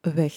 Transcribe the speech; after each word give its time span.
weg. 0.00 0.34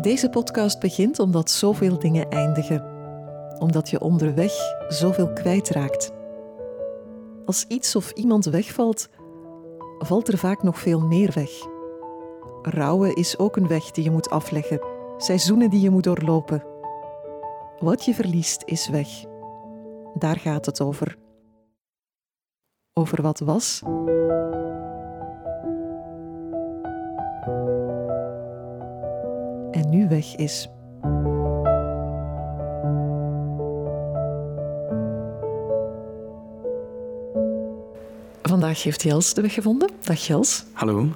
Deze 0.00 0.28
podcast 0.30 0.80
begint 0.80 1.18
omdat 1.18 1.50
zoveel 1.50 1.98
dingen 1.98 2.28
eindigen. 2.28 2.84
Omdat 3.58 3.90
je 3.90 4.00
onderweg 4.00 4.52
zoveel 4.88 5.32
kwijtraakt. 5.32 6.12
Als 7.44 7.64
iets 7.68 7.96
of 7.96 8.10
iemand 8.10 8.44
wegvalt, 8.44 9.08
valt 9.98 10.28
er 10.28 10.38
vaak 10.38 10.62
nog 10.62 10.78
veel 10.78 11.00
meer 11.00 11.32
weg. 11.34 11.50
Rouwen 12.62 13.14
is 13.14 13.38
ook 13.38 13.56
een 13.56 13.68
weg 13.68 13.90
die 13.90 14.04
je 14.04 14.10
moet 14.10 14.30
afleggen, 14.30 14.80
seizoenen 15.16 15.70
die 15.70 15.80
je 15.80 15.90
moet 15.90 16.04
doorlopen. 16.04 16.64
Wat 17.78 18.04
je 18.04 18.14
verliest 18.14 18.62
is 18.64 18.88
weg. 18.88 19.08
Daar 20.14 20.36
gaat 20.36 20.66
het 20.66 20.80
over. 20.80 21.25
Over 22.98 23.22
wat 23.22 23.38
was 23.38 23.82
en 29.70 29.90
nu 29.90 30.08
weg 30.08 30.36
is. 30.36 30.68
Vandaag 38.42 38.82
heeft 38.82 39.02
Jels 39.02 39.34
de 39.34 39.42
weg 39.42 39.54
gevonden. 39.54 39.90
Dag 40.04 40.26
Jels. 40.26 40.64
Hallo, 40.72 41.08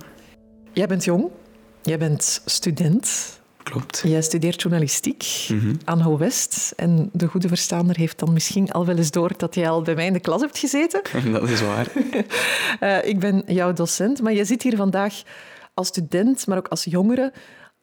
Jij 0.73 0.87
bent 0.87 1.05
jong. 1.05 1.31
Jij 1.83 1.99
bent 1.99 2.43
student. 2.45 3.40
Klopt. 3.71 4.03
Jij 4.05 4.23
studeert 4.23 4.63
journalistiek 4.63 5.47
Mhm. 5.49 5.75
aan 5.85 6.01
Ho 6.01 6.19
West. 6.19 6.73
En 6.77 7.11
de 7.13 7.27
goede 7.27 7.49
verstaander 7.49 7.97
heeft 7.97 8.19
dan 8.19 8.33
misschien 8.33 8.71
al 8.73 8.87
wel 8.87 8.97
eens 8.97 9.11
door 9.11 9.33
dat 9.37 9.55
jij 9.55 9.71
al 9.71 9.83
bij 9.83 9.95
mij 9.95 10.07
in 10.07 10.13
de 10.13 10.21
klas 10.21 10.41
hebt 10.41 10.59
gezeten. 10.59 11.03
Dat 11.33 11.49
is 11.49 11.61
waar. 11.61 11.87
Eh, 12.81 13.05
ik 13.05 13.19
ben 13.19 13.43
jouw 13.47 13.73
docent, 13.73 14.23
maar 14.23 14.33
je 14.33 14.45
zit 14.45 14.63
hier 14.63 14.77
vandaag 14.77 15.23
als 15.75 15.87
student, 15.89 16.47
maar 16.47 16.59
ook 16.59 16.69
als 16.69 16.85
jongere, 16.85 17.33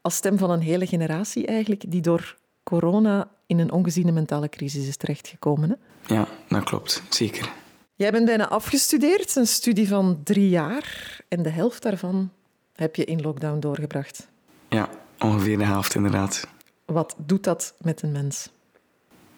als 0.02 0.16
stem 0.16 0.38
van 0.38 0.50
een 0.50 0.62
hele 0.62 0.88
generatie 0.88 1.46
eigenlijk, 1.46 1.84
die 1.88 2.02
door 2.02 2.38
corona 2.64 3.30
in 3.48 3.60
een 3.60 3.72
ongeziene 3.72 4.12
mentale 4.12 4.50
crisis 4.50 4.88
is 4.88 4.98
terechtgekomen. 4.98 5.70
Hè? 5.70 6.14
Ja, 6.16 6.28
dat 6.50 6.64
klopt. 6.64 7.04
Zeker. 7.10 7.50
Jij 7.96 8.12
bent 8.12 8.26
bijna 8.26 8.48
afgestudeerd, 8.50 9.36
een 9.36 9.48
studie 9.48 9.88
van 9.88 10.20
drie 10.24 10.50
jaar, 10.50 11.18
en 11.28 11.44
de 11.44 11.50
helft 11.50 11.82
daarvan 11.82 12.32
heb 12.74 12.96
je 12.96 13.06
in 13.06 13.22
lockdown 13.22 13.60
doorgebracht. 13.60 14.28
Ja, 14.70 14.90
ongeveer 15.20 15.58
de 15.58 15.66
helft 15.66 15.96
inderdaad. 15.96 16.48
Wat 16.86 17.16
doet 17.18 17.44
dat 17.44 17.73
met 17.82 18.02
een 18.02 18.12
mens? 18.12 18.50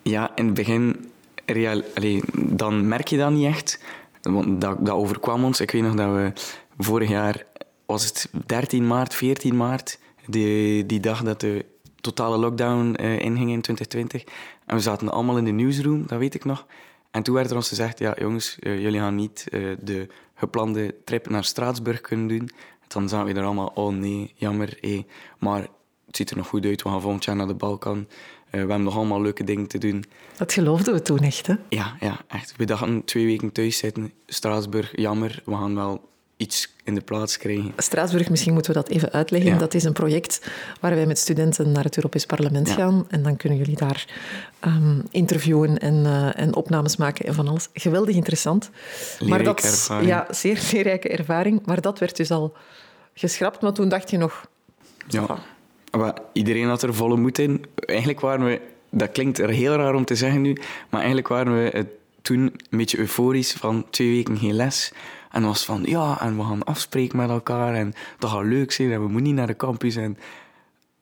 Ja, 0.01 0.31
in 0.35 0.45
het 0.45 0.53
begin, 0.53 1.11
real, 1.45 1.81
allee, 1.95 2.21
dan 2.33 2.87
merk 2.87 3.07
je 3.07 3.17
dat 3.17 3.31
niet 3.31 3.45
echt. 3.45 3.83
Want 4.21 4.61
dat, 4.61 4.85
dat 4.85 4.95
overkwam 4.95 5.43
ons. 5.43 5.61
Ik 5.61 5.71
weet 5.71 5.81
nog 5.81 5.95
dat 5.95 6.13
we 6.13 6.31
vorig 6.77 7.09
jaar, 7.09 7.45
was 7.85 8.05
het 8.05 8.29
13 8.45 8.87
maart, 8.87 9.13
14 9.13 9.57
maart, 9.57 9.99
die, 10.25 10.85
die 10.85 10.99
dag 10.99 11.23
dat 11.23 11.39
de 11.39 11.65
totale 12.01 12.37
lockdown 12.37 12.93
eh, 12.93 13.19
inging 13.19 13.51
in 13.51 13.61
2020. 13.61 14.23
En 14.65 14.75
we 14.75 14.81
zaten 14.81 15.09
allemaal 15.09 15.37
in 15.37 15.45
de 15.45 15.51
newsroom, 15.51 16.03
dat 16.07 16.19
weet 16.19 16.35
ik 16.35 16.45
nog. 16.45 16.65
En 17.11 17.23
toen 17.23 17.35
werd 17.35 17.49
er 17.49 17.55
ons 17.55 17.67
gezegd, 17.67 17.99
ja 17.99 18.15
jongens, 18.19 18.57
eh, 18.59 18.81
jullie 18.81 18.99
gaan 18.99 19.15
niet 19.15 19.47
eh, 19.49 19.61
de 19.81 20.07
geplande 20.35 20.95
trip 21.05 21.29
naar 21.29 21.43
Straatsburg 21.43 22.01
kunnen 22.01 22.27
doen. 22.27 22.49
Dan 22.89 23.09
zaten 23.09 23.33
we 23.33 23.39
er 23.39 23.45
allemaal, 23.45 23.71
oh 23.73 23.93
nee, 23.93 24.33
jammer. 24.35 24.79
Maar 25.39 25.61
het 26.05 26.15
ziet 26.15 26.29
er 26.29 26.37
nog 26.37 26.47
goed 26.47 26.65
uit, 26.65 26.83
we 26.83 26.89
gaan 26.89 27.01
volgend 27.01 27.23
jaar 27.23 27.35
naar 27.35 27.47
de 27.47 27.53
Balkan. 27.53 28.07
Eh, 28.45 28.51
we 28.51 28.57
hebben 28.57 28.83
nog 28.83 28.95
allemaal 28.95 29.21
leuke 29.21 29.43
dingen 29.43 29.67
te 29.67 29.77
doen. 29.77 30.05
Dat 30.37 30.53
geloofden 30.53 30.93
we 30.93 31.01
toen 31.01 31.19
echt, 31.19 31.47
hè? 31.47 31.55
Ja, 31.69 31.95
ja, 31.99 32.19
echt. 32.27 32.55
We 32.57 32.65
dachten 32.65 33.05
twee 33.05 33.25
weken 33.25 33.51
thuis 33.51 33.77
zitten. 33.77 34.13
Straatsburg, 34.25 34.91
jammer. 34.95 35.41
We 35.45 35.55
gaan 35.55 35.75
wel 35.75 36.09
iets 36.39 36.73
in 36.83 36.95
de 36.95 37.01
plaats 37.01 37.37
krijgen. 37.37 37.73
Straatsburg, 37.77 38.29
misschien 38.29 38.53
moeten 38.53 38.73
we 38.73 38.79
dat 38.79 38.89
even 38.89 39.11
uitleggen. 39.11 39.51
Ja. 39.51 39.57
Dat 39.57 39.73
is 39.73 39.83
een 39.83 39.93
project 39.93 40.49
waar 40.79 40.95
wij 40.95 41.05
met 41.05 41.17
studenten 41.17 41.71
naar 41.71 41.83
het 41.83 41.95
Europees 41.95 42.25
Parlement 42.25 42.67
Ja. 42.67 42.73
gaan. 42.73 43.05
En 43.09 43.23
dan 43.23 43.37
kunnen 43.37 43.57
jullie 43.57 43.75
daar 43.75 44.07
ehm, 44.59 44.99
interviewen 45.11 45.79
en, 45.79 46.05
eh, 46.05 46.39
en 46.39 46.55
opnames 46.55 46.97
maken 46.97 47.25
en 47.25 47.33
van 47.33 47.47
alles. 47.47 47.69
Geweldig 47.73 48.15
interessant. 48.15 48.69
Leerrijke 49.19 49.67
ervaring. 49.67 50.09
Ja, 50.09 50.27
zeer 50.29 50.61
leerrijke 50.71 51.09
ervaring. 51.09 51.65
Maar 51.65 51.81
dat 51.81 51.99
werd 51.99 52.15
dus 52.15 52.31
al 52.31 52.53
geschrapt. 53.13 53.61
Maar 53.61 53.73
toen 53.73 53.89
dacht 53.89 54.09
je 54.09 54.17
nog... 54.17 54.47
Ja. 55.07 55.37
Maar 55.97 56.17
iedereen 56.33 56.67
had 56.67 56.83
er 56.83 56.93
volle 56.93 57.17
moed 57.17 57.39
in. 57.39 57.65
Eigenlijk 57.75 58.19
waren 58.19 58.45
we... 58.45 58.61
Dat 58.89 59.11
klinkt 59.11 59.39
er 59.39 59.49
heel 59.49 59.75
raar 59.75 59.93
om 59.93 60.05
te 60.05 60.15
zeggen 60.15 60.41
nu, 60.41 60.53
maar 60.89 60.99
eigenlijk 60.99 61.27
waren 61.27 61.63
we 61.63 61.85
toen 62.21 62.39
een 62.69 62.77
beetje 62.77 62.97
euforisch 62.97 63.51
van 63.53 63.85
twee 63.89 64.09
weken 64.09 64.37
geen 64.37 64.53
les. 64.53 64.91
En 65.31 65.43
was 65.43 65.65
van, 65.65 65.83
ja, 65.85 66.21
en 66.21 66.37
we 66.37 66.43
gaan 66.43 66.63
afspreken 66.63 67.17
met 67.17 67.29
elkaar 67.29 67.73
en 67.73 67.93
dat 68.19 68.29
gaat 68.29 68.43
leuk 68.43 68.71
zijn 68.71 68.91
en 68.91 69.01
we 69.01 69.07
moeten 69.07 69.23
niet 69.23 69.35
naar 69.35 69.47
de 69.47 69.55
campus. 69.55 69.95
En 69.95 70.17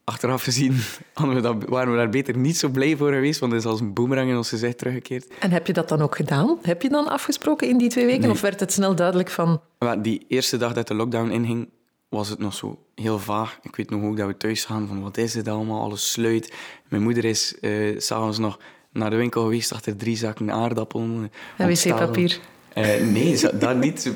achteraf 0.03 0.43
gezien 0.43 0.73
we 1.15 1.41
dat, 1.41 1.55
waren 1.65 1.91
we 1.91 1.97
daar 1.97 2.09
beter 2.09 2.37
niet 2.37 2.57
zo 2.57 2.69
blij 2.69 2.95
voor 2.97 3.11
geweest, 3.11 3.39
want 3.39 3.51
het 3.51 3.61
is 3.61 3.67
als 3.67 3.79
een 3.79 3.93
boemerang 3.93 4.29
in 4.29 4.37
ons 4.37 4.49
gezicht 4.49 4.77
teruggekeerd. 4.77 5.27
En 5.39 5.51
heb 5.51 5.67
je 5.67 5.73
dat 5.73 5.89
dan 5.89 6.01
ook 6.01 6.15
gedaan? 6.15 6.57
Heb 6.61 6.81
je 6.81 6.89
dan 6.89 7.07
afgesproken 7.07 7.67
in 7.67 7.77
die 7.77 7.89
twee 7.89 8.05
weken? 8.05 8.21
Nee. 8.21 8.31
Of 8.31 8.41
werd 8.41 8.59
het 8.59 8.73
snel 8.73 8.95
duidelijk 8.95 9.29
van... 9.29 9.61
Maar 9.79 10.01
die 10.01 10.25
eerste 10.27 10.57
dag 10.57 10.73
dat 10.73 10.87
de 10.87 10.93
lockdown 10.93 11.29
inging, 11.29 11.69
was 12.09 12.29
het 12.29 12.39
nog 12.39 12.53
zo 12.53 12.79
heel 12.95 13.19
vaag. 13.19 13.59
Ik 13.61 13.75
weet 13.75 13.89
nog 13.89 14.03
ook 14.03 14.17
dat 14.17 14.27
we 14.27 14.37
thuis 14.37 14.65
gaan 14.65 14.87
van 14.87 15.01
wat 15.01 15.17
is 15.17 15.31
dit 15.31 15.47
allemaal, 15.47 15.81
alles 15.81 16.11
sluit. 16.11 16.53
Mijn 16.89 17.03
moeder 17.03 17.25
is 17.25 17.47
s 17.47 18.05
s'avonds 18.05 18.37
nog 18.37 18.59
naar 18.91 19.09
de 19.09 19.15
winkel 19.15 19.41
geweest 19.41 19.73
achter 19.73 19.97
drie 19.97 20.17
zakken 20.17 20.51
aardappelen. 20.51 21.31
En 21.57 21.67
wc-papier? 21.67 22.39
Eh, 22.77 23.03
nee, 23.03 23.39
dat 23.57 23.77
niet. 23.77 24.13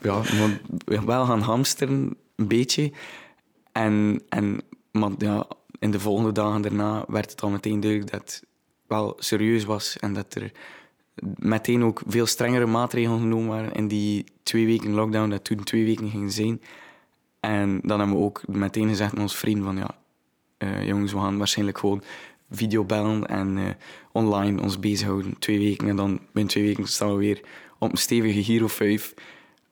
Ja, 0.00 0.22
maar 0.38 1.06
wel 1.06 1.24
gaan 1.24 1.40
hamsteren, 1.40 2.16
een 2.36 2.48
beetje. 2.48 2.92
En, 3.72 4.22
en 4.28 4.60
maar 4.90 5.10
ja, 5.18 5.46
in 5.78 5.90
de 5.90 6.00
volgende 6.00 6.32
dagen 6.32 6.62
daarna 6.62 7.04
werd 7.08 7.30
het 7.30 7.42
al 7.42 7.50
meteen 7.50 7.80
duidelijk 7.80 8.10
dat 8.10 8.20
het 8.20 8.42
wel 8.86 9.16
serieus 9.18 9.64
was 9.64 9.96
en 9.98 10.12
dat 10.12 10.34
er 10.34 10.52
meteen 11.36 11.84
ook 11.84 12.02
veel 12.06 12.26
strengere 12.26 12.66
maatregelen 12.66 13.20
genomen 13.20 13.48
waren 13.48 13.72
in 13.72 13.88
die 13.88 14.24
twee 14.42 14.66
weken 14.66 14.92
lockdown, 14.92 15.30
dat 15.30 15.44
toen 15.44 15.64
twee 15.64 15.84
weken 15.84 16.10
ging 16.10 16.32
zijn. 16.32 16.60
En 17.40 17.80
dan 17.82 17.98
hebben 17.98 18.16
we 18.16 18.24
ook 18.24 18.42
meteen 18.46 18.88
gezegd 18.88 19.14
aan 19.14 19.22
ons 19.22 19.36
vriend 19.36 19.64
van 19.64 19.76
ja, 19.76 19.94
eh, 20.58 20.86
jongens, 20.86 21.12
we 21.12 21.18
gaan 21.18 21.38
waarschijnlijk 21.38 21.78
gewoon 21.78 22.02
videobellen 22.50 23.26
en 23.26 23.58
eh, 23.58 23.64
online 24.12 24.62
ons 24.62 24.78
bezighouden. 24.78 25.38
Twee 25.38 25.58
weken 25.58 25.88
en 25.88 25.96
dan 25.96 26.20
binnen 26.32 26.52
twee 26.52 26.64
weken 26.64 26.86
staan 26.86 27.10
we 27.10 27.16
weer 27.16 27.40
op 27.82 27.92
een 27.92 27.98
stevige 27.98 28.44
Giro 28.44 28.66
5 28.66 29.14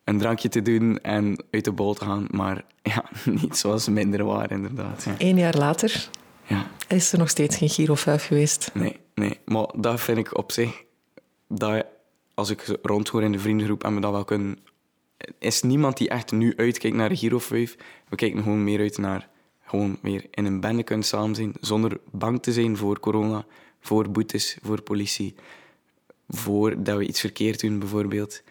een 0.04 0.18
drankje 0.18 0.48
te 0.48 0.62
doen 0.62 1.00
en 1.00 1.44
uit 1.50 1.64
de 1.64 1.72
bol 1.72 1.94
te 1.94 2.04
gaan. 2.04 2.26
Maar 2.30 2.64
ja, 2.82 3.04
niet 3.40 3.56
zoals 3.56 3.84
ze 3.84 3.90
minder 3.90 4.24
waren 4.24 4.50
inderdaad. 4.50 5.04
Ja. 5.04 5.14
Eén 5.18 5.38
jaar 5.38 5.56
later 5.56 6.08
ja, 6.46 6.70
is 6.88 7.12
er 7.12 7.18
nog 7.18 7.28
steeds 7.28 7.56
geen 7.56 7.68
Giro 7.68 7.94
5 7.94 8.26
geweest. 8.26 8.70
nee, 8.74 8.96
nee. 9.14 9.38
Maar 9.44 9.66
dat 9.76 10.00
vind 10.00 10.18
ik 10.18 10.36
op 10.36 10.52
zich, 10.52 10.84
dat 11.48 11.86
als 12.34 12.50
ik 12.50 12.78
rondhoor 12.82 13.22
in 13.22 13.32
de 13.32 13.38
vriendengroep 13.38 13.84
en 13.84 13.94
we 13.94 14.00
dat 14.00 14.12
wel 14.12 14.24
kunnen... 14.24 14.58
is 15.38 15.62
niemand 15.62 15.96
die 15.96 16.08
echt 16.08 16.32
nu 16.32 16.56
uitkijkt 16.56 16.96
naar 16.96 17.08
de 17.08 17.16
Giro 17.16 17.38
5. 17.38 17.76
We 18.08 18.16
kijken 18.16 18.42
gewoon 18.42 18.64
meer 18.64 18.80
uit 18.80 18.98
naar 18.98 19.28
gewoon 19.64 19.98
weer 20.02 20.26
in 20.30 20.44
een 20.44 20.60
bende 20.60 20.82
kunnen 20.82 21.06
samen 21.06 21.34
zijn, 21.34 21.52
zonder 21.60 22.00
bang 22.10 22.42
te 22.42 22.52
zijn 22.52 22.76
voor 22.76 23.00
corona, 23.00 23.44
voor 23.80 24.10
boetes, 24.10 24.58
voor 24.62 24.82
politie, 24.82 25.34
voor 26.30 26.82
dat 26.82 26.96
we 26.96 27.06
iets 27.06 27.20
verkeerd 27.20 27.60
doen 27.60 27.78
bijvoorbeeld. 27.78 28.42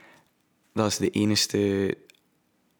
Dat 0.73 0.87
is 0.87 0.97
de 0.97 1.09
enige, 1.09 1.95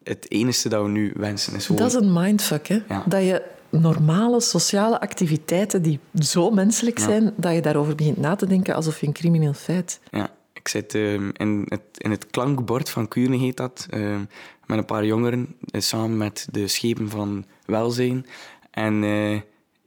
het 0.02 0.30
enige 0.30 0.68
dat 0.68 0.82
we 0.82 0.88
nu 0.88 1.12
wensen. 1.16 1.54
Is 1.54 1.66
gewoon, 1.66 1.82
Dat 1.82 1.90
is 1.90 2.00
een 2.00 2.12
mindfuck, 2.12 2.66
hè? 2.68 2.78
Ja. 2.88 3.04
Dat 3.06 3.22
je 3.22 3.42
normale 3.70 4.40
sociale 4.40 5.00
activiteiten 5.00 5.82
die 5.82 5.98
zo 6.14 6.50
menselijk 6.50 6.98
Ja. 6.98 7.04
zijn, 7.04 7.32
dat 7.36 7.54
je 7.54 7.60
daarover 7.60 7.94
begint 7.94 8.16
na 8.16 8.36
te 8.36 8.46
denken 8.46 8.74
alsof 8.74 9.00
je 9.00 9.06
een 9.06 9.12
crimineel 9.12 9.52
feit... 9.52 10.00
Ja, 10.10 10.30
ik 10.52 10.68
zit 10.68 10.94
ehm, 10.94 11.30
in, 11.32 11.66
het, 11.68 11.82
in 11.92 12.10
het 12.10 12.26
klankbord 12.26 12.90
van 12.90 13.08
Kuurne, 13.08 13.36
heet 13.36 13.56
dat, 13.56 13.86
ehm, 13.90 14.24
met 14.66 14.78
een 14.78 14.84
paar 14.84 15.04
jongeren, 15.04 15.56
eh, 15.70 15.80
samen 15.80 16.16
met 16.16 16.48
de 16.50 16.68
schepen 16.68 17.08
van 17.10 17.44
welzijn. 17.66 18.26
En 18.70 19.04
eh, 19.04 19.40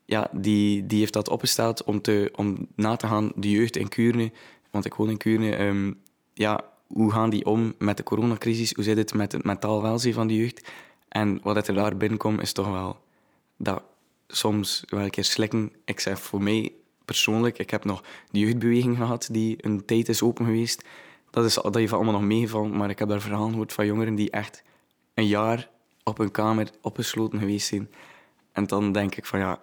ja, 0.05 0.29
die, 0.31 0.85
die 0.85 0.99
heeft 0.99 1.13
dat 1.13 1.29
opgesteld 1.29 1.83
om, 1.83 2.01
te, 2.01 2.31
om 2.35 2.67
na 2.75 2.95
te 2.95 3.07
gaan, 3.07 3.31
de 3.35 3.49
jeugd 3.49 3.75
in 3.77 3.87
Kuurne, 3.87 4.31
want 4.73 4.85
ik 4.85 4.93
woon 4.93 5.09
in 5.09 5.17
Kuurne, 5.17 5.55
ehm, 5.55 5.93
ja, 6.33 6.63
hoe 6.87 7.11
gaan 7.11 7.29
die 7.29 7.45
om 7.45 7.73
met 7.77 7.97
de 7.97 8.03
coronacrisis? 8.03 8.73
Hoe 8.73 8.83
zit 8.83 8.97
het 8.97 9.13
met 9.13 9.31
het 9.31 9.43
mentaal 9.43 9.81
welzijn 9.81 10.13
van 10.13 10.27
de 10.27 10.35
jeugd? 10.35 10.71
En 11.07 11.39
wat 11.43 11.67
er 11.67 11.73
daar 11.73 11.97
binnenkomt, 11.97 12.41
is 12.41 12.53
toch 12.53 12.71
wel 12.71 12.97
dat 13.57 13.83
soms 14.27 14.83
wel 14.87 15.01
een 15.01 15.09
keer 15.09 15.23
slikken. 15.23 15.71
Ik 15.85 15.99
zeg 15.99 16.19
voor 16.19 16.43
mij 16.43 16.71
persoonlijk, 17.05 17.57
ik 17.57 17.69
heb 17.69 17.85
nog 17.85 18.03
de 18.31 18.39
jeugdbeweging 18.39 18.97
gehad 18.97 19.29
die 19.31 19.55
een 19.65 19.85
tijd 19.85 20.09
is 20.09 20.21
open 20.21 20.45
geweest. 20.45 20.85
Dat, 21.29 21.45
is, 21.45 21.53
dat 21.53 21.75
heeft 21.75 21.93
allemaal 21.93 22.13
nog 22.13 22.21
meegevallen, 22.21 22.77
maar 22.77 22.89
ik 22.89 22.99
heb 22.99 23.07
daar 23.07 23.21
verhalen 23.21 23.49
gehoord 23.49 23.73
van 23.73 23.85
jongeren 23.85 24.15
die 24.15 24.31
echt 24.31 24.63
een 25.13 25.27
jaar 25.27 25.69
op 26.03 26.19
een 26.19 26.31
kamer 26.31 26.69
opgesloten 26.81 27.39
geweest 27.39 27.67
zijn. 27.67 27.89
En 28.51 28.67
dan 28.67 28.91
denk 28.91 29.15
ik 29.15 29.25
van 29.25 29.39
ja, 29.39 29.59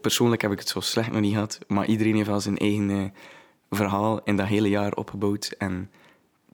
persoonlijk 0.00 0.42
heb 0.42 0.52
ik 0.52 0.58
het 0.58 0.68
zo 0.68 0.80
slecht 0.80 1.10
nog 1.10 1.20
niet 1.20 1.32
gehad, 1.32 1.58
maar 1.66 1.86
iedereen 1.86 2.16
heeft 2.16 2.28
wel 2.28 2.40
zijn 2.40 2.58
eigen 2.58 2.90
eh, 2.90 3.04
verhaal 3.70 4.20
in 4.24 4.36
dat 4.36 4.46
hele 4.46 4.68
jaar 4.68 4.92
opgebouwd. 4.92 5.54
En 5.58 5.90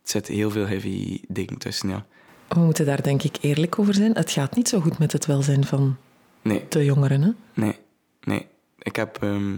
het 0.01 0.11
zit 0.11 0.29
heel 0.29 0.51
veel 0.51 0.67
heavy 0.67 1.21
dingen 1.29 1.59
tussen, 1.59 1.89
ja. 1.89 2.07
We 2.49 2.61
moeten 2.61 2.87
daar 2.87 3.03
denk 3.03 3.23
ik 3.23 3.37
eerlijk 3.41 3.79
over 3.79 3.95
zijn. 3.95 4.15
Het 4.15 4.31
gaat 4.31 4.57
niet 4.57 4.69
zo 4.69 4.81
goed 4.81 4.99
met 4.99 5.13
het 5.13 5.27
welzijn 5.27 5.65
van 5.65 5.97
Nee, 6.43 6.65
de 6.69 6.85
jongeren. 6.85 7.23
Hè? 7.23 7.31
nee, 7.55 7.79
nee. 8.21 8.47
Ik 8.79 8.97
heb, 8.97 9.23
ehm, 9.23 9.57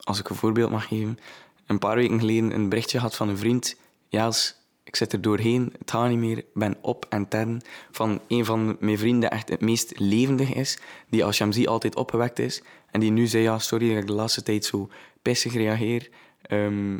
als 0.00 0.18
ik 0.18 0.28
een 0.28 0.36
voorbeeld 0.36 0.70
mag 0.70 0.86
geven, 0.88 1.18
een 1.66 1.78
paar 1.78 1.96
weken 1.96 2.18
geleden 2.18 2.54
een 2.54 2.68
berichtje 2.68 2.98
gehad 2.98 3.16
van 3.16 3.28
een 3.28 3.38
vriend. 3.38 3.76
Jaals, 4.08 4.54
ik 4.84 4.96
zit 4.96 5.12
er 5.12 5.20
doorheen, 5.20 5.72
het 5.78 5.90
gaat 5.90 6.08
niet 6.08 6.18
meer, 6.18 6.44
ben 6.54 6.76
op 6.80 7.06
en 7.08 7.28
ten. 7.28 7.62
Van 7.90 8.20
een 8.28 8.44
van 8.44 8.76
mijn 8.80 8.98
vrienden 8.98 9.30
echt 9.30 9.48
het 9.48 9.60
meest 9.60 9.98
levendig 9.98 10.54
is, 10.54 10.78
die 11.08 11.24
als 11.24 11.38
je 11.38 11.44
hem 11.44 11.52
ziet 11.52 11.68
altijd 11.68 11.96
opgewekt 11.96 12.38
is. 12.38 12.62
En 12.90 13.00
die 13.00 13.10
nu 13.10 13.26
zei, 13.26 13.42
ja, 13.42 13.58
sorry 13.58 13.88
dat 13.88 13.98
ik 13.98 14.06
de 14.06 14.12
laatste 14.12 14.42
tijd 14.42 14.64
zo 14.64 14.88
pissig 15.22 15.52
reageer. 15.52 16.08
Ehm, 16.46 16.98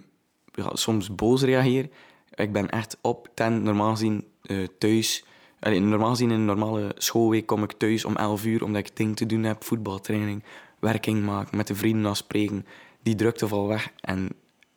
soms 0.73 1.14
boos 1.14 1.43
reageer. 1.43 1.88
Ik 2.35 2.52
ben 2.52 2.70
echt 2.70 2.99
op 3.00 3.29
ten, 3.35 3.62
normaal 3.62 3.91
gezien 3.91 4.25
eh, 4.43 4.67
thuis. 4.79 5.25
Normaal 5.61 6.11
gezien 6.11 6.31
in 6.31 6.38
een 6.38 6.44
normale 6.44 6.93
schoolweek 6.96 7.46
kom 7.46 7.62
ik 7.62 7.73
thuis 7.73 8.05
om 8.05 8.17
11 8.17 8.44
uur, 8.44 8.64
omdat 8.64 8.87
ik 8.87 8.96
dingen 8.96 9.14
te 9.14 9.26
doen 9.26 9.43
heb, 9.43 9.64
voetbaltraining, 9.64 10.43
werking 10.79 11.25
maken, 11.25 11.56
met 11.56 11.67
de 11.67 11.75
vrienden 11.75 12.11
afspreken. 12.11 12.67
Die 13.02 13.14
drukte 13.14 13.49
valt 13.49 13.69
weg 13.69 13.93
en 14.00 14.29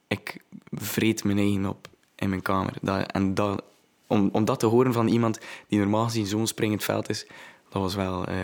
ik 0.08 0.38
vreet 0.72 1.24
mijn 1.24 1.38
eigen 1.38 1.66
op 1.66 1.88
in 2.16 2.30
mijn 2.30 2.42
kamer. 2.42 2.74
Dat, 2.82 3.12
en 3.12 3.34
dat, 3.34 3.64
om, 4.08 4.30
om 4.32 4.46
dat 4.46 4.60
te 4.60 4.66
horen 4.66 4.94
van 4.94 5.08
iemand 5.08 5.40
die 5.68 5.80
normaal 5.80 6.04
gezien 6.04 6.26
zo'n 6.26 6.48
springend 6.48 6.84
veld 6.84 7.10
is, 7.10 7.28
dat 7.70 7.82
was 7.82 7.96
wel 7.96 8.26
eh, 8.26 8.36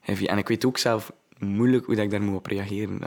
heavy. 0.00 0.24
En 0.24 0.38
ik 0.38 0.48
weet 0.48 0.64
ook 0.64 0.78
zelf 0.78 1.12
moeilijk 1.38 1.86
hoe 1.86 1.96
ik 1.96 2.10
daar 2.10 2.22
moet 2.22 2.36
op 2.36 2.46
reageren. 2.46 3.00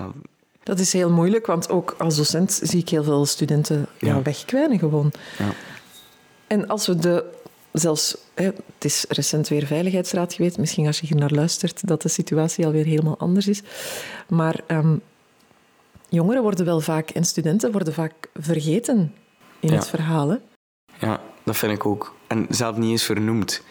Dat- 0.68 0.80
is 0.80 0.94
heel 0.94 1.10
moeilijk, 1.12 1.46
want 1.46 1.69
ook 1.69 1.96
als 1.98 2.16
docent 2.16 2.60
zie 2.64 2.80
ik 2.80 2.90
heel 2.90 3.04
veel 3.04 3.25
studenten 3.25 3.86
ja. 4.00 4.22
Wegkwijnen 4.22 4.80
gewoon. 4.80 5.12
ja. 5.38 5.54
En 6.48 6.68
als 6.68 6.88
we 6.88 6.96
de... 6.96 7.24
Zelfs, 7.72 8.18
het 8.34 8.56
is 8.86 9.06
recent 9.10 9.48
weer 9.48 9.66
Veiligheidsraad 9.66 10.34
geweest. 10.34 10.58
Misschien 10.58 10.88
als 10.88 11.00
je 11.00 11.08
hier 11.08 11.16
naar 11.18 11.31
luistert, 11.31 11.88
dat 11.88 12.02
de 12.02 12.10
situatie 12.10 12.66
alweer 12.66 12.86
helemaal 12.86 13.18
anders 13.18 13.48
is. 13.48 13.62
Maar 14.28 14.60
ehm, 14.68 14.96
jongeren 16.10 16.42
worden 16.42 16.66
wel 16.66 16.80
vaak, 16.81 17.10
en 17.10 17.24
studenten 17.24 17.72
worden 17.72 17.94
vaak 17.94 18.14
vergeten 18.34 19.14
in 19.60 19.69
Ja. 19.69 19.75
het 19.75 19.88
verhaal. 19.88 20.30
Hè? 20.30 20.36
Ja, 21.00 21.22
dat 21.44 21.58
vind 21.58 21.72
ik 21.74 21.86
ook. 21.86 22.16
En 22.28 22.46
zelf 22.50 22.78
niet 22.78 22.90
eens 22.90 23.04
vernoemd. 23.04 23.62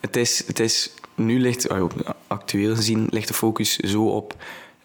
Het 0.00 0.16
is, 0.16 0.46
het 0.46 0.60
is, 0.60 0.94
nu 1.14 1.40
ligt, 1.40 1.68
ah, 1.68 1.90
actueel 2.26 2.74
gezien, 2.74 3.06
ligt 3.10 3.28
de 3.28 3.34
focus 3.34 3.76
zo 3.76 4.06
op 4.08 4.34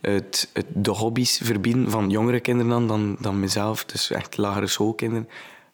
het, 0.02 0.50
het, 0.54 0.66
de 0.74 0.92
hobby's 0.92 1.40
verbieden 1.44 1.90
van 1.90 2.10
jongere 2.10 2.40
kinderen 2.40 2.72
dan, 2.72 2.88
dan, 2.88 3.18
dan 3.20 3.40
mezelf. 3.40 3.86
Dus 3.86 4.12
echt 4.12 4.38
lagere 4.38 4.68
schoolkinderen. 4.68 5.30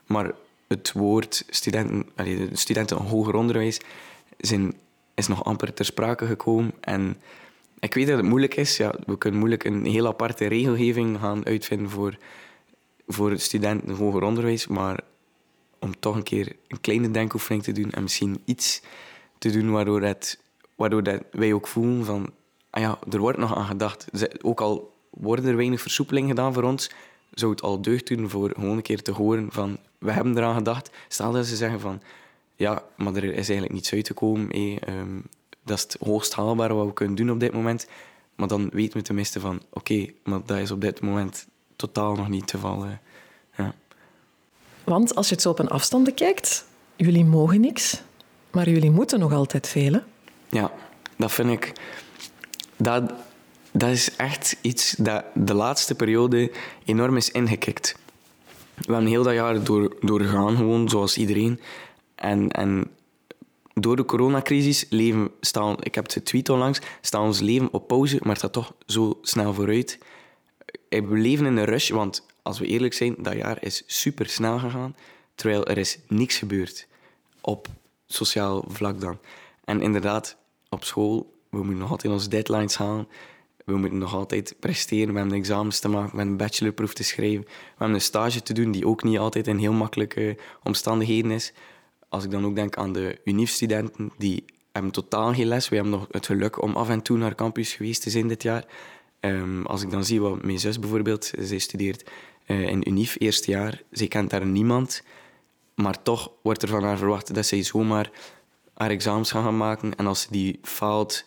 Maar 0.05 0.31
het 0.67 0.91
woord 0.91 1.45
studenten, 1.49 2.09
allee, 2.15 2.49
de 2.49 2.57
studenten 2.57 2.97
hoger 2.97 3.35
onderwijs 3.35 3.79
zijn, 4.37 4.73
is 5.13 5.27
nog 5.27 5.43
amper 5.43 5.73
ter 5.73 5.85
sprake 5.85 6.25
gekomen. 6.25 6.73
En 6.79 7.17
ik 7.79 7.93
weet 7.93 8.07
dat 8.07 8.17
het 8.17 8.25
moeilijk 8.25 8.55
is. 8.55 8.77
Ja, 8.77 8.93
we 9.05 9.17
kunnen 9.17 9.39
moeilijk 9.39 9.63
een 9.63 9.85
heel 9.85 10.07
aparte 10.07 10.45
regelgeving 10.45 11.19
gaan 11.19 11.45
uitvinden 11.45 11.89
voor, 11.89 12.17
voor 13.07 13.39
studenten 13.39 13.95
hoger 13.95 14.23
onderwijs. 14.23 14.67
Maar 14.67 14.99
om 15.79 15.99
toch 15.99 16.15
een 16.15 16.23
keer 16.23 16.55
een 16.67 16.81
kleine 16.81 17.11
denkoefening 17.11 17.63
te 17.63 17.71
doen 17.71 17.91
en 17.91 18.03
misschien 18.03 18.41
iets 18.45 18.81
te 19.37 19.51
doen 19.51 19.71
waardoor, 19.71 20.01
het, 20.01 20.39
waardoor 20.75 21.03
dat 21.03 21.21
wij 21.31 21.53
ook 21.53 21.67
voelen 21.67 22.05
van, 22.05 22.29
ah 22.75 22.81
ja, 22.81 22.99
er 23.11 23.19
wordt 23.19 23.37
nog 23.37 23.55
aan 23.55 23.65
gedacht. 23.65 24.07
Ook 24.41 24.61
al 24.61 24.93
worden 25.09 25.45
er 25.45 25.55
weinig 25.55 25.81
versoepelingen 25.81 26.29
gedaan 26.29 26.53
voor 26.53 26.63
ons, 26.63 26.89
zou 27.33 27.51
het 27.51 27.61
al 27.61 27.81
deugd 27.81 28.07
doen 28.07 28.29
voor 28.29 28.51
gewoon 28.55 28.75
een 28.77 28.81
keer 28.81 29.01
te 29.01 29.11
horen 29.11 29.47
van, 29.51 29.77
we 29.97 30.11
hebben 30.11 30.37
eraan 30.37 30.55
gedacht. 30.55 30.89
Stel 31.07 31.31
dat 31.31 31.45
ze 31.45 31.55
zeggen 31.55 31.79
van, 31.79 32.01
ja, 32.55 32.83
maar 32.95 33.15
er 33.15 33.23
is 33.23 33.33
eigenlijk 33.33 33.71
niets 33.73 33.93
uitgekomen. 33.93 34.47
hé, 34.51 34.75
ehm, 34.79 35.19
dat 35.63 35.77
is 35.77 35.83
het 35.83 35.97
hoogst 35.99 36.33
haalbare 36.33 36.73
wat 36.73 36.85
we 36.85 36.93
kunnen 36.93 37.15
doen 37.15 37.31
op 37.31 37.39
dit 37.39 37.53
moment. 37.53 37.87
Maar 38.35 38.47
dan 38.47 38.69
weten 38.73 38.97
we 38.97 39.03
tenminste 39.03 39.39
van, 39.39 39.61
oké, 39.69 40.07
maar 40.23 40.39
dat 40.45 40.57
is 40.57 40.71
op 40.71 40.81
dit 40.81 41.01
moment 41.01 41.47
totaal 41.75 42.15
nog 42.15 42.29
niet 42.29 42.41
het 42.41 42.51
geval. 42.51 42.83
eh. 42.83 42.89
ja. 43.57 43.73
Want 44.83 45.15
als 45.15 45.27
je 45.27 45.33
het 45.33 45.43
zo 45.43 45.49
op 45.49 45.59
een 45.59 45.67
afstand 45.67 46.03
bekijkt, 46.03 46.65
jullie 46.95 47.25
mogen 47.25 47.61
niks, 47.61 48.01
maar 48.51 48.69
jullie 48.69 48.91
moeten 48.91 49.19
nog 49.19 49.33
altijd 49.33 49.67
veel. 49.67 49.93
hè? 49.93 49.99
Ja, 50.49 50.71
dat 51.17 51.31
vind 51.31 51.49
ik. 51.49 51.73
Dat, 52.77 53.13
dat 53.71 53.89
is 53.89 54.15
echt 54.15 54.57
iets 54.61 54.95
dat 54.97 55.25
de 55.33 55.53
laatste 55.53 55.95
periode 55.95 56.51
enorm 56.85 57.17
is 57.17 57.31
ingekikt. 57.31 57.95
We 58.75 58.91
hebben 58.91 59.09
heel 59.09 59.23
dat 59.23 59.33
jaar 59.33 59.63
door, 59.63 59.95
doorgegaan, 59.99 60.55
gewoon 60.55 60.89
zoals 60.89 61.17
iedereen. 61.17 61.59
En, 62.15 62.51
en 62.51 62.91
door 63.73 63.95
de 63.95 64.05
coronacrisis 64.05 64.85
leven, 64.89 65.31
staan, 65.39 65.75
ik 65.79 65.95
heb 65.95 66.03
het 66.03 66.13
getweet 66.13 66.49
onlangs, 66.49 66.79
staat 67.01 67.21
ons 67.21 67.39
leven 67.39 67.73
op 67.73 67.87
pauze, 67.87 68.19
maar 68.21 68.33
het 68.33 68.41
gaat 68.41 68.53
toch 68.53 68.73
zo 68.85 69.19
snel 69.21 69.53
vooruit. 69.53 69.99
Eh, 70.89 71.01
We 71.01 71.17
leven 71.17 71.45
in 71.45 71.57
een 71.57 71.65
rush, 71.65 71.89
want 71.89 72.25
als 72.41 72.59
we 72.59 72.65
eerlijk 72.65 72.93
zijn, 72.93 73.15
dat 73.17 73.33
jaar 73.33 73.57
is 73.63 73.83
super 73.85 74.29
snel 74.29 74.59
gegaan, 74.59 74.95
terwijl 75.35 75.65
er 75.65 75.77
is 75.77 75.99
niks 76.07 76.37
gebeurd 76.37 76.87
op 77.41 77.67
sociaal 78.07 78.65
vlak 78.67 79.01
dan. 79.01 79.17
En 79.63 79.81
inderdaad, 79.81 80.37
op 80.69 80.83
school, 80.83 81.34
we 81.55 81.63
moeten 81.63 81.81
nog 81.81 81.91
altijd 81.91 82.13
onze 82.13 82.29
deadlines 82.29 82.77
halen. 82.77 83.07
We 83.65 83.77
moeten 83.77 83.97
nog 83.97 84.15
altijd 84.15 84.55
presteren. 84.59 85.13
We 85.13 85.19
hebben 85.19 85.37
examens 85.37 85.79
te 85.79 85.87
maken, 85.87 86.11
we 86.11 86.17
hebben 86.17 86.31
een 86.31 86.37
bachelorproef 86.37 86.93
te 86.93 87.03
schrijven. 87.03 87.43
We 87.43 87.51
hebben 87.69 87.95
een 87.95 88.01
stage 88.01 88.41
te 88.41 88.53
doen 88.53 88.71
die 88.71 88.87
ook 88.87 89.03
niet 89.03 89.17
altijd 89.17 89.47
in 89.47 89.57
heel 89.57 89.73
makkelijke 89.73 90.37
omstandigheden 90.63 91.31
is. 91.31 91.53
Als 92.09 92.23
ik 92.23 92.31
dan 92.31 92.45
ook 92.45 92.55
denk 92.55 92.75
aan 92.75 92.93
de 92.93 93.21
UNIF-studenten, 93.23 94.11
die 94.17 94.45
hebben 94.71 94.91
totaal 94.91 95.33
geen 95.33 95.47
les. 95.47 95.69
We 95.69 95.75
hebben 95.75 95.93
nog 95.93 96.07
het 96.11 96.25
geluk 96.25 96.61
om 96.61 96.75
af 96.75 96.89
en 96.89 97.01
toe 97.01 97.17
naar 97.17 97.35
campus 97.35 97.73
geweest 97.73 98.01
te 98.01 98.09
zijn 98.09 98.27
dit 98.27 98.43
jaar. 98.43 98.65
Ehm, 99.19 99.61
als 99.61 99.81
ik 99.81 99.89
dan 99.89 100.05
zie 100.05 100.21
wat 100.21 100.43
mijn 100.43 100.59
zus 100.59 100.79
bijvoorbeeld, 100.79 101.31
zij 101.39 101.57
studeert 101.57 102.09
eh, 102.45 102.67
in 102.67 102.87
UNIF, 102.87 103.15
eerste 103.19 103.51
jaar. 103.51 103.81
Zij 103.91 104.07
kent 104.07 104.29
daar 104.29 104.45
niemand. 104.45 105.03
Maar 105.75 106.03
toch 106.03 106.31
wordt 106.41 106.61
er 106.61 106.67
van 106.67 106.83
haar 106.83 106.97
verwacht 106.97 107.33
dat 107.33 107.45
zij 107.45 107.63
zomaar 107.63 108.11
haar 108.73 108.89
examens 108.89 109.31
gaan, 109.31 109.43
gaan 109.43 109.57
maken. 109.57 109.95
En 109.95 110.07
als 110.07 110.21
ze 110.21 110.27
die 110.31 110.59
faalt, 110.61 111.25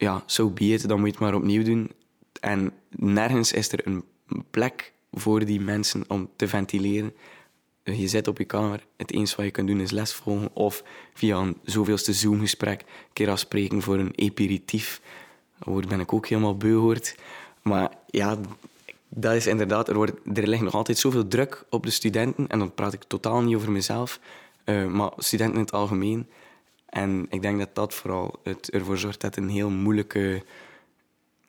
ja, 0.00 0.22
so 0.26 0.50
be 0.50 0.64
it, 0.64 0.88
dan 0.88 0.98
moet 0.98 1.06
je 1.06 1.12
het 1.12 1.22
maar 1.22 1.34
opnieuw 1.34 1.62
doen. 1.62 1.90
En 2.40 2.72
nergens 2.90 3.52
is 3.52 3.72
er 3.72 3.86
een 3.86 4.04
plek 4.50 4.92
voor 5.12 5.44
die 5.44 5.60
mensen 5.60 6.04
om 6.08 6.28
te 6.36 6.48
ventileren. 6.48 7.12
Je 7.82 8.08
zit 8.08 8.28
op 8.28 8.38
je 8.38 8.44
kamer, 8.44 8.86
het 8.96 9.12
enige 9.12 9.36
wat 9.36 9.44
je 9.44 9.50
kunt 9.50 9.68
doen 9.68 9.80
is 9.80 9.90
les 9.90 10.14
volgen 10.14 10.50
of 10.52 10.82
via 11.14 11.36
een 11.36 11.56
zoveelste 11.64 12.12
Zoom-gesprek 12.12 12.80
een 12.80 12.86
keer 13.12 13.30
afspreken 13.30 13.82
voor 13.82 13.98
een 13.98 14.12
aperitief. 14.16 15.00
Woord 15.58 15.88
ben 15.88 16.00
ik 16.00 16.12
ook 16.12 16.26
helemaal 16.26 16.56
beu 16.56 16.74
hoort. 16.74 17.14
Maar 17.62 17.90
ja, 18.06 18.38
dat 19.08 19.34
is 19.34 19.46
inderdaad, 19.46 19.88
er, 19.88 19.94
wordt, 19.94 20.12
er 20.34 20.48
ligt 20.48 20.62
nog 20.62 20.74
altijd 20.74 20.98
zoveel 20.98 21.28
druk 21.28 21.64
op 21.70 21.84
de 21.84 21.90
studenten. 21.90 22.46
En 22.48 22.58
dan 22.58 22.74
praat 22.74 22.92
ik 22.92 23.02
totaal 23.02 23.42
niet 23.42 23.56
over 23.56 23.70
mezelf, 23.70 24.20
eh, 24.64 24.86
maar 24.86 25.12
studenten 25.16 25.56
in 25.56 25.62
het 25.62 25.72
algemeen. 25.72 26.26
En 26.90 27.26
ik 27.28 27.42
denk 27.42 27.58
dat 27.58 27.74
dat 27.74 27.94
vooral 27.94 28.40
het 28.42 28.70
ervoor 28.70 28.98
zorgt 28.98 29.20
dat 29.20 29.34
het 29.34 29.44
een 29.44 29.50
heel 29.50 29.70
moeilijke 29.70 30.42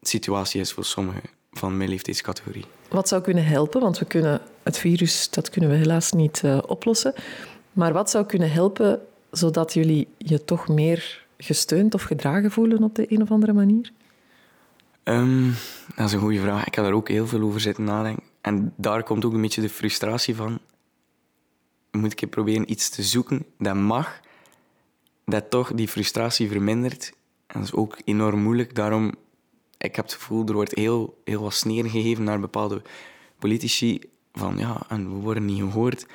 situatie 0.02 0.62
is 0.62 0.74
voor 0.74 0.86
sommigen 0.86 1.22
van 1.52 1.78
mijn 1.78 1.90
leeftijdscategorie. 1.90 2.66
Wat 2.90 3.08
zou 3.08 3.22
kunnen 3.22 3.46
helpen? 3.46 3.82
Want 3.82 4.00
we 4.00 4.06
kunnen 4.06 4.42
het 4.64 4.78
virus, 4.78 5.30
dat 5.30 5.50
kunnen 5.50 5.70
we 5.70 5.76
helaas 5.76 6.12
niet 6.12 6.44
eh, 6.44 6.60
oplossen. 6.68 7.14
Maar 7.74 7.94
wat 7.94 8.10
zou 8.10 8.26
kunnen 8.26 8.52
helpen 8.52 9.02
zodat 9.32 9.74
jullie 9.74 10.08
je 10.18 10.46
toch 10.46 10.68
meer 10.68 11.26
gesteund 11.38 11.94
of 11.94 12.02
gedragen 12.02 12.52
voelen 12.52 12.84
op 12.84 12.96
de 12.96 13.12
een 13.12 13.22
of 13.22 13.32
andere 13.32 13.54
manier? 13.54 13.92
Ehm, 15.04 15.50
dat 15.96 16.08
is 16.08 16.14
een 16.14 16.20
goede 16.20 16.40
vraag. 16.40 16.66
Ik 16.66 16.76
heb 16.76 16.84
daar 16.84 16.94
ook 16.94 17.10
heel 17.10 17.28
veel 17.28 17.42
over 17.42 17.60
zitten 17.60 17.84
nadenken. 17.84 18.24
En 18.42 18.74
daar 18.76 19.04
komt 19.04 19.26
ook 19.26 19.34
een 19.34 19.42
beetje 19.42 19.62
de 19.62 19.70
frustratie 19.70 20.36
van. 20.36 20.60
Moet 21.92 22.22
ik 22.22 22.30
proberen 22.30 22.72
iets 22.72 22.90
te 22.90 23.04
zoeken 23.04 23.46
dat 23.58 23.76
mag, 23.76 24.20
dat 25.26 25.50
toch 25.50 25.74
die 25.74 25.88
frustratie 25.88 26.48
vermindert. 26.48 27.14
En 27.48 27.60
dat 27.60 27.64
is 27.64 27.74
ook 27.74 27.98
enorm 28.06 28.42
moeilijk. 28.42 28.76
Daarom, 28.76 29.12
ik 29.78 29.96
heb 29.96 30.06
het 30.06 30.14
gevoel, 30.14 30.46
er 30.46 30.54
wordt 30.54 30.76
heel, 30.76 31.22
heel 31.24 31.42
wat 31.42 31.54
sneer 31.54 31.86
gegeven 31.86 32.24
naar 32.24 32.40
bepaalde 32.40 32.82
politici. 33.40 34.02
Van 34.34 34.58
ja, 34.58 34.82
en 34.88 35.14
we 35.14 35.20
worden 35.20 35.46
niet 35.46 35.60
gehoord. 35.60 36.06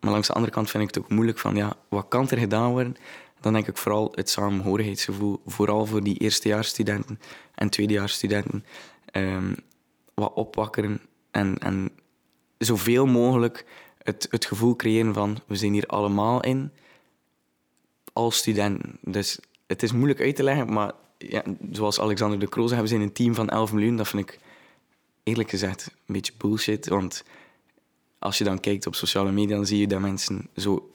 Maar 0.00 0.10
langs 0.10 0.26
de 0.26 0.32
andere 0.32 0.52
kant 0.52 0.70
vind 0.70 0.82
ik 0.82 0.94
het 0.94 1.04
ook 1.04 1.10
moeilijk 1.10 1.38
van 1.38 1.56
ja, 1.56 1.76
wat 1.88 2.08
kan 2.08 2.28
er 2.28 2.38
gedaan 2.38 2.70
worden? 2.70 2.96
Dan 3.40 3.52
denk 3.52 3.68
ik 3.68 3.76
vooral 3.76 4.12
het 4.14 4.30
samenhorigheidsgevoel, 4.30 5.40
vooral 5.46 5.86
voor 5.86 6.02
die 6.02 6.18
eerstejaarsstudenten 6.18 7.20
en 7.54 7.68
tweedejaarsstudenten, 7.68 8.64
ehm, 9.04 9.54
wat 10.14 10.32
opwakkeren 10.32 11.00
en, 11.30 11.58
en 11.58 11.90
zoveel 12.58 13.06
mogelijk 13.06 13.64
het, 14.02 14.26
het 14.30 14.44
gevoel 14.44 14.76
creëren 14.76 15.14
van 15.14 15.38
we 15.46 15.56
zijn 15.56 15.72
hier 15.72 15.86
allemaal 15.86 16.42
in 16.42 16.72
als 18.12 18.36
studenten. 18.36 18.98
Dus 19.00 19.38
het 19.66 19.82
is 19.82 19.92
moeilijk 19.92 20.20
uit 20.20 20.36
te 20.36 20.42
leggen, 20.42 20.72
maar 20.72 20.92
ja, 21.18 21.42
zoals 21.72 22.00
Alexander 22.00 22.38
de 22.38 22.48
Croo 22.48 22.68
we 22.68 22.86
zijn 22.86 23.00
een 23.00 23.12
team 23.12 23.34
van 23.34 23.48
11 23.48 23.72
miljoen. 23.72 23.96
Dat 23.96 24.08
vind 24.08 24.22
ik 24.30 24.38
eerlijk 25.22 25.50
gezegd 25.50 25.86
een 26.06 26.14
beetje 26.14 26.32
bullshit, 26.38 26.88
want 26.88 27.24
als 28.18 28.38
je 28.38 28.44
dan 28.44 28.60
kijkt 28.60 28.86
op 28.86 28.94
sociale 28.94 29.32
media, 29.32 29.56
dan 29.56 29.66
zie 29.66 29.78
je 29.78 29.86
dat 29.86 30.00
mensen 30.00 30.48
zo, 30.56 30.90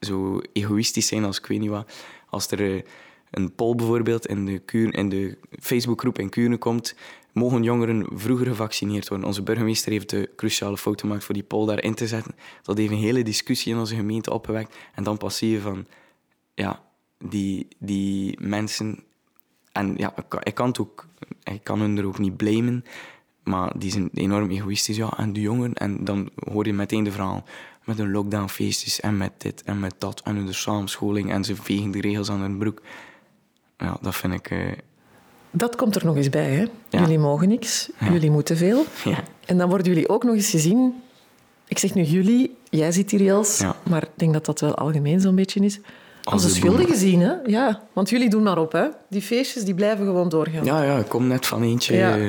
zo 0.00 0.40
egoïstisch 0.52 1.06
zijn 1.06 1.24
als 1.24 1.38
ik 1.38 1.46
weet 1.46 1.60
niet 1.60 1.70
wat. 1.70 1.92
Als 2.28 2.50
er 2.50 2.74
eh, 2.74 2.82
een 3.30 3.54
poll 3.54 3.74
bijvoorbeeld 3.74 4.26
in 4.26 4.46
de, 4.46 4.58
Kuur, 4.58 4.94
in 4.94 5.08
de 5.08 5.38
Facebookgroep 5.60 6.18
in 6.18 6.28
Kuurne 6.28 6.56
komt, 6.56 6.94
mogen 7.32 7.62
jongeren 7.62 8.06
vroeger 8.14 8.46
gevaccineerd 8.46 9.08
worden. 9.08 9.26
Onze 9.26 9.42
burgemeester 9.42 9.92
heeft 9.92 10.10
de 10.10 10.30
cruciale 10.36 10.76
fout 10.76 11.00
gemaakt 11.00 11.24
voor 11.24 11.34
die 11.34 11.42
poll 11.42 11.66
daarin 11.66 11.94
te 11.94 12.06
zetten. 12.06 12.34
Dat 12.62 12.78
heeft 12.78 12.90
een 12.90 12.96
hele 12.98 13.22
discussie 13.22 13.72
in 13.72 13.78
onze 13.78 13.94
gemeente 13.94 14.32
opgewekt. 14.32 14.76
En 14.94 15.04
dan 15.04 15.18
pas 15.18 15.36
zie 15.36 15.50
je 15.50 15.60
van, 15.60 15.86
ja, 16.54 16.82
die, 17.18 17.68
die 17.78 18.38
mensen... 18.40 19.04
En 19.72 19.94
ja, 19.96 20.14
ik 20.42 20.54
kan, 20.54 20.68
het 20.68 20.78
ook, 20.78 21.06
ik 21.42 21.64
kan 21.64 21.80
hun 21.80 21.98
er 21.98 22.06
ook 22.06 22.18
niet 22.18 22.36
blamen, 22.36 22.84
maar 23.42 23.78
die 23.78 23.90
zijn 23.90 24.10
enorm 24.14 24.50
egoïstisch. 24.50 24.96
Ja, 24.96 25.18
en 25.18 25.32
de 25.32 25.40
jongeren, 25.40 25.74
en 25.74 26.04
dan 26.04 26.30
hoor 26.34 26.66
je 26.66 26.72
meteen 26.72 27.04
de 27.04 27.12
verhaal 27.12 27.44
met 27.84 27.98
hun 27.98 28.10
lockdownfeestjes 28.10 29.00
en 29.00 29.16
met 29.16 29.32
dit 29.38 29.62
en 29.62 29.80
met 29.80 29.94
dat 29.98 30.20
en 30.24 30.46
de 30.46 30.52
samenscholing 30.52 31.30
en 31.30 31.44
ze 31.44 31.56
vegen 31.56 31.90
de 31.90 32.00
regels 32.00 32.30
aan 32.30 32.40
hun 32.40 32.58
broek. 32.58 32.82
Ja, 33.76 33.96
dat 34.00 34.14
vind 34.14 34.32
ik... 34.32 34.50
Uh... 34.50 34.72
Dat 35.50 35.76
komt 35.76 35.96
er 35.96 36.04
nog 36.04 36.16
eens 36.16 36.30
bij, 36.30 36.50
hè? 36.50 36.66
Jullie 36.98 37.18
mogen 37.18 37.48
niks, 37.48 37.90
jullie 37.98 38.30
moeten 38.30 38.56
veel. 38.56 38.84
Ja. 39.04 39.24
En 39.46 39.58
dan 39.58 39.68
worden 39.68 39.86
jullie 39.86 40.08
ook 40.08 40.24
nog 40.24 40.34
eens 40.34 40.50
gezien... 40.50 40.94
Ik 41.68 41.78
zeg 41.78 41.94
nu 41.94 42.02
jullie, 42.02 42.56
jij 42.70 42.92
zit 42.92 43.10
hier, 43.10 43.22
Jels, 43.22 43.64
maar 43.88 44.02
ik 44.02 44.10
denk 44.14 44.32
dat 44.32 44.44
dat 44.44 44.60
wel 44.60 44.74
algemeen 44.74 45.20
zo'n 45.20 45.34
beetje 45.34 45.60
is. 45.60 45.80
Als, 46.24 46.44
een 46.44 46.50
schuldige 46.50 46.94
zien, 46.94 47.20
hè? 47.20 47.34
Ja, 47.46 47.82
want 47.92 48.10
jullie 48.10 48.30
doen 48.30 48.42
maar 48.42 48.58
op, 48.58 48.72
hè? 48.72 48.88
Die 49.08 49.22
feestjes 49.22 49.64
die 49.64 49.74
blijven 49.74 50.04
gewoon 50.04 50.28
doorgaan. 50.28 50.64
Ja, 50.64 50.82
ja, 50.82 50.98
ik 50.98 51.08
kom 51.08 51.26
net 51.26 51.46
van 51.46 51.62
eentje. 51.62 52.00
Eh, 52.00 52.28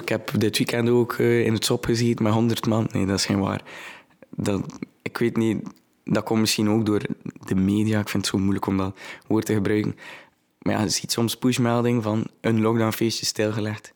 ik 0.00 0.08
heb 0.08 0.30
dit 0.38 0.58
weekend 0.58 0.88
ook 0.88 1.12
eh, 1.12 1.46
in 1.46 1.52
het 1.52 1.64
shop 1.64 1.84
gezien 1.84 2.16
met 2.22 2.32
100 2.32 2.66
man. 2.66 2.88
Nee, 2.92 3.06
dat 3.06 3.18
is 3.18 3.26
geen 3.26 3.40
waar. 3.40 3.62
Dat, 4.30 4.60
ik 5.02 5.18
weet 5.18 5.36
niet, 5.36 5.62
dat 6.04 6.24
komt 6.24 6.40
misschien 6.40 6.68
ook 6.70 6.86
door 6.86 7.02
de 7.44 7.54
media. 7.54 8.00
Ik 8.00 8.08
vind 8.08 8.26
het 8.26 8.34
zo 8.34 8.40
moeilijk 8.40 8.66
om 8.66 8.76
dat 8.76 8.98
woord 9.26 9.46
te 9.46 9.54
gebruiken. 9.54 9.96
Maar 10.58 10.74
ja, 10.74 10.82
je 10.82 10.88
ziet 10.88 11.12
soms 11.12 11.36
pushmelding 11.36 12.02
van 12.02 12.26
een 12.40 12.60
lockdownfeestje 12.60 13.26
stilgelegd. 13.26 13.92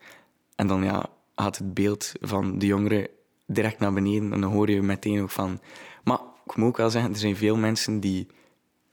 En 0.54 0.66
dan 0.66 0.84
ja, 0.84 1.06
gaat 1.34 1.58
het 1.58 1.74
beeld 1.74 2.12
van 2.20 2.58
de 2.58 2.66
jongeren 2.66 3.08
direct 3.46 3.78
naar 3.78 3.92
beneden. 3.92 4.32
En 4.32 4.40
dan 4.40 4.52
hoor 4.52 4.70
je 4.70 4.82
meteen 4.82 5.22
ook 5.22 5.30
van... 5.30 5.60
Maar 6.04 6.18
ik 6.46 6.56
moet 6.56 6.68
ook 6.68 6.76
wel 6.76 6.90
zeggen, 6.90 7.12
er 7.12 7.18
zijn 7.18 7.36
veel 7.36 7.56
mensen 7.56 8.00
die 8.00 8.26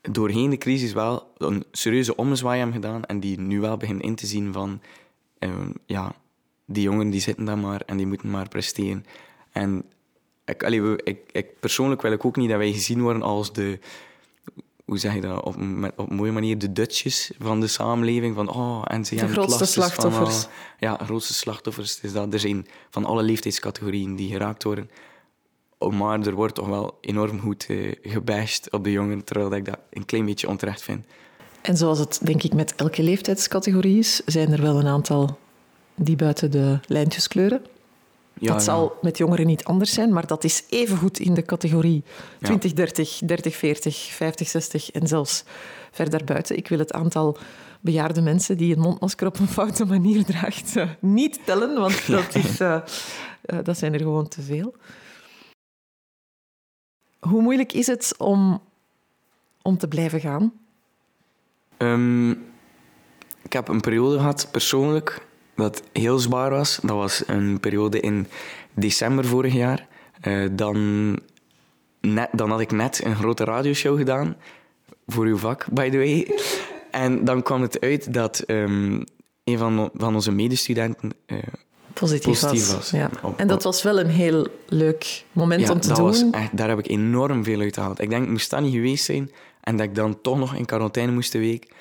doorheen 0.00 0.50
de 0.50 0.58
crisis 0.58 0.92
wel 0.92 1.32
een 1.38 1.64
serieuze 1.72 2.16
ommezwaai 2.16 2.58
hebben 2.58 2.76
gedaan 2.82 3.04
en 3.04 3.20
die 3.20 3.40
nu 3.40 3.60
wel 3.60 3.76
beginnen 3.76 4.04
in 4.04 4.14
te 4.14 4.26
zien 4.26 4.52
van... 4.52 4.80
Uh, 5.38 5.50
ja, 5.86 6.14
die 6.66 6.82
jongeren 6.82 7.10
die 7.10 7.20
zitten 7.20 7.44
daar 7.44 7.58
maar 7.58 7.82
en 7.86 7.96
die 7.96 8.06
moeten 8.06 8.30
maar 8.30 8.48
presteren. 8.48 9.04
En 9.52 9.84
ik, 10.44 10.62
allee, 10.62 11.02
ik, 11.02 11.18
ik, 11.32 11.60
persoonlijk 11.60 12.02
wil 12.02 12.12
ik 12.12 12.24
ook 12.24 12.36
niet 12.36 12.48
dat 12.48 12.58
wij 12.58 12.72
gezien 12.72 13.00
worden 13.00 13.22
als 13.22 13.52
de 13.52 13.78
hoe 14.90 14.98
zeg 14.98 15.14
je 15.14 15.20
dat, 15.20 15.42
op, 15.42 15.56
met, 15.56 15.92
op 15.96 16.10
een 16.10 16.16
mooie 16.16 16.32
manier 16.32 16.58
de 16.58 16.72
Dutches 16.72 17.30
van 17.38 17.60
de 17.60 17.66
samenleving. 17.66 18.34
Van, 18.34 18.48
oh, 18.48 18.82
en 18.84 19.04
ze 19.04 19.14
de 19.14 19.28
grootste 19.28 19.64
slachtoffers. 19.64 20.40
Van, 20.40 20.50
ja, 20.78 20.98
grootste 21.04 21.34
slachtoffers. 21.34 22.00
is 22.00 22.12
dat. 22.12 22.32
Er 22.32 22.40
zijn 22.40 22.66
van 22.90 23.04
alle 23.04 23.22
leeftijdscategorieën 23.22 24.16
die 24.16 24.30
geraakt 24.30 24.62
worden. 24.62 24.90
Maar 25.88 26.20
er 26.20 26.34
wordt 26.34 26.54
toch 26.54 26.68
wel 26.68 26.98
enorm 27.00 27.40
goed 27.40 27.66
uh, 27.68 27.92
gebashed 28.02 28.72
op 28.72 28.84
de 28.84 28.90
jongeren, 28.90 29.24
terwijl 29.24 29.54
ik 29.54 29.64
dat 29.64 29.78
een 29.90 30.04
klein 30.04 30.24
beetje 30.24 30.48
onterecht 30.48 30.82
vind. 30.82 31.04
En 31.60 31.76
zoals 31.76 31.98
het 31.98 32.20
denk 32.22 32.42
ik 32.42 32.54
met 32.54 32.74
elke 32.74 33.02
leeftijdscategorie 33.02 33.98
is, 33.98 34.22
zijn 34.24 34.52
er 34.52 34.62
wel 34.62 34.78
een 34.78 34.86
aantal 34.86 35.38
die 35.94 36.16
buiten 36.16 36.50
de 36.50 36.78
lijntjes 36.86 37.28
kleuren. 37.28 37.62
Ja, 38.34 38.52
dat 38.52 38.62
zal 38.62 38.96
met 39.02 39.18
jongeren 39.18 39.46
niet 39.46 39.64
anders 39.64 39.92
zijn, 39.92 40.12
maar 40.12 40.26
dat 40.26 40.44
is 40.44 40.64
evengoed 40.68 41.18
in 41.18 41.34
de 41.34 41.42
categorie 41.42 42.02
20, 42.42 42.72
30, 42.72 43.20
30, 43.24 43.56
40, 43.56 43.96
50, 43.96 44.48
60 44.48 44.90
en 44.90 45.06
zelfs 45.06 45.44
verder 45.90 46.24
buiten. 46.24 46.56
Ik 46.56 46.68
wil 46.68 46.78
het 46.78 46.92
aantal 46.92 47.38
bejaarde 47.80 48.20
mensen 48.20 48.56
die 48.56 48.74
een 48.74 48.80
mondmasker 48.80 49.26
op 49.26 49.38
een 49.38 49.48
foute 49.48 49.84
manier 49.84 50.24
draagt 50.34 50.76
uh, 50.76 50.88
niet 50.98 51.40
tellen, 51.44 51.78
want 51.78 52.06
dat, 52.16 52.34
is, 52.34 52.60
uh, 52.60 52.80
uh, 53.46 53.58
dat 53.62 53.78
zijn 53.78 53.92
er 53.92 54.00
gewoon 54.00 54.28
te 54.28 54.42
veel. 54.42 54.74
Hoe 57.20 57.42
moeilijk 57.42 57.72
is 57.72 57.86
het 57.86 58.14
om, 58.18 58.62
om 59.62 59.78
te 59.78 59.88
blijven 59.88 60.20
gaan? 60.20 60.52
Um, 61.78 62.30
ik 63.42 63.52
heb 63.52 63.68
een 63.68 63.80
periode 63.80 64.16
gehad, 64.16 64.48
persoonlijk, 64.50 65.26
dat 65.54 65.82
heel 65.92 66.18
zwaar 66.18 66.50
was. 66.50 66.78
Dat 66.82 66.96
was 66.96 67.22
een 67.26 67.60
periode 67.60 68.00
in 68.00 68.26
december 68.74 69.24
vorig 69.24 69.52
jaar. 69.52 69.86
Uh, 70.22 70.48
dan, 70.52 71.18
net, 72.00 72.28
dan 72.32 72.50
had 72.50 72.60
ik 72.60 72.70
net 72.70 73.04
een 73.04 73.16
grote 73.16 73.44
radioshow 73.44 73.98
gedaan. 73.98 74.36
Voor 75.06 75.24
uw 75.24 75.36
vak, 75.36 75.66
by 75.72 75.90
the 75.90 75.96
way. 75.96 76.40
En 76.90 77.24
dan 77.24 77.42
kwam 77.42 77.62
het 77.62 77.80
uit 77.80 78.14
dat 78.14 78.42
um, 78.46 79.04
een 79.44 79.58
van, 79.58 79.90
van 79.94 80.14
onze 80.14 80.32
medestudenten 80.32 81.12
uh, 81.26 81.38
positief, 82.00 82.40
positief, 82.40 82.72
was. 82.72 82.90
Ja. 82.90 83.10
en 83.36 83.46
dat 83.46 83.62
was 83.62 83.82
wel 83.82 84.00
een 84.00 84.10
heel 84.10 84.46
leuk 84.66 85.24
moment 85.32 85.70
om 85.70 85.80
te 85.80 85.92
doen. 85.92 86.32
Echt, 86.32 86.56
daar 86.56 86.68
heb 86.68 86.78
ik 86.78 86.88
enorm 86.88 87.44
veel 87.44 87.60
uit 87.60 87.74
gehaald. 87.74 88.00
Ik 88.00 88.10
denk, 88.10 88.28
moest 88.28 88.50
dat 88.50 88.60
niet 88.60 88.72
geweest 88.72 89.04
zijn 89.04 89.30
en 89.60 89.76
dat 89.76 89.86
ik 89.86 89.94
dan 89.94 90.20
toch 90.20 90.38
nog 90.38 90.54
in 90.54 90.64
quarantaine 90.64 91.12
moest 91.12 91.34
een 91.34 91.40
week. 91.40 91.72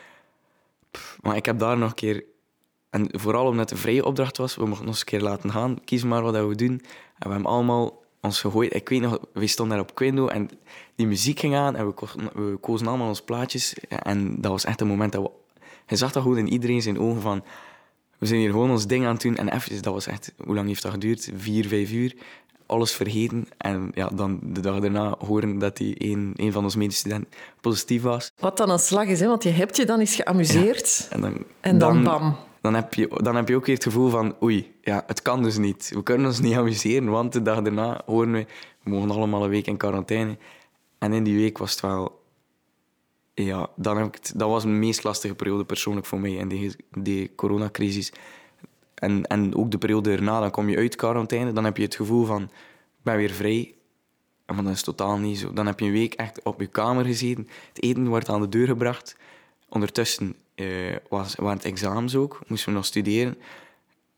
maar 1.22 1.36
ik 1.36 1.46
heb 1.46 1.60
daar 1.60 1.78
nog 1.78 1.90
een 1.90 1.96
keer 1.96 2.24
en 2.90 3.08
vooral 3.12 3.46
omdat 3.46 3.60
het 3.60 3.72
een 3.72 3.78
vrije 3.78 4.06
opdracht 4.06 4.38
was, 4.38 4.56
we 4.56 4.66
mochten 4.66 4.88
ons 4.88 5.00
een 5.00 5.06
keer 5.06 5.22
laten 5.22 5.52
gaan, 5.52 5.84
kies 5.86 6.04
maar 6.04 6.22
wat 6.22 6.48
we 6.48 6.56
doen. 6.56 6.82
En 7.18 7.28
we 7.28 7.30
hebben 7.30 7.52
allemaal 7.52 8.04
ons 8.22 8.42
gegooid. 8.42 8.76
Ik 8.76 8.90
weet 8.90 9.02
nog, 9.02 9.20
we 9.34 9.48
stonden 9.48 9.78
daar 9.78 9.86
op 9.86 9.96
Quindo 9.96 10.28
en 10.28 10.50
die 10.96 11.08
muziek 11.08 11.40
ging 11.40 11.56
aan 11.56 11.76
en 11.76 11.86
we 11.86 11.92
kozen, 11.92 12.30
we 12.34 12.58
kozen 12.62 12.88
allemaal 12.88 13.08
ons 13.08 13.22
plaatjes. 13.22 13.74
En 13.90 14.42
dat 14.42 14.52
was 14.52 14.66
echt 14.66 14.82
een 14.82 14.88
moment 14.88 15.12
dat 15.12 15.22
we... 15.22 15.30
Je 15.88 15.96
zag 15.96 16.12
dat 16.12 16.24
goed 16.24 16.38
in 16.38 16.48
iedereen 16.48 16.82
zijn 16.82 17.00
ogen 17.00 17.22
van... 17.22 17.44
We 18.20 18.26
zijn 18.26 18.40
hier 18.40 18.50
gewoon 18.50 18.72
ons 18.72 18.88
ding 18.88 19.06
aan 19.06 19.14
het 19.14 19.22
doen. 19.22 19.36
En 19.36 19.50
even, 19.50 19.82
dat 19.82 19.94
was 19.94 20.08
echt... 20.08 20.34
Hoe 20.46 20.56
lang 20.56 20.68
heeft 20.68 20.82
dat 20.82 20.92
geduurd? 20.92 21.32
Vier, 21.36 21.68
vijf 21.68 21.92
uur. 21.92 22.16
Alles 22.66 22.92
vergeten. 22.92 23.48
En 23.58 23.92
ja, 23.94 24.10
dan 24.14 24.40
de 24.44 24.60
dag 24.60 24.80
daarna 24.80 25.16
horen 25.26 25.60
dat 25.60 25.78
die 25.78 25.96
een, 25.98 26.34
een 26.36 26.52
van 26.52 26.64
onze 26.64 26.78
medestudenten 26.78 27.30
positief 27.62 28.02
was. 28.02 28.32
Wat 28.40 28.58
dan 28.58 28.70
een 28.70 28.80
slag 28.80 29.06
is, 29.06 29.20
hè? 29.20 29.28
want 29.28 29.44
je 29.44 29.50
hebt 29.50 29.76
je 29.76 29.86
dan 29.86 30.00
eens 30.00 30.16
geamuseerd. 30.16 31.08
en 31.12 31.22
dan, 31.22 31.44
en 31.60 31.78
dan, 31.78 31.94
dan 31.94 32.04
bam 32.04 32.36
dan 32.62 32.74
heb, 32.74 32.94
je, 32.94 33.10
dan 33.24 33.36
heb 33.36 33.48
je 33.48 33.56
ook 33.56 33.66
weer 33.66 33.76
het 33.76 33.84
gevoel 33.84 34.10
van 34.10 34.36
oei, 34.44 34.74
ja, 34.82 35.04
het 35.08 35.22
kan 35.22 35.44
dus 35.44 35.58
niet. 35.58 35.92
We 35.94 36.04
kunnen 36.04 36.28
ons 36.28 36.40
niet 36.40 36.56
amuseren, 36.56 37.10
want 37.10 37.34
de 37.34 37.42
dag 37.42 37.62
daarna 37.62 38.02
horen 38.06 38.32
we, 38.32 38.46
we 38.84 38.90
mogen 38.90 39.12
allemaal 39.12 39.44
een 39.44 39.50
week 39.50 39.68
in 39.68 39.78
quarantaine. 39.78 40.38
En 40.98 41.14
in 41.14 41.24
die 41.24 41.36
week 41.36 41.58
was 41.58 41.72
het 41.72 41.80
wel... 41.80 42.19
Ja, 43.44 43.70
dan 43.76 43.98
heb 43.98 44.08
ik 44.08 44.14
het, 44.14 44.34
dat 44.36 44.50
was 44.50 44.64
de 44.64 44.70
meest 44.70 45.04
lastige 45.04 45.36
periode 45.36 45.66
persoonlijk 45.66 46.06
voor 46.06 46.20
mij 46.20 46.32
in 46.32 46.48
die, 46.48 46.76
die 46.92 47.36
coronacrisis. 47.36 48.12
En, 48.94 49.26
en 49.28 49.56
ook 49.56 49.72
de 49.72 49.78
periode 49.78 50.12
erna, 50.12 50.40
dan 50.40 50.52
kom 50.52 50.70
je 50.70 50.78
uit 50.78 50.96
quarantaine, 50.96 51.52
dan 51.52 51.64
heb 51.64 51.78
je 51.78 51.84
het 51.84 51.96
gevoel 51.96 52.26
van, 52.26 52.44
ik 52.44 52.50
ben 53.02 53.16
weer 53.16 53.30
vrij. 53.30 53.74
En 54.46 54.64
dat 54.64 54.74
is 54.74 54.82
totaal 54.82 55.18
niet 55.18 55.38
zo. 55.38 55.54
Dan 55.54 55.66
heb 55.66 55.80
je 55.80 55.86
een 55.86 55.92
week 55.92 56.14
echt 56.14 56.44
op 56.44 56.60
je 56.60 56.68
kamer 56.68 57.06
gezeten. 57.06 57.48
Het 57.74 57.84
eten 57.84 58.08
wordt 58.08 58.30
aan 58.30 58.42
de 58.42 58.50
deur 58.50 58.68
gebracht. 58.68 59.16
Ondertussen 59.70 60.36
uh, 60.56 60.96
was, 61.10 61.36
waren 61.36 61.58
het 61.58 61.66
examens 61.66 62.16
ook, 62.16 62.42
moesten 62.48 62.70
we 62.70 62.76
nog 62.76 62.86
studeren. 62.86 63.38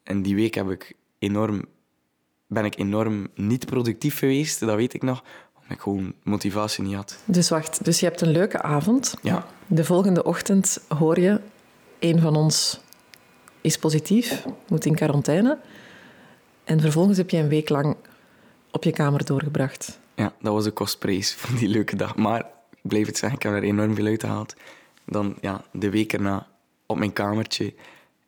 En 0.03 0.21
die 0.21 0.35
week 0.35 0.53
heb 0.53 0.69
ik 0.69 0.93
enorm, 1.19 1.65
ben 2.47 2.65
ik 2.65 2.77
enorm 2.77 3.27
niet 3.35 3.65
productief 3.65 4.17
geweest, 4.17 4.59
dat 4.59 4.75
weet 4.75 4.93
ik 4.93 5.01
nog, 5.01 5.23
ik 5.71 5.79
gewoon 5.79 6.13
motivatie 6.23 6.83
niet 6.83 6.95
had. 6.95 7.17
Dus 7.25 7.49
wacht, 7.49 7.83
dus 7.85 7.99
je 7.99 8.05
hebt 8.05 8.21
een 8.21 8.31
leuke 8.31 8.61
avond. 8.61 9.13
Ja. 9.21 9.45
De 9.67 9.83
volgende 9.83 10.23
ochtend 10.23 10.81
hoor 10.87 11.19
je, 11.19 11.39
een 11.99 12.19
van 12.19 12.35
ons 12.35 12.79
is 13.61 13.77
positief, 13.77 14.45
moet 14.67 14.85
in 14.85 14.95
quarantaine. 14.95 15.57
En 16.63 16.79
vervolgens 16.79 17.17
heb 17.17 17.29
je 17.29 17.37
een 17.37 17.47
week 17.47 17.69
lang 17.69 17.95
op 18.71 18.83
je 18.83 18.91
kamer 18.91 19.25
doorgebracht. 19.25 19.99
Ja, 20.15 20.33
dat 20.41 20.53
was 20.53 20.63
de 20.63 20.71
kostprijs 20.71 21.33
van 21.41 21.55
die 21.55 21.67
leuke 21.67 21.95
dag. 21.95 22.15
Maar 22.15 22.39
ik 22.71 22.79
blijf 22.81 23.05
het 23.05 23.17
zeggen, 23.17 23.37
ik 23.37 23.43
heb 23.43 23.53
er 23.53 23.63
enorm 23.63 23.95
veel 23.95 24.05
uitgehaald. 24.05 24.55
Dan 25.05 25.37
ja, 25.41 25.63
de 25.71 25.89
week 25.89 26.13
erna 26.13 26.47
op 26.85 26.97
mijn 26.97 27.13
kamertje. 27.13 27.73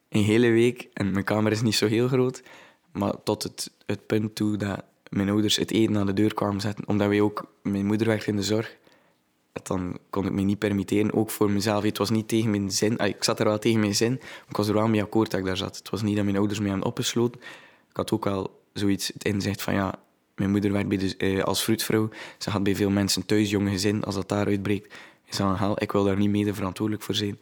Een 0.09 0.23
hele 0.23 0.49
week. 0.49 0.87
En 0.93 1.11
mijn 1.11 1.25
kamer 1.25 1.51
is 1.51 1.61
niet 1.61 1.75
zo 1.75 1.87
heel 1.87 2.07
groot. 2.07 2.43
Maar 2.91 3.13
tot 3.23 3.43
het, 3.43 3.71
het 3.85 4.05
punt 4.05 4.35
toe 4.35 4.57
dat 4.57 4.83
mijn 5.13 5.29
ouders 5.29 5.55
het 5.55 5.71
eten 5.71 5.97
aan 5.97 6.05
de 6.05 6.13
deur 6.13 6.33
kwamen 6.33 6.61
zetten. 6.61 6.87
Omdat 6.87 7.07
wij 7.07 7.21
ook... 7.21 7.45
Mijn 7.61 7.85
moeder 7.85 8.07
werkt 8.07 8.27
in 8.27 8.35
de 8.35 8.43
zorg. 8.43 8.77
Dan 9.63 9.97
kon 10.09 10.25
ik 10.25 10.31
me 10.31 10.41
niet 10.41 10.59
permitteren, 10.59 11.13
ook 11.13 11.29
voor 11.29 11.51
mezelf. 11.51 11.83
Het 11.83 11.97
was 11.97 12.09
niet 12.09 12.27
tegen 12.27 12.49
mijn 12.49 12.71
zin. 12.71 12.97
Ah, 12.97 13.07
ik 13.07 13.23
zat 13.23 13.39
er 13.39 13.45
wel 13.45 13.59
tegen 13.59 13.79
mijn 13.79 13.95
zin. 13.95 14.13
Ik 14.49 14.55
was 14.55 14.67
er 14.67 14.73
wel 14.73 14.87
mee 14.87 15.01
akkoord 15.01 15.31
dat 15.31 15.39
ik 15.39 15.45
daar 15.45 15.57
zat. 15.57 15.77
Het 15.77 15.89
was 15.89 16.01
niet 16.01 16.15
dat 16.15 16.25
mijn 16.25 16.37
ouders 16.37 16.59
mij 16.59 16.71
aan 16.71 16.83
opgesloten. 16.83 17.41
Ik 17.89 17.95
had 17.95 18.11
ook 18.11 18.23
wel 18.23 18.61
zoiets 18.73 19.07
het 19.07 19.23
inzicht 19.23 19.61
van 19.61 19.73
ja... 19.73 20.01
Mijn 20.35 20.51
moeder 20.51 20.71
werkt 20.71 20.89
bij 20.89 21.15
eh, 21.17 21.43
als 21.43 21.61
fruitvrouw. 21.61 22.09
Ze 22.37 22.51
gaat 22.51 22.63
bij 22.63 22.75
veel 22.75 22.89
mensen 22.89 23.25
thuis, 23.25 23.49
jonge 23.49 23.69
gezin. 23.69 24.03
Als 24.03 24.15
dat 24.15 24.29
daar 24.29 24.45
uitbreekt, 24.45 24.93
is 25.25 25.37
dat 25.37 25.49
een 25.49 25.57
hel. 25.57 25.81
Ik 25.81 25.91
wil 25.91 26.03
daar 26.03 26.17
niet 26.17 26.29
mede 26.29 26.53
verantwoordelijk 26.53 27.03
voor 27.03 27.15
zijn. 27.15 27.39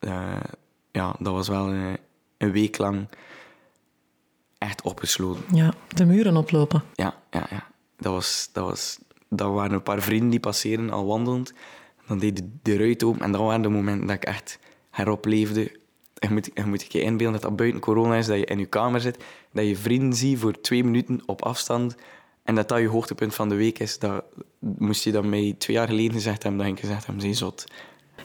Uh, 0.00 0.36
ja, 0.92 1.16
dat 1.18 1.32
was 1.32 1.48
wel 1.48 1.72
een, 1.72 1.98
een, 2.38 2.52
week 2.52 2.78
lang 2.78 3.08
echt 4.64 4.82
opgesloten. 4.82 5.42
Ja, 5.52 5.74
de 5.88 6.04
muren 6.04 6.36
oplopen. 6.36 6.82
Ja, 6.94 7.14
ja, 7.30 7.46
ja. 7.50 7.66
dat, 7.96 8.12
was, 8.12 8.48
dat, 8.52 8.64
was, 8.64 8.98
dat 9.28 9.52
waren 9.52 9.72
een 9.72 9.82
paar 9.82 10.02
vrienden 10.02 10.30
die 10.30 10.40
passeren 10.40 10.90
al 10.90 11.06
wandelend. 11.06 11.52
Dan 12.06 12.18
deed 12.18 12.36
de, 12.36 12.48
de 12.62 12.76
ruit 12.76 13.02
open 13.02 13.20
en 13.20 13.32
dat 13.32 13.40
waren 13.40 13.62
de 13.62 13.68
momenten 13.68 14.06
dat 14.06 14.16
ik 14.16 14.24
echt 14.24 14.58
heropleefde. 14.90 15.76
Je 16.14 16.30
moet, 16.30 16.50
je 16.54 16.64
moet 16.64 16.92
je 16.92 17.00
inbeelden 17.00 17.40
dat 17.40 17.42
dat 17.42 17.56
buiten 17.56 17.80
corona 17.80 18.16
is, 18.16 18.26
dat 18.26 18.38
je 18.38 18.44
in 18.44 18.58
je 18.58 18.66
kamer 18.66 19.00
zit, 19.00 19.24
dat 19.52 19.66
je 19.66 19.76
vrienden 19.76 20.18
ziet 20.18 20.38
voor 20.38 20.60
twee 20.60 20.84
minuten 20.84 21.22
op 21.26 21.42
afstand 21.42 21.94
en 22.42 22.54
dat 22.54 22.68
dat 22.68 22.78
je 22.78 22.88
hoogtepunt 22.88 23.34
van 23.34 23.48
de 23.48 23.54
week 23.54 23.78
is. 23.78 23.98
Dat 23.98 24.24
moest 24.58 25.04
je 25.04 25.12
dat 25.12 25.24
mij 25.24 25.54
twee 25.58 25.76
jaar 25.76 25.88
geleden 25.88 26.12
gezegd 26.12 26.42
hebben, 26.42 26.60
dat 26.60 26.76
ik 26.76 26.80
gezegd 26.80 27.06
heb, 27.06 27.20
ze 27.20 27.34
zot. 27.34 27.64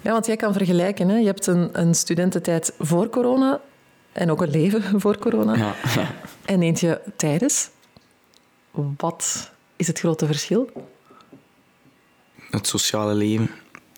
Ja, 0.01 0.11
want 0.11 0.25
jij 0.25 0.35
kan 0.35 0.53
vergelijken. 0.53 1.09
Hè? 1.09 1.17
Je 1.17 1.25
hebt 1.25 1.47
een, 1.47 1.69
een 1.79 1.95
studententijd 1.95 2.73
voor 2.79 3.09
corona 3.09 3.61
en 4.11 4.31
ook 4.31 4.41
een 4.41 4.49
leven 4.49 4.83
voor 5.01 5.17
corona. 5.17 5.55
Ja, 5.55 5.75
ja. 5.95 6.15
En 6.45 6.61
eentje 6.61 7.01
tijdens. 7.15 7.69
Wat 8.97 9.51
is 9.75 9.87
het 9.87 9.99
grote 9.99 10.25
verschil? 10.25 10.69
Het 12.51 12.67
sociale 12.67 13.13
leven, 13.13 13.49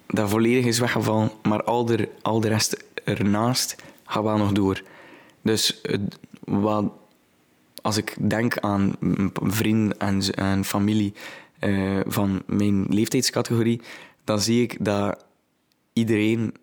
dat 0.08 0.30
volledig 0.30 0.66
is 0.66 0.80
weggevallen, 0.80 1.32
maar 1.44 1.64
al 1.64 1.86
de, 1.86 2.10
al 2.22 2.40
de 2.40 2.48
rest 2.48 2.84
ernaast 3.04 3.76
gaat 4.06 4.24
wel 4.24 4.38
nog 4.38 4.52
door. 4.52 4.82
Dus 5.42 5.80
het- 5.84 6.18
wat, 6.40 6.92
als 7.82 7.98
ik 7.98 8.16
denk 8.30 8.58
aan 8.60 8.96
vrienden 9.34 9.98
en, 10.00 10.22
en 10.36 10.66
familie 10.66 11.14
eh, 11.60 12.00
van 12.06 12.42
mijn 12.46 12.86
leeftijdscategorie, 12.90 13.82
dan 14.24 14.40
zie 14.40 14.62
ik 14.62 14.86
dat 14.86 15.26
iedereen 15.94 16.54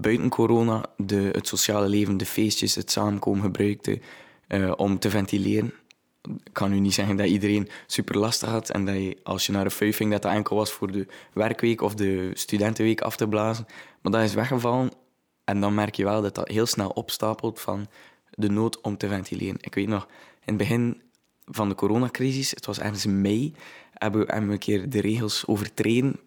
buiten 0.00 0.28
corona 0.28 0.84
de, 0.96 1.28
het 1.32 1.48
sociale 1.48 1.88
leven, 1.88 2.16
de 2.16 2.26
feestjes, 2.26 2.74
het 2.74 2.90
samenkomen 2.90 3.42
gebruikte 3.42 4.00
eh, 4.46 4.72
om 4.76 4.98
te 4.98 5.10
ventileren. 5.10 5.72
Ik 6.44 6.52
kan 6.52 6.70
nu 6.70 6.78
niet 6.78 6.94
zeggen 6.94 7.16
dat 7.16 7.26
iedereen 7.26 7.68
super 7.86 8.18
lastig 8.18 8.48
had 8.48 8.70
en 8.70 8.84
dat 8.84 8.94
je, 8.94 9.18
als 9.22 9.46
je 9.46 9.52
naar 9.52 9.64
een 9.64 9.70
fuif 9.70 9.96
ging, 9.96 10.10
dat 10.10 10.22
dat 10.22 10.32
enkel 10.32 10.56
was 10.56 10.72
voor 10.72 10.92
de 10.92 11.06
werkweek 11.32 11.80
of 11.80 11.94
de 11.94 12.30
studentenweek 12.34 13.00
af 13.00 13.16
te 13.16 13.28
blazen. 13.28 13.66
Maar 14.00 14.12
dat 14.12 14.22
is 14.22 14.34
weggevallen 14.34 14.90
en 15.44 15.60
dan 15.60 15.74
merk 15.74 15.94
je 15.94 16.04
wel 16.04 16.22
dat 16.22 16.34
dat 16.34 16.48
heel 16.48 16.66
snel 16.66 16.88
opstapelt 16.88 17.60
van 17.60 17.86
de 18.30 18.50
nood 18.50 18.80
om 18.80 18.96
te 18.96 19.08
ventileren. 19.08 19.56
Ik 19.60 19.74
weet 19.74 19.88
nog, 19.88 20.06
in 20.10 20.40
het 20.44 20.56
begin 20.56 21.02
van 21.44 21.68
de 21.68 21.74
coronacrisis, 21.74 22.50
het 22.50 22.66
was 22.66 22.78
ergens 22.78 23.06
mei, 23.06 23.54
hebben 23.92 24.26
we 24.26 24.32
een 24.32 24.58
keer 24.58 24.90
de 24.90 25.00
regels 25.00 25.46
overtreden. 25.46 26.20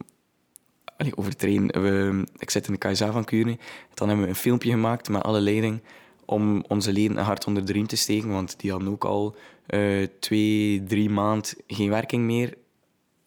Allee, 0.97 1.17
overtreden. 1.17 1.81
We, 1.81 2.23
ik 2.37 2.49
zit 2.49 2.67
in 2.67 2.73
de 2.73 2.79
KSA 2.79 3.11
van 3.11 3.23
Kuurne. 3.23 3.57
Dan 3.93 4.07
hebben 4.07 4.25
we 4.25 4.31
een 4.31 4.37
filmpje 4.37 4.71
gemaakt 4.71 5.09
met 5.09 5.23
alle 5.23 5.39
leiding 5.39 5.81
om 6.25 6.63
onze 6.67 6.93
leden 6.93 7.17
een 7.17 7.23
hart 7.23 7.45
onder 7.45 7.65
de 7.65 7.73
riem 7.73 7.87
te 7.87 7.95
steken, 7.95 8.29
want 8.29 8.59
die 8.59 8.71
hadden 8.71 8.89
ook 8.89 9.05
al 9.05 9.35
eh, 9.65 10.07
twee, 10.19 10.83
drie 10.83 11.09
maanden 11.09 11.51
geen 11.67 11.89
werking 11.89 12.23
meer. 12.23 12.53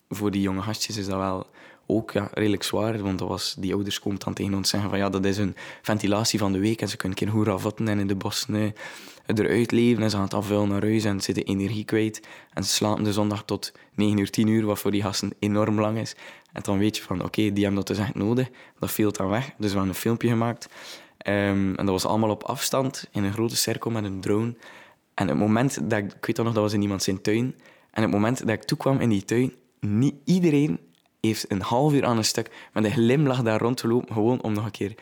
Voor 0.09 0.31
die 0.31 0.43
jonge 0.43 0.63
gastjes 0.63 0.97
is 0.97 1.07
dat 1.07 1.19
wel 1.19 1.47
ook 1.87 2.13
redelijk 2.33 2.63
zwaar, 2.63 3.03
want 3.03 3.19
dat 3.19 3.29
was, 3.29 3.55
die 3.59 3.75
ouders 3.75 4.01
komen 4.01 4.19
dan 4.19 4.35
tegen 4.35 4.55
ons 4.55 4.69
zeggen 4.69 4.91
van 4.91 4.99
ja, 4.99 5.09
dat 5.09 5.25
is 5.25 5.39
een 5.39 5.57
ventilatie 5.83 6.39
van 6.39 6.53
de 6.53 6.59
week 6.59 6.81
en 6.81 6.89
ze 6.89 6.97
kunnen 6.97 7.19
een 7.19 7.25
keer 7.25 7.35
goed 7.35 7.47
ravotten 7.47 7.89
en 7.89 7.99
in 7.99 8.07
de 8.07 8.15
bossen 8.15 8.75
eruit 9.39 9.71
leven 9.71 10.03
en 10.03 10.11
ze 10.11 10.17
gaan 10.17 10.25
het 10.25 10.35
afvuilen 10.35 10.69
naar 10.69 10.83
huis 10.83 11.05
en 11.05 11.19
ze 11.19 11.25
zitten 11.25 11.45
energie 11.45 11.85
kwijt 11.85 12.27
en 12.53 12.65
ze 12.65 12.71
slapen 12.71 13.05
de 13.05 13.13
zondag 13.13 13.45
tot 13.45 13.73
9 13.95 14.19
uur, 14.19 14.31
10 14.31 14.47
uur, 14.47 14.67
wat 14.67 14.79
voor 14.79 14.91
die 14.91 15.03
gasten 15.03 15.33
enorm 15.39 15.81
lang 15.81 15.99
is. 15.99 16.17
En 16.53 16.63
dan 16.63 16.79
weet 16.79 16.97
je 16.97 17.03
van 17.03 17.25
oké, 17.25 17.53
die 17.53 17.65
hebben 17.65 17.75
dat 17.75 17.87
dus 17.87 17.99
echt 17.99 18.15
nodig, 18.15 18.49
dat 18.79 18.91
viel 18.91 19.13
dan 19.13 19.29
weg. 19.29 19.45
Dus 19.45 19.71
we 19.71 19.77
hebben 19.77 19.89
een 19.89 19.95
filmpje 19.95 20.29
gemaakt 20.29 20.69
Ehm, 21.23 21.75
en 21.75 21.87
dat 21.87 21.89
was 21.89 22.05
allemaal 22.05 22.31
op 22.31 22.43
afstand, 22.43 23.09
in 23.13 23.25
een 23.25 23.33
grote 23.33 23.57
cirkel 23.57 23.91
met 23.91 24.05
een 24.05 24.21
drone. 24.21 24.55
En 25.15 25.29
het 25.29 25.37
moment 25.37 25.91
dat 25.91 25.99
ik, 25.99 26.13
ik 26.13 26.27
weet 26.27 26.37
dat 26.37 26.45
nog, 26.45 26.55
dat 26.55 26.63
was 26.63 26.73
in 26.73 26.83
iemand 26.83 27.03
zijn 27.03 27.21
tuin. 27.21 27.55
En 27.91 28.03
het 28.03 28.11
moment 28.11 28.39
dat 28.39 28.49
ik 28.49 28.63
toekwam 28.63 29.01
in 29.01 29.09
die 29.09 29.25
tuin, 29.25 29.53
niet 29.81 30.15
iedereen 30.25 30.81
heeft 31.21 31.51
een 31.51 31.61
half 31.61 31.93
uur 31.93 32.05
aan 32.05 32.17
een 32.17 32.25
stuk 32.25 32.69
met 32.73 32.85
een 32.85 32.91
glimlach 32.91 33.43
daar 33.43 33.61
rond 33.61 33.77
te 33.77 33.89
lopen, 33.89 34.15
gewoon 34.15 34.43
om 34.43 34.53
nog 34.53 34.65
een 34.65 34.71
keer 34.71 34.95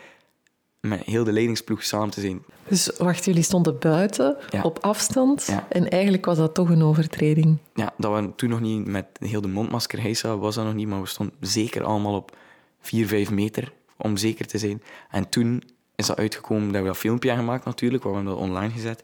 met 0.80 1.00
heel 1.02 1.25
de 1.25 1.32
leidingsploeg 1.32 1.82
samen 1.82 2.10
te 2.10 2.21
zijn. 2.21 2.43
Dus 2.69 2.91
wacht, 2.99 3.25
jullie 3.25 3.43
stonden 3.43 3.78
buiten, 3.78 4.36
Ja. 4.50 4.62
op 4.62 4.78
afstand. 4.78 5.47
Ja. 5.47 5.67
En 5.69 5.88
eigenlijk 5.91 6.25
was 6.25 6.36
dat 6.36 6.54
toch 6.54 6.69
een 6.71 6.82
overtreding. 6.82 7.58
Ja, 7.75 7.93
dat 7.97 8.21
we 8.21 8.34
toen 8.34 8.49
nog 8.50 8.60
niet 8.60 8.86
met 8.86 9.06
heel 9.19 9.41
de 9.41 9.49
mondmasker 9.49 10.00
hijsa, 10.00 10.36
was 10.36 10.54
dat 10.54 10.64
nog 10.64 10.75
niet, 10.75 10.88
maar 10.88 11.00
we 11.00 11.06
stonden 11.06 11.36
zeker 11.41 11.84
allemaal 11.84 12.14
op 12.14 12.36
4, 12.80 13.06
5 13.06 13.30
meter 13.30 13.73
om 13.97 14.17
zeker 14.17 14.47
te 14.47 14.58
zijn. 14.58 14.82
En 15.10 15.28
toen 15.28 15.62
is 15.97 16.06
dat 16.06 16.19
uitgekomen 16.19 16.73
dat 16.73 16.80
we 16.82 16.86
dat 16.86 16.97
filmpje 16.97 17.28
hebben 17.28 17.47
gemaakt 17.47 17.64
natuurlijk, 17.64 18.02
we 18.02 18.08
hebben 18.12 18.32
dat 18.32 18.43
online 18.43 18.73
gezet. 18.73 19.02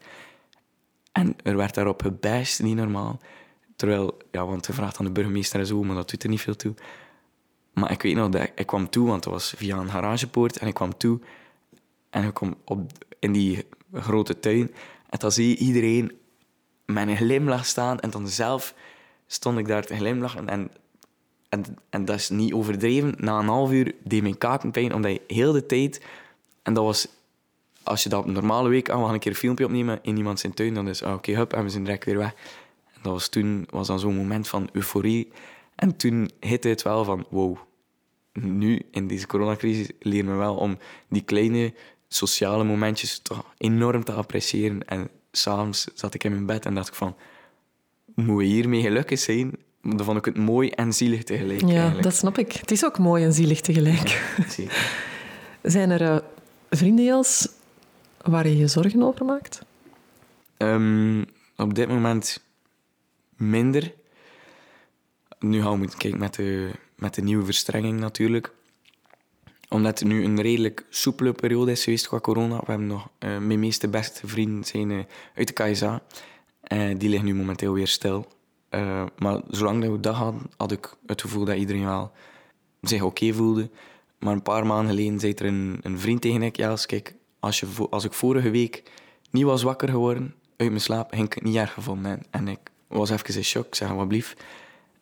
En 1.13 1.37
er 1.43 1.57
werd 1.57 1.75
daarop 1.75 2.03
gebashed, 2.03 2.63
niet 2.67 2.77
normaal. 2.77 3.19
Terwijl, 3.77 4.17
ja, 4.31 4.47
want 4.47 4.67
je 4.67 4.73
vraagt 4.73 4.99
aan 4.99 5.05
de 5.05 5.11
burgemeester 5.13 5.61
en 5.61 5.67
zo, 5.67 5.83
maar 5.83 5.97
dat 5.97 6.11
doet 6.11 6.23
er 6.23 6.29
niet 6.29 6.41
veel 6.41 6.57
toe. 6.57 6.75
Maar 7.73 7.91
ik 7.91 8.03
weet 8.03 8.15
nog 8.15 8.29
dat 8.29 8.43
ik, 8.43 8.53
ik 8.55 8.67
kwam 8.67 8.91
toe, 8.91 9.07
want 9.09 9.23
dat 9.23 9.33
was 9.33 9.55
via 9.57 9.77
een 9.77 9.89
garagepoort, 9.91 10.59
en 10.59 10.67
ik 10.67 10.75
kwam 10.75 10.97
toe 10.97 11.21
en 12.15 12.25
ik 12.25 12.35
kwam 12.35 12.55
op, 12.65 12.93
in 13.19 13.33
die 13.33 13.67
grote 13.93 14.39
tuin. 14.39 14.75
En 15.11 15.19
dan 15.19 15.33
zie 15.33 15.49
je 15.49 15.57
iedereen 15.57 16.13
met 16.87 17.09
een 17.09 17.17
glimlach 17.17 17.67
staan. 17.67 18.01
En 18.01 18.11
dan 18.11 18.29
zelf 18.29 18.75
stond 19.27 19.59
ik 19.59 19.67
daar 19.67 19.85
te 19.85 19.97
glimlachen. 19.97 20.49
En, 20.49 20.71
en, 21.49 21.65
en 21.91 22.05
dat 22.05 22.17
is 22.17 22.29
niet 22.29 22.53
overdreven. 22.53 23.15
Na 23.19 23.39
een 23.39 23.49
half 23.49 23.71
uur 23.71 23.95
deed 24.05 24.23
mijn 24.23 24.39
kaken 24.39 24.71
pijn, 24.71 24.95
omdat 24.95 25.13
je 25.13 25.23
heel 25.27 25.53
de 25.53 25.67
tijd... 25.67 26.05
En 26.63 26.75
dat 26.75 26.85
was... 26.85 27.09
Als 27.83 28.03
je 28.03 28.09
dat 28.09 28.21
op 28.21 28.27
een 28.27 28.33
normale 28.33 28.69
week... 28.69 28.89
Ah, 28.89 28.99
we 28.99 29.05
gaan 29.05 29.15
een 29.15 29.21
keer 29.21 29.31
een 29.31 29.39
filmpje 29.39 29.65
opnemen 29.65 29.99
in 30.03 30.17
iemand 30.17 30.41
zijn 30.41 30.55
tuin. 30.55 30.75
Dan 30.75 30.89
is 30.89 31.03
ah, 31.03 31.15
oké, 31.15 31.33
hup, 31.33 31.53
en 31.53 31.63
we 31.63 31.71
zijn 31.71 31.85
direct 31.85 32.05
weer 32.05 32.19
weg. 32.19 32.35
En 32.93 33.01
dat 33.03 33.13
was 33.13 33.29
toen 33.29 33.67
was 33.71 33.87
dan 33.87 34.01
zo'n 34.01 34.17
moment 34.17 34.49
van 34.49 34.69
euforie. 34.73 35.33
En 35.75 35.97
toen 35.97 36.31
hitte 36.41 36.69
het 36.69 36.83
wel 36.83 37.05
van... 37.05 37.27
Wow, 37.31 37.59
nu, 38.41 38.83
in 38.91 39.07
deze 39.07 39.27
coronacrisis, 39.27 39.89
leren 40.01 40.31
we 40.31 40.37
wel 40.37 40.55
om 40.55 40.79
die 41.09 41.23
kleine 41.23 41.75
sociale 42.15 42.65
momentjes 42.65 43.19
toch 43.19 43.45
enorm 43.59 44.05
te 44.05 44.13
appreciëren. 44.13 44.89
En 44.89 45.09
s'avonds 45.33 45.87
zat 45.95 46.15
ik 46.15 46.25
in 46.25 46.33
mijn 46.33 46.47
bed 46.47 46.67
en 46.67 46.75
dacht 46.75 46.89
ik 46.89 46.95
van... 46.95 47.17
Moet 48.15 48.39
we 48.39 48.45
hiermee 48.45 48.81
gelukkig 48.81 49.19
zijn? 49.19 49.53
Dan 49.83 50.05
vond 50.05 50.19
ik 50.19 50.25
het 50.25 50.37
mooi 50.37 50.69
en 50.71 50.93
zielig 50.93 51.23
tegelijk. 51.23 51.61
Ja, 51.61 51.69
eigenlijk. 51.69 52.03
dat 52.03 52.15
snap 52.15 52.39
ik. 52.39 52.53
Het 52.53 52.71
is 52.71 52.85
ook 52.85 52.99
mooi 52.99 53.25
en 53.25 53.33
zielig 53.33 53.61
tegelijk. 53.61 54.09
Zeker. 54.49 55.13
Zijn 55.63 55.91
er 55.91 56.03
eh, 56.03 56.19
vrienden, 56.71 57.05
Jels, 57.05 57.49
waar 58.23 58.49
je 58.49 58.57
je 58.57 58.67
zorgen 58.67 59.03
over 59.03 59.25
maakt? 59.25 59.61
Ehm, 60.57 61.25
op 61.57 61.75
dit 61.75 61.89
moment 61.89 62.43
minder. 63.37 63.93
Nu 65.39 65.63
gaan 65.63 65.73
we 65.73 65.79
moeten 65.79 65.99
kijken 65.99 66.21
met 66.21 66.35
de, 66.35 66.71
met 66.97 67.15
de 67.15 67.23
nieuwe 67.23 67.45
verstrenging 67.45 68.01
natuurlijk. 68.01 68.54
Omdat 69.75 69.99
het 69.99 70.09
nu 70.09 70.25
een 70.25 70.41
redelijk 70.41 70.87
soepele 70.89 71.33
periode 71.33 71.71
is 71.71 71.85
geweest 71.85 72.09
qua 72.09 72.21
corona. 72.21 72.57
We 72.57 72.65
hebben 72.67 72.87
nog... 72.87 73.09
eh, 73.19 73.39
mijn 73.39 73.59
meeste 73.59 73.89
beste 73.89 74.27
vrienden 74.27 74.65
zijn 74.65 74.91
eh, 74.91 74.99
uit 75.35 75.47
de 75.47 75.53
KSA. 75.53 76.03
En 76.61 76.99
die 76.99 77.09
liggen 77.09 77.29
nu 77.29 77.35
momenteel 77.35 77.73
weer 77.73 77.87
stil. 77.87 78.27
Eh, 78.69 79.05
maar 79.19 79.41
zolang 79.49 79.83
dat 79.83 79.91
we 79.91 80.01
dat 80.01 80.15
hadden, 80.15 80.43
had 80.57 80.73
ik 80.73 80.97
het 81.07 81.21
gevoel 81.21 81.45
dat 81.45 81.57
iedereen 81.57 81.85
wel 81.85 82.13
zich 82.81 83.03
oké 83.03 83.33
voelde. 83.33 83.71
Maar 84.19 84.33
een 84.33 84.43
paar 84.43 84.67
maanden 84.67 84.95
geleden 84.95 85.21
zei 85.21 85.33
er 85.33 85.47
een, 85.47 85.79
een 85.83 85.99
vriend 85.99 86.21
tegen 86.21 86.43
ik... 86.43 86.57
Ja, 86.57 86.71
als, 86.71 86.87
kijk, 86.87 87.15
als, 87.41 88.05
ik 88.05 88.13
vorige 88.13 88.51
week 88.51 88.83
niet 89.31 89.45
was 89.45 89.63
wakker 89.63 89.89
geworden 89.89 90.35
uit 90.57 90.69
mijn 90.69 90.81
slaap, 90.81 91.13
ging 91.13 91.27
ik 91.27 91.33
het 91.33 91.45
niet 91.45 91.57
erg 91.57 91.73
gevonden. 91.73 92.23
En, 92.31 92.49
ik 92.49 92.61
was 92.87 93.11
even 93.11 93.35
in 93.35 93.45
shock. 93.45 93.75
Zei, 93.75 93.93
wat 93.93 94.09
blief. 94.09 94.37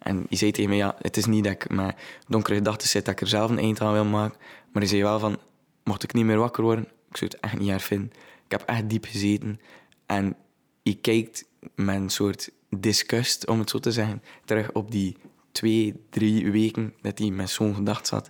En 0.02 0.24
hij 0.28 0.36
zei 0.38 0.50
tegen 0.50 0.68
mij, 0.70 0.78
ja, 0.78 0.96
het 0.98 1.16
is 1.16 1.26
niet 1.26 1.44
dat 1.44 1.52
ik 1.52 1.70
met 1.70 1.96
donkere 2.28 2.56
gedachten 2.56 2.88
zit, 2.88 3.04
dat 3.04 3.14
ik 3.14 3.20
er 3.20 3.26
zelf 3.28 3.50
een 3.50 3.58
eind 3.58 3.80
aan 3.80 3.92
wil 3.92 4.04
maken. 4.04 4.38
Maar 4.40 4.82
hij 4.82 4.86
zei 4.86 5.02
wel 5.02 5.18
van, 5.18 5.38
mocht 5.84 6.02
ik 6.02 6.12
niet 6.12 6.24
meer 6.24 6.38
wakker 6.38 6.62
worden, 6.62 6.84
ik 7.10 7.16
zou 7.16 7.30
het 7.30 7.40
echt 7.40 7.58
niet 7.58 7.68
erg 7.70 7.84
vinden. 7.84 8.10
Ik 8.44 8.50
heb 8.58 8.62
echt 8.62 8.90
diep 8.90 9.04
gezeten. 9.04 9.60
En 10.06 10.36
je 10.82 10.94
kijkt 10.94 11.44
met 11.74 11.94
een 11.96 12.10
soort 12.10 12.50
disgust, 12.70 13.46
om 13.46 13.58
het 13.58 13.70
zo 13.70 13.78
te 13.78 13.92
zeggen, 13.92 14.22
terug 14.44 14.72
op 14.72 14.90
die 14.90 15.16
twee, 15.52 16.04
drie 16.10 16.50
weken 16.50 16.94
dat 17.00 17.18
hij 17.18 17.30
met 17.30 17.50
zo'n 17.50 17.74
gedacht 17.74 18.06
zat. 18.06 18.28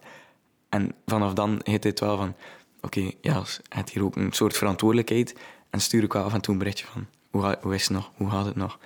En 0.68 0.94
vanaf 1.06 1.32
dan 1.32 1.60
heet 1.62 1.84
het 1.84 2.00
wel 2.00 2.16
van, 2.16 2.34
oké, 2.80 3.10
ja, 3.20 3.34
als- 3.34 3.60
hij 3.68 3.78
heeft 3.78 3.90
hier 3.90 4.04
ook 4.04 4.16
een 4.16 4.32
soort 4.32 4.56
verantwoordelijkheid. 4.56 5.34
En 5.70 5.80
stuur 5.80 6.02
ik 6.02 6.12
wel 6.12 6.24
af 6.24 6.34
en 6.34 6.40
toe 6.40 6.52
een 6.52 6.58
berichtje 6.58 6.86
van, 6.86 7.06
hoe, 7.30 7.58
hoe 7.62 7.74
is 7.74 7.82
het 7.82 7.90
nog, 7.96 8.10
hoe 8.16 8.30
gaat 8.30 8.44
het 8.44 8.56
nog? 8.56 8.78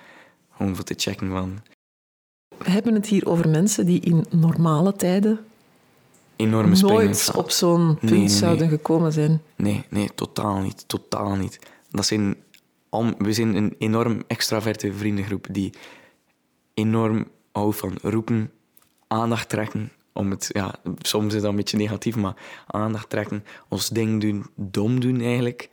Gewoon 0.51 0.75
voor 0.75 0.83
te 0.85 0.93
checken 0.97 1.29
van, 1.29 1.59
We 2.57 2.69
hebben 2.69 2.93
het 2.93 3.07
hier 3.07 3.27
over 3.27 3.49
mensen 3.49 3.85
die 3.85 3.99
in 3.99 4.25
normale 4.29 4.93
tijden 4.93 5.39
enorme 6.37 6.75
nooit 6.75 7.31
op 7.35 7.51
zo'n 7.51 7.97
punt 7.99 8.11
Nee, 8.11 8.19
nee, 8.19 8.29
zouden 8.29 8.67
nee. 8.67 8.77
gekomen 8.77 9.11
zijn. 9.13 9.41
Nee, 9.55 9.85
nee, 9.89 10.09
totaal 10.15 10.59
niet. 10.59 10.83
Totaal 10.87 11.35
niet. 11.35 11.59
Dat 11.89 12.05
zijn, 12.05 12.35
we 13.17 13.33
zijn 13.33 13.55
een 13.55 13.75
enorm 13.77 14.23
extraverte 14.27 14.93
vriendengroep 14.93 15.47
die 15.51 15.73
enorm 16.73 17.27
houdt 17.51 17.77
van 17.77 17.97
roepen, 18.01 18.51
aandacht 19.07 19.49
trekken. 19.49 19.91
Om 20.13 20.31
het, 20.31 20.49
ja, 20.53 20.75
soms 20.97 21.33
is 21.33 21.41
dat 21.41 21.49
een 21.49 21.55
beetje 21.55 21.77
negatief, 21.77 22.15
maar 22.15 22.35
aandacht 22.67 23.09
trekken, 23.09 23.43
ons 23.67 23.89
ding 23.89 24.21
doen, 24.21 24.45
dom 24.55 24.99
doen 24.99 25.21
eigenlijk. 25.21 25.69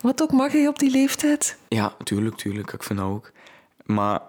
Wat 0.00 0.22
ook 0.22 0.32
mag 0.32 0.52
je 0.52 0.68
op 0.68 0.78
die 0.78 0.90
leeftijd? 0.90 1.58
Ja, 1.68 1.94
tuurlijk, 2.04 2.36
tuurlijk. 2.36 2.72
Ik 2.72 2.82
vind 2.82 2.98
dat 2.98 3.08
ook. 3.08 3.32
Maar 3.84 4.20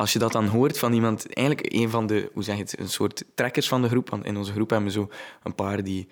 als 0.00 0.12
je 0.12 0.18
dat 0.18 0.32
dan 0.32 0.46
hoort 0.46 0.78
van 0.78 0.92
iemand, 0.92 1.34
eigenlijk 1.34 1.72
een 1.72 1.90
van 1.90 2.06
de, 2.06 2.30
hoe 2.32 2.42
zeg 2.42 2.56
je 2.56 2.62
het, 2.62 2.78
een 2.78 2.88
soort 2.88 3.24
trekkers 3.34 3.68
van 3.68 3.82
de 3.82 3.88
groep. 3.88 4.10
Want 4.10 4.24
in 4.24 4.36
onze 4.36 4.52
groep 4.52 4.70
hebben 4.70 4.88
we 4.88 4.94
zo 4.94 5.10
een 5.42 5.54
paar 5.54 5.84
die 5.84 6.08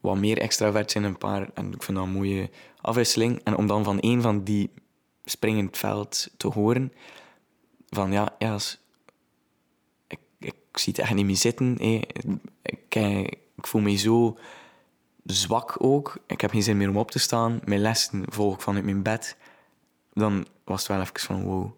wat 0.00 0.16
meer 0.16 0.38
extravert 0.38 0.90
zijn, 0.90 1.04
een 1.04 1.18
paar, 1.18 1.50
en 1.54 1.72
ik 1.72 1.82
vind 1.82 1.96
dat 1.98 2.06
een 2.06 2.12
mooie 2.12 2.50
afwisseling. 2.80 3.40
En 3.44 3.56
om 3.56 3.66
dan 3.66 3.84
van 3.84 3.98
een 4.00 4.22
van 4.22 4.44
die 4.44 4.70
springend 5.24 5.78
veld 5.78 6.30
te 6.36 6.48
horen, 6.48 6.92
van 7.88 8.12
ja, 8.12 8.34
ja 8.38 8.58
ik, 10.06 10.18
ik 10.38 10.54
zie 10.72 10.92
het 10.92 11.02
echt 11.02 11.14
niet 11.14 11.26
meer 11.26 11.36
zitten. 11.36 11.78
Ik, 12.62 12.94
ik 13.56 13.66
voel 13.66 13.80
me 13.80 13.96
zo 13.96 14.38
zwak 15.24 15.76
ook. 15.78 16.16
Ik 16.26 16.40
heb 16.40 16.50
geen 16.50 16.62
zin 16.62 16.76
meer 16.76 16.88
om 16.88 16.96
op 16.96 17.10
te 17.10 17.18
staan. 17.18 17.60
Mijn 17.64 17.80
lessen 17.80 18.24
volg 18.28 18.54
ik 18.54 18.60
vanuit 18.60 18.84
mijn 18.84 19.02
bed. 19.02 19.36
Dan 20.12 20.46
was 20.64 20.78
het 20.78 20.88
wel 20.88 21.00
even 21.00 21.20
van 21.20 21.44
wow. 21.44 21.70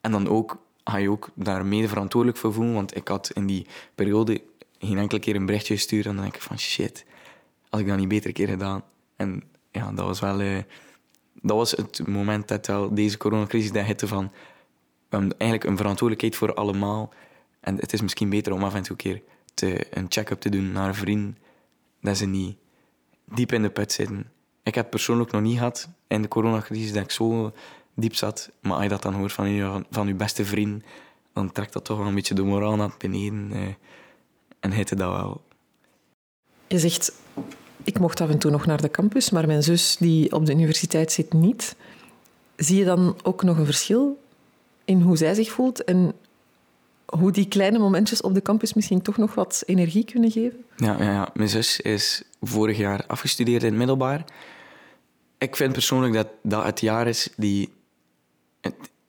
En 0.00 0.12
dan 0.12 0.28
ook 0.28 0.61
ga 0.84 0.96
je 0.96 1.10
ook 1.10 1.30
daar 1.34 1.66
mede 1.66 1.88
verantwoordelijk 1.88 2.40
voor 2.40 2.52
voelen. 2.52 2.74
Want 2.74 2.96
ik 2.96 3.08
had 3.08 3.30
in 3.34 3.46
die 3.46 3.66
periode 3.94 4.42
geen 4.78 4.98
enkele 4.98 5.20
keer 5.20 5.36
een 5.36 5.46
berichtje 5.46 5.74
gestuurd. 5.74 6.06
En 6.06 6.14
dan 6.14 6.22
denk 6.22 6.36
ik 6.36 6.42
van 6.42 6.58
shit, 6.58 7.04
als 7.68 7.80
ik 7.80 7.86
dat 7.86 7.96
niet 7.96 8.08
beter 8.08 8.32
keer 8.32 8.48
gedaan. 8.48 8.84
En 9.16 9.42
ja, 9.70 9.92
dat 9.92 10.06
was 10.06 10.20
wel... 10.20 10.40
Uh, 10.40 10.58
dat 11.44 11.56
was 11.56 11.70
het 11.70 12.06
moment 12.06 12.48
dat 12.48 12.66
wel 12.66 12.94
deze 12.94 13.16
coronacrisis 13.16 13.72
dat 13.72 13.84
hitte 13.84 14.06
van... 14.06 14.32
Eigenlijk 15.10 15.64
een 15.64 15.76
verantwoordelijkheid 15.76 16.36
voor 16.36 16.54
allemaal. 16.54 17.12
En 17.60 17.76
het 17.76 17.92
is 17.92 18.00
misschien 18.00 18.30
beter 18.30 18.52
om 18.52 18.64
af 18.64 18.74
en 18.74 18.82
toe 18.82 18.90
een 18.90 18.96
keer 18.96 19.22
te, 19.54 19.86
een 19.90 20.06
check-up 20.08 20.40
te 20.40 20.48
doen 20.48 20.72
naar 20.72 20.88
een 20.88 20.94
vriend. 20.94 21.36
Dat 22.00 22.16
ze 22.16 22.26
niet 22.26 22.56
diep 23.24 23.52
in 23.52 23.62
de 23.62 23.70
put 23.70 23.92
zitten. 23.92 24.30
Ik 24.62 24.74
heb 24.74 24.90
persoonlijk 24.90 25.30
nog 25.30 25.42
niet 25.42 25.56
gehad 25.56 25.88
in 26.06 26.22
de 26.22 26.28
coronacrisis 26.28 26.92
dat 26.92 27.02
ik 27.02 27.10
zo 27.10 27.52
diep 27.94 28.14
zat. 28.14 28.50
Maar 28.60 28.72
als 28.72 28.82
je 28.82 28.88
dat 28.88 29.02
dan 29.02 29.14
hoort 29.14 29.32
van 29.32 29.50
je, 29.50 29.84
van 29.90 30.06
je 30.06 30.14
beste 30.14 30.44
vriend, 30.44 30.84
dan 31.32 31.52
trekt 31.52 31.72
dat 31.72 31.84
toch 31.84 31.98
wel 31.98 32.06
een 32.06 32.14
beetje 32.14 32.34
de 32.34 32.42
moraal 32.42 32.76
naar 32.76 32.94
beneden. 32.98 33.50
Eh, 33.52 33.60
en 34.60 34.72
hitte 34.72 34.94
dat 34.94 35.12
wel. 35.12 35.42
Je 36.66 36.78
zegt, 36.78 37.12
ik 37.82 37.98
mocht 37.98 38.20
af 38.20 38.28
en 38.28 38.38
toe 38.38 38.50
nog 38.50 38.66
naar 38.66 38.80
de 38.80 38.90
campus, 38.90 39.30
maar 39.30 39.46
mijn 39.46 39.62
zus 39.62 39.96
die 39.96 40.32
op 40.32 40.46
de 40.46 40.52
universiteit 40.52 41.12
zit 41.12 41.32
niet. 41.32 41.76
Zie 42.56 42.78
je 42.78 42.84
dan 42.84 43.16
ook 43.22 43.42
nog 43.42 43.58
een 43.58 43.64
verschil 43.64 44.20
in 44.84 45.00
hoe 45.00 45.16
zij 45.16 45.34
zich 45.34 45.50
voelt 45.50 45.84
en 45.84 46.12
hoe 47.06 47.32
die 47.32 47.48
kleine 47.48 47.78
momentjes 47.78 48.20
op 48.20 48.34
de 48.34 48.42
campus 48.42 48.74
misschien 48.74 49.02
toch 49.02 49.16
nog 49.16 49.34
wat 49.34 49.62
energie 49.66 50.04
kunnen 50.04 50.30
geven? 50.30 50.64
Ja, 50.76 50.96
ja, 50.98 51.12
ja. 51.12 51.30
mijn 51.34 51.48
zus 51.48 51.80
is 51.80 52.22
vorig 52.40 52.78
jaar 52.78 53.04
afgestudeerd 53.06 53.62
in 53.62 53.68
het 53.68 53.78
middelbaar. 53.78 54.24
Ik 55.38 55.56
vind 55.56 55.72
persoonlijk 55.72 56.14
dat 56.14 56.28
dat 56.42 56.64
het 56.64 56.80
jaar 56.80 57.06
is 57.08 57.28
die 57.36 57.72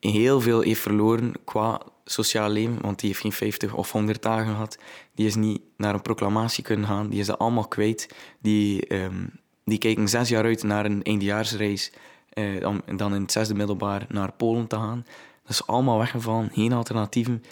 heel 0.00 0.40
veel 0.40 0.60
heeft 0.60 0.80
verloren 0.80 1.32
qua 1.44 1.80
sociaal 2.04 2.48
leven, 2.48 2.80
want 2.80 2.98
die 2.98 3.08
heeft 3.08 3.20
geen 3.20 3.32
50 3.32 3.74
of 3.74 3.92
100 3.92 4.22
dagen 4.22 4.46
gehad. 4.46 4.78
Die 5.14 5.26
is 5.26 5.34
niet 5.34 5.60
naar 5.76 5.94
een 5.94 6.02
proclamatie 6.02 6.64
kunnen 6.64 6.86
gaan, 6.86 7.08
die 7.08 7.20
is 7.20 7.26
dat 7.26 7.38
allemaal 7.38 7.68
kwijt. 7.68 8.14
Die, 8.40 8.94
um, 8.94 9.30
die 9.64 9.78
kijken 9.78 10.08
zes 10.08 10.28
jaar 10.28 10.44
uit 10.44 10.62
naar 10.62 10.84
een 10.84 11.02
eindejaarsreis, 11.02 11.92
uh, 12.34 12.66
om 12.68 12.82
dan 12.96 13.14
in 13.14 13.22
het 13.22 13.32
zesde 13.32 13.54
middelbaar 13.54 14.06
naar 14.08 14.32
Polen 14.32 14.66
te 14.66 14.76
gaan. 14.76 15.04
Dat 15.42 15.50
is 15.50 15.66
allemaal 15.66 15.98
weggevallen, 15.98 16.50
geen 16.52 16.72
alternatieven. 16.72 17.42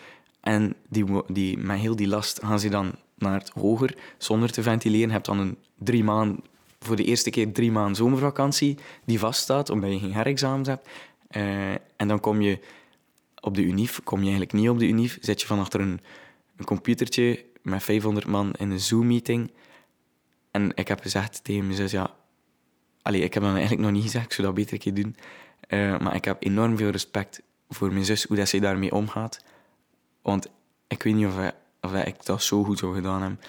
En 0.41 0.75
die, 0.89 1.05
die, 1.29 1.59
met 1.59 1.79
heel 1.79 1.97
die 1.97 2.09
last 2.09 2.41
gaan 2.45 2.61
ze 2.61 2.69
dan 2.69 2.95
naar 3.15 3.39
het 3.39 3.51
hoger, 3.51 3.97
zonder 4.19 4.53
te 4.53 4.63
ventileren. 4.63 5.07
Je 5.07 5.13
hebt 5.13 5.27
dan 5.27 5.39
een 5.39 5.57
drie 5.79 6.05
maanden, 6.05 6.45
voor 6.81 6.97
de 6.97 7.05
eerste 7.05 7.31
keer 7.31 7.53
drie 7.53 7.73
maanden 7.73 7.97
zomervakantie, 7.97 8.79
die 9.05 9.19
vaststaat, 9.19 9.71
omdat 9.71 9.91
je 9.93 9.99
geen 9.99 10.13
herexamens 10.13 10.69
hebt. 10.69 10.89
Uh, 11.37 11.71
en 11.73 12.09
dan 12.09 12.21
kom 12.21 12.41
je 12.41 12.59
op 13.41 13.55
de 13.55 13.63
UNIF, 13.63 14.01
kom 14.05 14.19
je 14.19 14.23
eigenlijk 14.23 14.53
niet 14.53 14.69
op 14.69 14.79
de 14.79 14.87
UNIF, 14.87 15.19
zit 15.21 15.41
je 15.41 15.47
van 15.47 15.59
achter 15.59 15.81
een, 15.81 16.01
een 16.57 16.65
computertje 16.65 17.45
met 17.63 17.83
500 17.83 18.27
man 18.27 18.53
in 18.53 18.71
een 18.71 18.81
Zoom-meeting. 18.81 19.53
En 20.51 20.73
ik 20.75 20.89
heb 20.89 21.01
gezegd 21.01 21.45
tegen 21.45 21.65
mijn 21.65 21.77
zus, 21.77 21.91
ja... 21.91 22.15
Allee, 23.03 23.21
ik 23.21 23.35
heb 23.35 23.43
dat 23.43 23.53
eigenlijk 23.53 23.83
nog 23.83 23.91
niet 23.91 24.03
gezegd, 24.03 24.25
ik 24.25 24.33
zou 24.33 24.47
dat 24.47 24.57
beter 24.57 24.73
een 24.73 24.79
keer 24.79 24.95
doen. 24.95 25.17
Uh, 25.69 25.99
maar 25.99 26.15
ik 26.15 26.25
heb 26.25 26.37
enorm 26.43 26.77
veel 26.77 26.91
respect 26.91 27.43
voor 27.69 27.93
mijn 27.93 28.05
zus, 28.05 28.25
hoe 28.25 28.37
dat 28.37 28.49
zij 28.49 28.61
daarmee 28.61 28.93
omgaat. 28.93 29.45
Want 30.23 30.49
ik 30.89 31.03
weet 31.03 31.15
niet 31.15 31.27
of, 31.27 31.35
hij, 31.35 31.53
of 31.81 31.95
ik 31.95 32.25
dat 32.25 32.43
zo 32.43 32.65
goed 32.65 32.79
zou 32.79 32.95
gedaan 32.95 33.21
hebben. 33.21 33.41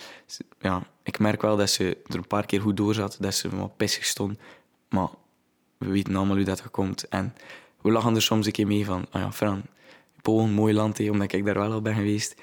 Ja, 0.59 0.87
ik 1.03 1.19
merk 1.19 1.41
wel 1.41 1.57
dat 1.57 1.69
ze 1.69 1.97
er 2.07 2.15
een 2.15 2.27
paar 2.27 2.45
keer 2.45 2.61
goed 2.61 2.77
door 2.77 2.93
zat, 2.93 3.17
dat 3.19 3.35
ze 3.35 3.55
wat 3.55 3.77
pissig 3.77 4.05
stond. 4.05 4.39
Maar 4.89 5.09
we 5.77 5.87
weten 5.87 6.15
allemaal 6.15 6.35
hoe 6.35 6.45
dat 6.45 6.71
komt. 6.71 7.07
En 7.07 7.35
we 7.83 7.91
lachen 7.91 8.15
er 8.15 8.21
soms 8.21 8.45
een 8.45 8.51
keer 8.51 8.67
mee 8.67 8.85
van, 8.85 9.05
ah 9.09 9.21
ja, 9.21 9.31
Fran, 9.31 9.61
Polen, 10.21 10.51
mooi 10.51 10.73
land, 10.73 10.97
hé, 10.97 11.09
omdat 11.09 11.33
ik 11.33 11.45
daar 11.45 11.53
wel 11.53 11.71
al 11.71 11.81
ben 11.81 11.95
geweest. 11.95 12.35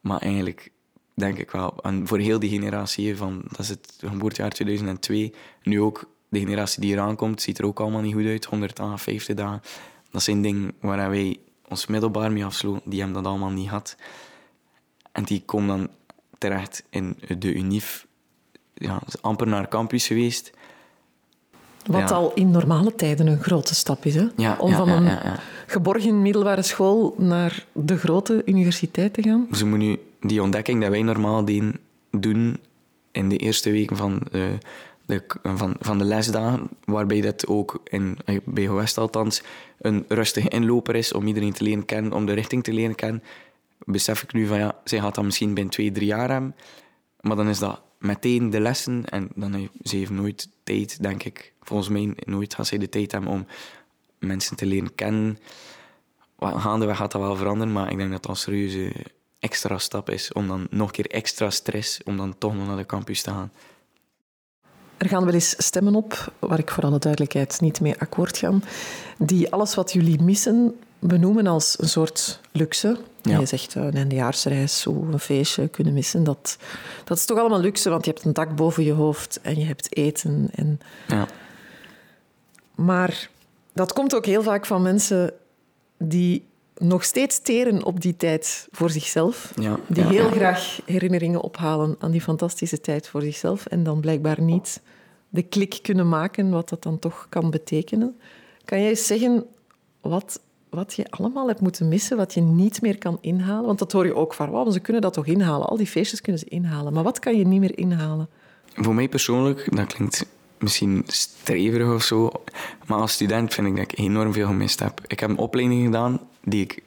Maar 0.00 0.20
eigenlijk 0.20 0.70
denk 1.14 1.38
ik 1.38 1.50
wel, 1.50 1.74
en 1.82 2.06
voor 2.06 2.18
heel 2.18 2.38
die 2.38 2.50
generatie, 2.50 3.16
van, 3.16 3.42
dat 3.48 3.58
is 3.58 3.68
het 3.68 3.98
geboortejaar 4.06 4.50
2002, 4.50 5.34
nu 5.62 5.80
ook 5.80 6.10
de 6.28 6.38
generatie 6.38 6.80
die 6.80 6.92
eraan 6.92 7.16
komt, 7.16 7.42
ziet 7.42 7.58
er 7.58 7.66
ook 7.66 7.80
allemaal 7.80 8.00
niet 8.00 8.14
goed 8.14 8.26
uit, 8.26 8.44
150 8.44 9.36
dagen. 9.36 9.62
Dat 10.10 10.22
zijn 10.22 10.42
dingen 10.42 10.72
waar 10.80 11.10
wij 11.10 11.38
ons 11.68 11.86
middelbaar 11.86 12.32
mee 12.32 12.44
afsloten, 12.44 12.90
die 12.90 13.00
hebben 13.00 13.22
dat 13.22 13.32
allemaal 13.32 13.50
niet 13.50 13.68
gehad. 13.68 13.96
En 15.12 15.24
die 15.24 15.42
komen 15.44 15.68
dan 15.68 15.88
terecht 16.38 16.84
in 16.90 17.16
de 17.38 17.54
UNIF, 17.54 18.06
ja, 18.74 19.02
amper 19.20 19.46
naar 19.46 19.68
campus 19.68 20.06
geweest. 20.06 20.52
Wat 21.86 22.10
al 22.10 22.32
in 22.34 22.50
normale 22.50 22.94
tijden 22.94 23.26
een 23.26 23.42
grote 23.42 23.74
stap 23.74 24.04
is. 24.04 24.14
Hè? 24.14 24.26
Ja, 24.36 24.56
Om 24.58 24.72
van 24.72 24.88
een 24.88 25.18
geborgen 25.66 26.22
middelbare 26.22 26.62
school 26.62 27.14
naar 27.18 27.64
de 27.72 27.96
grote 27.96 28.42
universiteit 28.44 29.14
te 29.14 29.22
gaan. 29.22 29.48
Ze 29.52 29.66
moeten 29.66 29.88
nu 29.88 29.98
die 30.20 30.42
ontdekking 30.42 30.80
dat 30.80 30.90
wij 30.90 31.02
normaal 31.02 31.44
doen 32.10 32.58
in 33.12 33.28
de 33.28 33.36
eerste 33.36 33.70
weken 33.70 33.96
van 33.96 34.20
de, 34.30 34.58
de, 35.06 35.22
van, 35.42 35.76
van 35.80 35.98
de 35.98 36.04
lesdagen, 36.04 36.68
waarbij 36.84 37.20
dat 37.20 37.46
ook 37.46 37.80
in, 37.84 38.18
bij 38.44 38.64
Gewest 38.64 38.98
althans 38.98 39.42
een 39.80 40.04
rustige 40.08 40.48
inloper 40.48 40.96
is 40.96 41.12
om 41.12 41.26
iedereen 41.26 41.52
te 41.52 41.64
leren 41.64 41.84
kennen, 41.84 42.12
om 42.12 42.26
de 42.26 42.32
richting 42.32 42.64
te 42.64 42.72
leren 42.72 42.94
kennen, 42.94 43.22
besef 43.84 44.22
ik 44.22 44.32
nu 44.32 44.46
van 44.46 44.58
ja, 44.58 44.74
zij 44.84 44.98
gaat 45.00 45.14
dat 45.14 45.24
misschien 45.24 45.54
binnen 45.54 45.72
twee, 45.72 45.92
drie 45.92 46.06
jaar 46.06 46.30
hebben, 46.30 46.54
maar 47.20 47.36
dan 47.36 47.48
is 47.48 47.58
dat 47.58 47.80
meteen 47.98 48.50
de 48.50 48.60
lessen 48.60 49.04
en 49.04 49.28
dan 49.34 49.52
heeft 49.52 49.70
ze 49.82 49.96
heeft 49.96 50.10
nooit 50.10 50.48
tijd, 50.62 51.02
denk 51.02 51.22
ik. 51.22 51.52
Volgens 51.70 51.88
mij 51.88 52.12
nooit 52.24 52.54
gaat 52.54 52.66
zij 52.66 52.78
de 52.78 52.88
tijd 52.88 53.12
hebben 53.12 53.30
om 53.30 53.46
mensen 54.18 54.56
te 54.56 54.66
leren 54.66 54.94
kennen. 54.94 55.38
Gaandeweg 56.38 56.96
gaat 56.96 57.12
dat 57.12 57.20
wel 57.20 57.36
veranderen, 57.36 57.72
maar 57.72 57.90
ik 57.90 57.96
denk 57.96 58.10
dat 58.10 58.22
dat 58.22 58.30
een 58.30 58.36
serieuze 58.36 58.92
extra 59.38 59.78
stap 59.78 60.10
is 60.10 60.32
om 60.32 60.48
dan 60.48 60.66
nog 60.70 60.86
een 60.86 60.92
keer 60.92 61.10
extra 61.10 61.50
stress 61.50 62.02
om 62.04 62.16
dan 62.16 62.38
toch 62.38 62.54
nog 62.54 62.66
naar 62.66 62.76
de 62.76 62.86
campus 62.86 63.22
te 63.22 63.30
gaan. 63.30 63.52
Er 64.96 65.08
gaan 65.08 65.24
wel 65.24 65.34
eens 65.34 65.54
stemmen 65.58 65.94
op, 65.94 66.32
waar 66.38 66.58
ik 66.58 66.70
voor 66.70 66.84
alle 66.84 66.98
duidelijkheid 66.98 67.60
niet 67.60 67.80
mee 67.80 67.98
akkoord 67.98 68.38
ga, 68.38 68.58
die 69.18 69.52
alles 69.52 69.74
wat 69.74 69.92
jullie 69.92 70.22
missen 70.22 70.78
benoemen 70.98 71.46
als 71.46 71.76
een 71.78 71.88
soort 71.88 72.40
luxe. 72.52 72.98
Je 73.22 73.46
zegt 73.46 73.74
uh, 73.74 73.84
een 73.84 73.94
eindejaarsreis, 73.94 74.80
zo 74.80 75.06
een 75.12 75.18
feestje 75.18 75.68
kunnen 75.68 75.92
missen. 75.92 76.24
Dat, 76.24 76.56
dat 77.04 77.16
is 77.16 77.24
toch 77.24 77.38
allemaal 77.38 77.60
luxe, 77.60 77.90
want 77.90 78.04
je 78.04 78.10
hebt 78.10 78.24
een 78.24 78.32
dak 78.32 78.56
boven 78.56 78.84
je 78.84 78.92
hoofd 78.92 79.40
en 79.42 79.58
je 79.58 79.64
hebt 79.64 79.96
eten. 79.96 80.48
En... 80.54 80.80
Ja. 81.08 81.28
Maar 82.84 83.30
dat 83.72 83.92
komt 83.92 84.14
ook 84.14 84.26
heel 84.26 84.42
vaak 84.42 84.66
van 84.66 84.82
mensen 84.82 85.32
die 85.98 86.44
nog 86.76 87.04
steeds 87.04 87.40
teren 87.40 87.84
op 87.84 88.00
die 88.00 88.16
tijd 88.16 88.68
voor 88.70 88.90
zichzelf. 88.90 89.52
Ja, 89.60 89.78
die 89.86 90.04
heel 90.04 90.30
graag 90.30 90.80
herinneringen 90.84 91.40
ophalen 91.40 91.96
aan 91.98 92.10
die 92.10 92.20
fantastische 92.20 92.80
tijd 92.80 93.08
voor 93.08 93.22
zichzelf 93.22 93.66
en 93.66 93.82
dan 93.82 94.00
blijkbaar 94.00 94.40
niet 94.42 94.80
de 95.28 95.42
klik 95.42 95.78
kunnen 95.82 96.08
maken 96.08 96.50
wat 96.50 96.68
dat 96.68 96.82
dan 96.82 96.98
toch 96.98 97.26
kan 97.28 97.50
betekenen. 97.50 98.16
Kan 98.64 98.80
jij 98.80 98.88
eens 98.88 99.06
zeggen 99.06 99.44
wat, 100.00 100.40
wat 100.70 100.94
je 100.94 101.10
allemaal 101.10 101.48
hebt 101.48 101.60
moeten 101.60 101.88
missen, 101.88 102.16
wat 102.16 102.34
je 102.34 102.40
niet 102.40 102.82
meer 102.82 102.98
kan 102.98 103.18
inhalen? 103.20 103.66
Want 103.66 103.78
dat 103.78 103.92
hoor 103.92 104.06
je 104.06 104.14
ook 104.14 104.34
van, 104.34 104.50
wow, 104.50 104.72
ze 104.72 104.80
kunnen 104.80 105.02
dat 105.02 105.12
toch 105.12 105.26
inhalen. 105.26 105.66
Al 105.66 105.76
die 105.76 105.86
feestjes 105.86 106.20
kunnen 106.20 106.40
ze 106.40 106.48
inhalen. 106.48 106.92
Maar 106.92 107.04
wat 107.04 107.18
kan 107.18 107.36
je 107.36 107.46
niet 107.46 107.60
meer 107.60 107.78
inhalen? 107.78 108.28
Voor 108.74 108.94
mij 108.94 109.08
persoonlijk, 109.08 109.76
dat 109.76 109.86
klinkt 109.86 110.26
misschien 110.60 111.02
streverig 111.06 111.94
of 111.94 112.02
zo. 112.02 112.32
Maar 112.86 112.98
als 112.98 113.12
student 113.12 113.54
vind 113.54 113.66
ik 113.66 113.76
dat 113.76 113.92
ik 113.92 113.98
enorm 113.98 114.32
veel 114.32 114.46
gemist 114.46 114.80
heb. 114.80 115.00
Ik 115.06 115.20
heb 115.20 115.30
een 115.30 115.38
opleiding 115.38 115.84
gedaan 115.84 116.20
die 116.42 116.62
ik... 116.62 116.82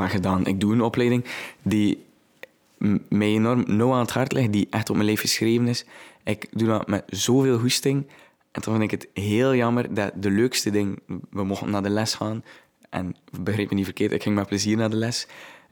Gedaan? 0.00 0.46
Ik 0.46 0.60
doe 0.60 0.72
een 0.72 0.80
opleiding 0.80 1.24
die 1.62 2.04
mij 3.08 3.28
enorm 3.28 3.64
nauw 3.66 3.92
aan 3.92 4.00
het 4.00 4.10
hart 4.10 4.32
ligt, 4.32 4.52
die 4.52 4.66
echt 4.70 4.90
op 4.90 4.96
mijn 4.96 5.08
leven 5.08 5.28
geschreven 5.28 5.68
is. 5.68 5.84
Ik 6.24 6.46
doe 6.50 6.68
dat 6.68 6.86
met 6.86 7.04
zoveel 7.06 7.58
goesting. 7.58 8.06
En 8.52 8.62
dan 8.62 8.78
vind 8.78 8.92
ik 8.92 9.00
het 9.00 9.24
heel 9.24 9.54
jammer 9.54 9.94
dat 9.94 10.12
de 10.14 10.30
leukste 10.30 10.70
ding... 10.70 10.98
We 11.30 11.44
mochten 11.44 11.70
naar 11.70 11.82
de 11.82 11.88
les 11.88 12.14
gaan. 12.14 12.44
En 12.90 13.16
begreep 13.40 13.68
me 13.70 13.74
niet 13.74 13.84
verkeerd, 13.84 14.12
ik 14.12 14.22
ging 14.22 14.34
met 14.34 14.46
plezier 14.46 14.76
naar 14.76 14.90
de 14.90 14.96
les. 14.96 15.26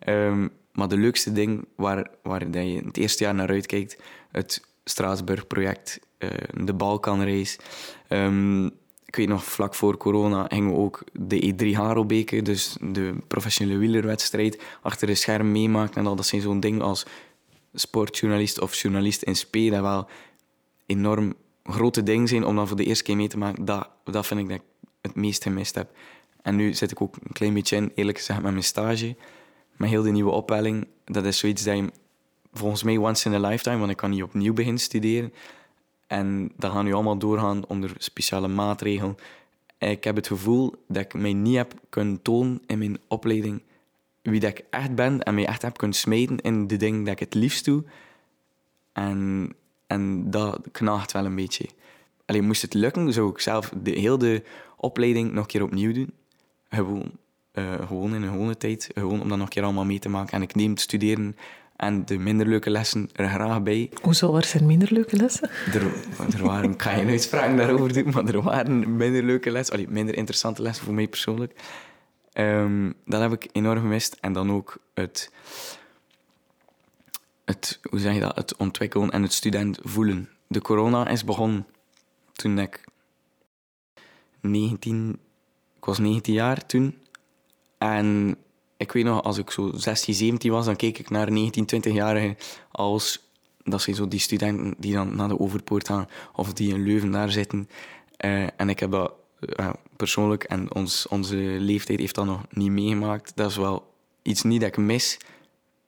Um, 0.08 0.50
maar 0.72 0.88
de 0.88 0.98
leukste 0.98 1.32
ding 1.32 1.64
waar, 1.76 2.10
waar 2.22 2.50
dat 2.50 2.64
je 2.64 2.82
het 2.84 2.96
eerste 2.96 3.24
jaar 3.24 3.34
naar 3.34 3.48
uitkijkt... 3.48 3.96
Het 4.30 4.64
Straatsburg-project, 4.84 6.00
de 6.54 6.74
Balkanrace... 6.74 7.58
Um, 8.08 8.70
ik 9.06 9.16
weet 9.16 9.28
nog, 9.28 9.44
vlak 9.44 9.74
voor 9.74 9.96
corona 9.96 10.46
gingen 10.48 10.70
we 10.70 10.76
ook 10.76 11.02
de 11.12 11.54
E3 11.54 11.76
Harelbeke, 11.76 12.42
dus 12.42 12.76
de 12.80 13.14
professionele 13.26 13.78
wielerwedstrijd, 13.78 14.62
achter 14.82 15.06
de 15.06 15.14
scherm 15.14 15.52
meemaken. 15.52 15.94
En 15.94 16.06
al 16.06 16.16
dat 16.16 16.26
zijn 16.26 16.42
zo'n 16.42 16.60
ding 16.60 16.82
als 16.82 17.06
sportjournalist 17.74 18.60
of 18.60 18.74
journalist 18.74 19.22
in 19.22 19.36
SP, 19.40 19.54
dat 19.70 19.80
wel 19.80 20.08
enorm 20.86 21.34
grote 21.64 22.02
dingen 22.02 22.28
zijn 22.28 22.44
om 22.44 22.56
dan 22.56 22.68
voor 22.68 22.76
de 22.76 22.84
eerste 22.84 23.04
keer 23.04 23.16
mee 23.16 23.28
te 23.28 23.38
maken. 23.38 23.64
Dat, 23.64 23.88
dat 24.04 24.26
vind 24.26 24.40
ik 24.40 24.48
dat 24.48 24.56
ik 24.56 24.64
het 25.00 25.14
meest 25.14 25.42
gemist 25.42 25.74
heb. 25.74 25.90
En 26.42 26.56
nu 26.56 26.74
zit 26.74 26.90
ik 26.90 27.00
ook 27.00 27.16
een 27.16 27.32
klein 27.32 27.54
beetje 27.54 27.76
in, 27.76 27.92
eerlijk 27.94 28.18
gezegd, 28.18 28.42
met 28.42 28.52
mijn 28.52 28.64
stage. 28.64 29.16
Met 29.76 29.88
heel 29.88 30.02
de 30.02 30.10
nieuwe 30.10 30.30
opwelling. 30.30 30.86
Dat 31.04 31.24
is 31.24 31.38
zoiets 31.38 31.64
dat 31.64 31.76
je 31.76 31.90
volgens 32.52 32.82
mij 32.82 32.96
once 32.96 33.28
in 33.28 33.44
a 33.44 33.48
lifetime, 33.48 33.78
want 33.78 33.90
ik 33.90 33.96
kan 33.96 34.10
niet 34.10 34.22
opnieuw 34.22 34.52
beginnen 34.52 34.80
studeren. 34.80 35.32
En 36.06 36.52
dat 36.56 36.72
gaan 36.72 36.84
nu 36.84 36.92
allemaal 36.92 37.18
doorgaan 37.18 37.66
onder 37.66 37.92
speciale 37.98 38.48
maatregelen. 38.48 39.16
Ik 39.78 40.04
heb 40.04 40.16
het 40.16 40.26
gevoel 40.26 40.74
dat 40.88 41.02
ik 41.02 41.14
mij 41.14 41.32
niet 41.32 41.56
heb 41.56 41.74
kunnen 41.88 42.22
tonen 42.22 42.62
in 42.66 42.78
mijn 42.78 42.98
opleiding 43.08 43.62
wie 44.30 44.40
dat 44.40 44.50
ik 44.50 44.64
echt 44.70 44.94
ben 44.94 45.22
en 45.22 45.34
mij 45.34 45.46
echt 45.46 45.62
heb 45.62 45.76
kunnen 45.76 45.96
smeden 45.96 46.40
in 46.40 46.66
de 46.66 46.76
dingen 46.76 47.04
dat 47.04 47.12
ik 47.12 47.18
het 47.18 47.34
liefst 47.34 47.64
doe. 47.64 47.84
En, 48.92 49.52
en 49.86 50.30
dat 50.30 50.60
knaagt 50.72 51.12
wel 51.12 51.24
een 51.24 51.34
beetje. 51.34 51.68
Alleen 52.26 52.46
moest 52.46 52.62
het 52.62 52.74
lukken, 52.74 53.12
zou 53.12 53.30
ik 53.30 53.38
zelf 53.38 53.72
de 53.82 53.90
hele 53.90 54.42
opleiding 54.76 55.32
nog 55.32 55.42
een 55.42 55.50
keer 55.50 55.62
opnieuw 55.62 55.92
doen. 55.92 56.12
Gewoon, 56.68 57.10
uh, 57.52 57.86
gewoon 57.86 58.14
in 58.14 58.22
een 58.22 58.32
gewone 58.32 58.56
tijd. 58.56 58.90
Gewoon 58.94 59.20
om 59.20 59.28
dat 59.28 59.38
nog 59.38 59.46
een 59.46 59.52
keer 59.52 59.62
allemaal 59.62 59.84
mee 59.84 59.98
te 59.98 60.08
maken. 60.08 60.32
En 60.32 60.42
ik 60.42 60.54
neem 60.54 60.70
het 60.70 60.80
studeren 60.80 61.36
en 61.76 62.04
de 62.04 62.18
minder 62.18 62.46
leuke 62.46 62.70
lessen 62.70 63.08
er 63.12 63.28
graag 63.28 63.62
bij. 63.62 63.90
Hoezo 64.02 64.32
waren 64.32 64.60
er 64.60 64.64
minder 64.64 64.92
leuke 64.92 65.16
lessen? 65.16 65.50
Er, 65.72 65.82
er 66.34 66.44
waren, 66.44 66.70
ik 66.70 66.82
ga 66.82 66.90
geen 66.90 67.08
uitspraken 67.08 67.56
daarover 67.56 67.92
doen, 67.92 68.10
maar 68.12 68.26
er 68.26 68.42
waren 68.42 68.96
minder 68.96 69.22
leuke 69.22 69.50
lessen. 69.50 69.74
Allee, 69.74 69.88
minder 69.88 70.16
interessante 70.16 70.62
lessen 70.62 70.84
voor 70.84 70.94
mij 70.94 71.08
persoonlijk. 71.08 71.60
Um, 72.34 72.94
dat 73.04 73.20
heb 73.20 73.32
ik 73.32 73.48
enorm 73.52 73.78
gemist. 73.78 74.16
En 74.20 74.32
dan 74.32 74.52
ook 74.52 74.78
het, 74.94 75.30
het, 77.44 77.80
hoe 77.90 77.98
zeg 77.98 78.14
je 78.14 78.20
dat, 78.20 78.36
het 78.36 78.56
ontwikkelen 78.56 79.10
en 79.10 79.22
het 79.22 79.32
student 79.32 79.78
voelen. 79.82 80.28
De 80.46 80.60
corona 80.60 81.08
is 81.08 81.24
begonnen 81.24 81.66
toen 82.32 82.58
ik 82.58 82.84
19... 84.40 85.18
Ik 85.76 85.84
was 85.84 85.98
19 85.98 86.34
jaar 86.34 86.66
toen. 86.66 86.98
En 87.78 88.36
ik 88.76 88.92
weet 88.92 89.04
nog, 89.04 89.22
als 89.22 89.38
ik 89.38 89.50
zo 89.50 89.70
16, 89.74 90.14
17 90.14 90.50
was, 90.50 90.64
dan 90.64 90.76
keek 90.76 90.98
ik 90.98 91.10
naar 91.10 91.32
19, 91.32 91.66
20-jarigen 91.66 92.36
als... 92.70 93.24
Dat 93.64 93.82
zijn 93.82 93.96
zo 93.96 94.08
die 94.08 94.20
studenten 94.20 94.74
die 94.78 94.92
dan 94.92 95.16
naar 95.16 95.28
de 95.28 95.40
Overpoort 95.40 95.86
gaan 95.86 96.08
of 96.32 96.52
die 96.52 96.72
in 96.72 96.82
Leuven 96.82 97.10
daar 97.10 97.30
zitten. 97.30 97.68
Uh, 98.24 98.46
en 98.56 98.68
ik 98.68 98.78
heb 98.78 98.90
dat 98.90 99.12
uh, 99.40 99.70
persoonlijk 99.96 100.44
en 100.44 100.74
ons, 100.74 101.08
onze 101.08 101.36
leeftijd 101.36 101.98
heeft 101.98 102.14
dat 102.14 102.24
nog 102.24 102.42
niet 102.50 102.70
meegemaakt. 102.70 103.32
Dat 103.34 103.50
is 103.50 103.56
wel 103.56 103.92
iets 104.22 104.42
niet 104.42 104.60
dat 104.60 104.68
ik 104.68 104.76
mis. 104.76 105.18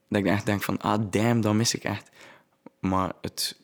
Dat 0.09 0.21
ik 0.21 0.27
echt 0.27 0.47
denk 0.47 0.63
van, 0.63 0.79
ah 0.79 1.03
damn, 1.11 1.41
dat 1.41 1.55
mis 1.55 1.75
ik 1.75 1.85
echt. 1.85 2.11
Maar 2.81 3.13
het 3.21 3.57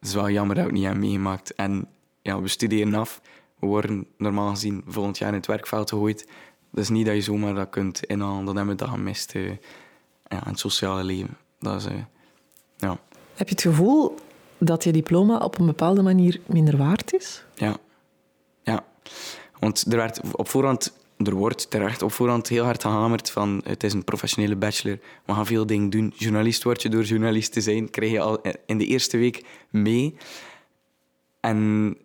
is 0.00 0.14
wel 0.14 0.30
jammer 0.30 0.54
dat 0.54 0.64
ik 0.64 0.70
het 0.70 0.80
niet 0.80 0.88
heb 0.88 0.98
meegemaakt. 0.98 1.54
En 1.54 1.88
ja, 2.22 2.40
we 2.40 2.48
studeren 2.48 2.94
af. 2.94 3.20
We 3.58 3.66
worden 3.66 4.06
normaal 4.16 4.50
gezien 4.50 4.82
volgend 4.86 5.18
jaar 5.18 5.28
in 5.28 5.34
het 5.34 5.46
werkveld 5.46 5.88
gegooid. 5.88 6.28
Dat 6.70 6.82
is 6.82 6.88
niet 6.88 7.06
dat 7.06 7.14
je 7.14 7.20
zomaar 7.20 7.54
dat 7.54 7.70
kunt 7.70 8.04
inhalen. 8.04 8.44
Dat 8.44 8.54
hebben 8.54 8.76
we 8.76 8.84
dan 8.84 8.92
gemist 8.92 9.34
uh, 9.34 9.48
ja, 10.28 10.44
in 10.44 10.50
het 10.50 10.58
sociale 10.58 11.04
leven. 11.04 11.36
Dat 11.58 11.80
is, 11.80 11.86
uh, 11.86 11.92
ja. 12.76 12.98
Heb 13.34 13.48
je 13.48 13.54
het 13.54 13.62
gevoel 13.62 14.14
dat 14.58 14.84
je 14.84 14.92
diploma 14.92 15.36
op 15.36 15.58
een 15.58 15.66
bepaalde 15.66 16.02
manier 16.02 16.40
minder 16.46 16.76
waard 16.76 17.14
is? 17.14 17.44
Ja. 17.54 17.76
Ja. 18.62 18.84
Want 19.58 19.84
er 19.92 19.96
werd 19.96 20.20
op 20.32 20.48
voorhand 20.48 20.98
er 21.26 21.34
wordt 21.34 21.70
terecht 21.70 22.02
op 22.02 22.12
voorhand 22.12 22.48
heel 22.48 22.64
hard 22.64 22.82
gehamerd 22.82 23.30
van 23.30 23.60
het 23.64 23.84
is 23.84 23.92
een 23.92 24.04
professionele 24.04 24.56
bachelor, 24.56 24.98
we 25.24 25.32
gaan 25.32 25.46
veel 25.46 25.66
dingen 25.66 25.90
doen. 25.90 26.12
Journalist 26.16 26.62
word 26.62 26.82
je 26.82 26.88
door 26.88 27.02
journalist 27.02 27.52
te 27.52 27.60
zijn, 27.60 27.90
krijg 27.90 28.10
je 28.10 28.20
al 28.20 28.40
in 28.66 28.78
de 28.78 28.86
eerste 28.86 29.16
week 29.16 29.44
mee. 29.70 30.16
En 31.40 31.96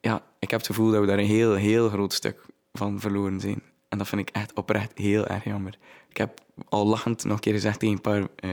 ja, 0.00 0.22
ik 0.38 0.50
heb 0.50 0.60
het 0.60 0.68
gevoel 0.68 0.90
dat 0.90 1.00
we 1.00 1.06
daar 1.06 1.18
een 1.18 1.26
heel, 1.26 1.54
heel 1.54 1.88
groot 1.88 2.12
stuk 2.12 2.44
van 2.76 3.00
verloren 3.00 3.40
zijn. 3.40 3.62
En 3.88 3.98
dat 3.98 4.08
vind 4.08 4.20
ik 4.20 4.30
echt 4.30 4.52
oprecht 4.52 4.98
heel 4.98 5.26
erg 5.26 5.44
jammer. 5.44 5.78
Ik 6.08 6.16
heb 6.16 6.40
al 6.68 6.86
lachend 6.86 7.24
nog 7.24 7.34
een 7.34 7.40
keer 7.40 7.52
gezegd 7.52 7.78
tegen 7.78 7.94
een 7.94 8.00
paar 8.00 8.20
uh, 8.20 8.50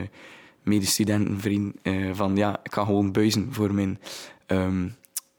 medestudenten, 0.63 1.39
vrienden, 1.39 1.75
uh, 1.83 2.13
van 2.13 2.36
ja, 2.36 2.59
ik 2.63 2.73
ga 2.73 2.86
gewoon 2.86 3.12
buizen 3.12 3.53
voor 3.53 3.73
mijn, 3.73 3.99
um, 4.47 4.95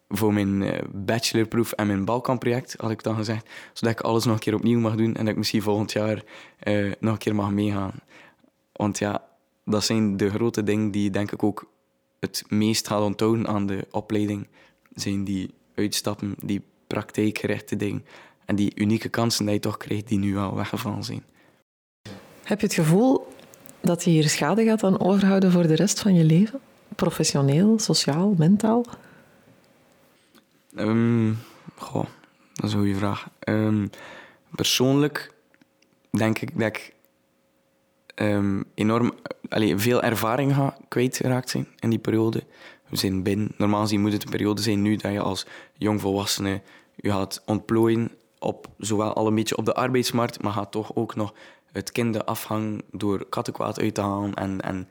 voor 0.08 0.32
mijn 0.32 0.60
uh, 0.60 0.78
bachelorproef 0.92 1.72
en 1.72 1.86
mijn 1.86 2.04
Balkanproject, 2.04 2.74
had 2.78 2.90
ik 2.90 3.02
dan 3.02 3.16
gezegd. 3.16 3.50
Zodat 3.72 3.98
ik 3.98 4.00
alles 4.00 4.24
nog 4.24 4.34
een 4.34 4.40
keer 4.40 4.54
opnieuw 4.54 4.80
mag 4.80 4.94
doen 4.94 5.14
en 5.14 5.24
dat 5.24 5.28
ik 5.28 5.36
misschien 5.36 5.62
volgend 5.62 5.92
jaar 5.92 6.22
nog 6.98 7.12
een 7.12 7.18
keer 7.18 7.34
mag 7.34 7.50
meegaan. 7.50 7.94
Want 8.72 8.98
ja, 8.98 9.24
dat 9.64 9.84
zijn 9.84 10.16
de 10.16 10.30
grote 10.30 10.62
dingen 10.62 10.90
die 10.90 11.10
denk 11.10 11.32
ik 11.32 11.42
ook 11.42 11.72
het 12.20 12.44
meest 12.48 12.86
gaat 12.86 13.02
onthouden 13.02 13.46
aan 13.46 13.66
de 13.66 13.86
opleiding. 13.90 14.46
Zijn 14.94 15.24
die 15.24 15.54
uitstappen, 15.74 16.34
die 16.42 16.62
praktijkgerichte 16.86 17.76
dingen. 17.76 18.04
En 18.44 18.56
die 18.56 18.72
unieke 18.74 19.08
kansen 19.08 19.44
die 19.44 19.54
je 19.54 19.60
toch 19.60 19.76
krijgt, 19.76 20.08
die 20.08 20.18
nu 20.18 20.36
al 20.36 20.54
weggevallen 20.54 21.04
zijn. 21.04 21.22
Heb 22.42 22.60
je 22.60 22.66
het 22.66 22.74
gevoel 22.74 23.26
dat 23.80 24.04
je 24.04 24.10
hier 24.10 24.28
schade 24.28 24.64
gaat 24.64 24.84
aan 24.84 25.00
overhouden 25.00 25.50
voor 25.50 25.66
de 25.66 25.74
rest 25.74 26.00
van 26.00 26.14
je 26.14 26.24
leven? 26.24 26.60
Professioneel, 26.94 27.78
sociaal, 27.78 28.34
mentaal? 28.38 28.84
Um, 30.76 31.38
goh, 31.76 32.04
dat 32.54 32.64
is 32.64 32.72
een 32.72 32.78
goede 32.78 32.94
vraag. 32.94 33.28
Um, 33.48 33.90
persoonlijk 34.50 35.32
denk 36.10 36.38
ik 36.38 36.58
dat 36.58 36.66
ik 36.66 36.94
um, 38.14 38.64
enorm 38.74 39.12
allee, 39.48 39.76
veel 39.76 40.02
ervaring 40.02 40.54
ga 40.54 40.76
kwijtgeraakt 40.88 41.50
zijn 41.50 41.66
in 41.78 41.90
die 41.90 41.98
periode. 41.98 42.42
We 42.88 42.96
zijn 42.96 43.22
binnen. 43.22 43.52
Normaal 43.56 43.80
gezien 43.80 44.00
moet 44.00 44.12
het 44.12 44.24
een 44.24 44.30
periode 44.30 44.62
zijn 44.62 44.82
nu 44.82 44.96
dat 44.96 45.12
je 45.12 45.20
als 45.20 45.46
jongvolwassene 45.76 46.62
je 46.96 47.10
gaat 47.10 47.42
ontplooien 47.44 48.10
op 48.44 48.68
zowel 48.78 49.12
al 49.12 49.26
een 49.26 49.34
beetje 49.34 49.56
op 49.56 49.64
de 49.64 49.74
arbeidsmarkt, 49.74 50.42
maar 50.42 50.52
gaat 50.52 50.70
toch 50.70 50.94
ook 50.96 51.14
nog 51.14 51.34
het 51.72 51.92
kinderafhang 51.92 52.82
door 52.92 53.28
kattenkwaad 53.28 53.80
uit 53.80 53.94
te 53.94 54.00
halen 54.00 54.34
en, 54.34 54.60
en, 54.60 54.88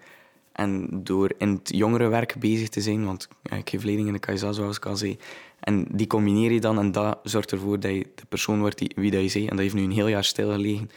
en 0.52 0.88
door 1.04 1.34
in 1.38 1.50
het 1.50 1.70
jongerenwerk 1.76 2.36
bezig 2.40 2.70
te 2.70 2.82
zijn. 2.82 3.06
Want 3.06 3.28
ik 3.44 3.70
geef 3.70 3.84
leiding 3.84 4.08
in 4.08 4.14
de 4.14 4.20
KSA, 4.20 4.52
zoals 4.52 4.78
ik 4.78 4.86
al 4.86 4.96
zei. 4.96 5.18
En 5.60 5.86
die 5.92 6.08
combineer 6.08 6.52
je 6.52 6.60
dan 6.60 6.80
en 6.80 6.92
dat 6.92 7.20
zorgt 7.24 7.52
ervoor 7.52 7.80
dat 7.80 7.92
je 7.92 8.08
de 8.16 8.26
persoon 8.30 8.60
wordt 8.60 8.78
die, 8.78 8.92
wie 8.96 9.12
dat 9.12 9.22
je 9.22 9.28
zei. 9.28 9.44
En 9.44 9.50
dat 9.50 9.60
heeft 9.60 9.74
nu 9.74 9.84
een 9.84 9.92
heel 9.92 10.08
jaar 10.08 10.24
stilgelegen. 10.24 10.90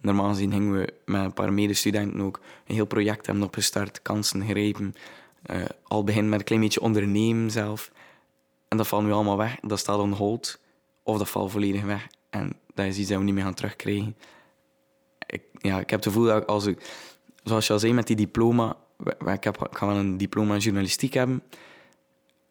Normaal 0.00 0.28
gezien 0.28 0.52
gingen 0.52 0.72
we 0.72 0.92
met 1.04 1.24
een 1.24 1.32
paar 1.32 1.52
medestudenten 1.52 2.20
ook 2.20 2.40
een 2.66 2.74
heel 2.74 2.86
project 2.86 3.26
hebben 3.26 3.44
opgestart, 3.44 4.02
kansen 4.02 4.44
grijpen. 4.44 4.94
Uh, 5.50 5.64
al 5.82 6.04
begin 6.04 6.28
met 6.28 6.38
een 6.38 6.44
klein 6.44 6.60
beetje 6.60 6.80
ondernemen 6.80 7.50
zelf. 7.50 7.92
En 8.68 8.76
dat 8.76 8.86
valt 8.86 9.04
nu 9.04 9.12
allemaal 9.12 9.36
weg. 9.36 9.56
Dat 9.60 9.78
staat 9.78 9.98
on 9.98 10.12
hold. 10.12 10.58
Of 11.06 11.18
dat 11.18 11.28
valt 11.28 11.50
volledig 11.50 11.82
weg. 11.82 12.06
En 12.30 12.52
dat 12.74 12.86
is 12.86 12.98
iets 12.98 13.08
dat 13.08 13.18
we 13.18 13.24
niet 13.24 13.34
meer 13.34 13.44
gaan 13.44 13.54
terugkrijgen. 13.54 14.16
Ik, 15.26 15.42
ja, 15.58 15.80
ik 15.80 15.90
heb 15.90 16.04
het 16.04 16.12
gevoel 16.12 16.24
dat 16.24 16.46
als 16.46 16.66
ik, 16.66 16.90
zoals 17.42 17.66
je 17.66 17.72
al 17.72 17.78
zei 17.78 17.92
met 17.92 18.06
die 18.06 18.16
diploma, 18.16 18.76
ik, 19.26 19.44
heb, 19.44 19.66
ik 19.70 19.76
ga 19.76 19.86
wel 19.86 19.96
een 19.96 20.16
diploma 20.16 20.54
in 20.54 20.60
journalistiek 20.60 21.14
hebben, 21.14 21.42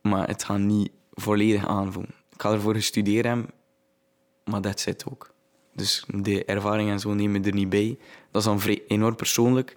maar 0.02 0.28
het 0.28 0.44
gaat 0.44 0.60
niet 0.60 0.92
volledig 1.12 1.68
aanvoelen. 1.68 2.14
Ik 2.32 2.42
ga 2.42 2.52
ervoor 2.52 2.74
gestudeerd 2.74 3.26
hebben, 3.26 3.50
maar 4.44 4.62
dat 4.62 4.80
zit 4.80 5.06
ook. 5.10 5.34
Dus 5.74 6.06
de 6.08 6.46
ervaring 6.46 6.90
en 6.90 7.00
zo 7.00 7.14
nemen 7.14 7.46
er 7.46 7.54
niet 7.54 7.70
bij. 7.70 7.98
Dat 8.32 8.42
is 8.42 8.48
dan 8.48 8.60
vrij, 8.60 8.84
enorm 8.88 9.16
persoonlijk. 9.16 9.76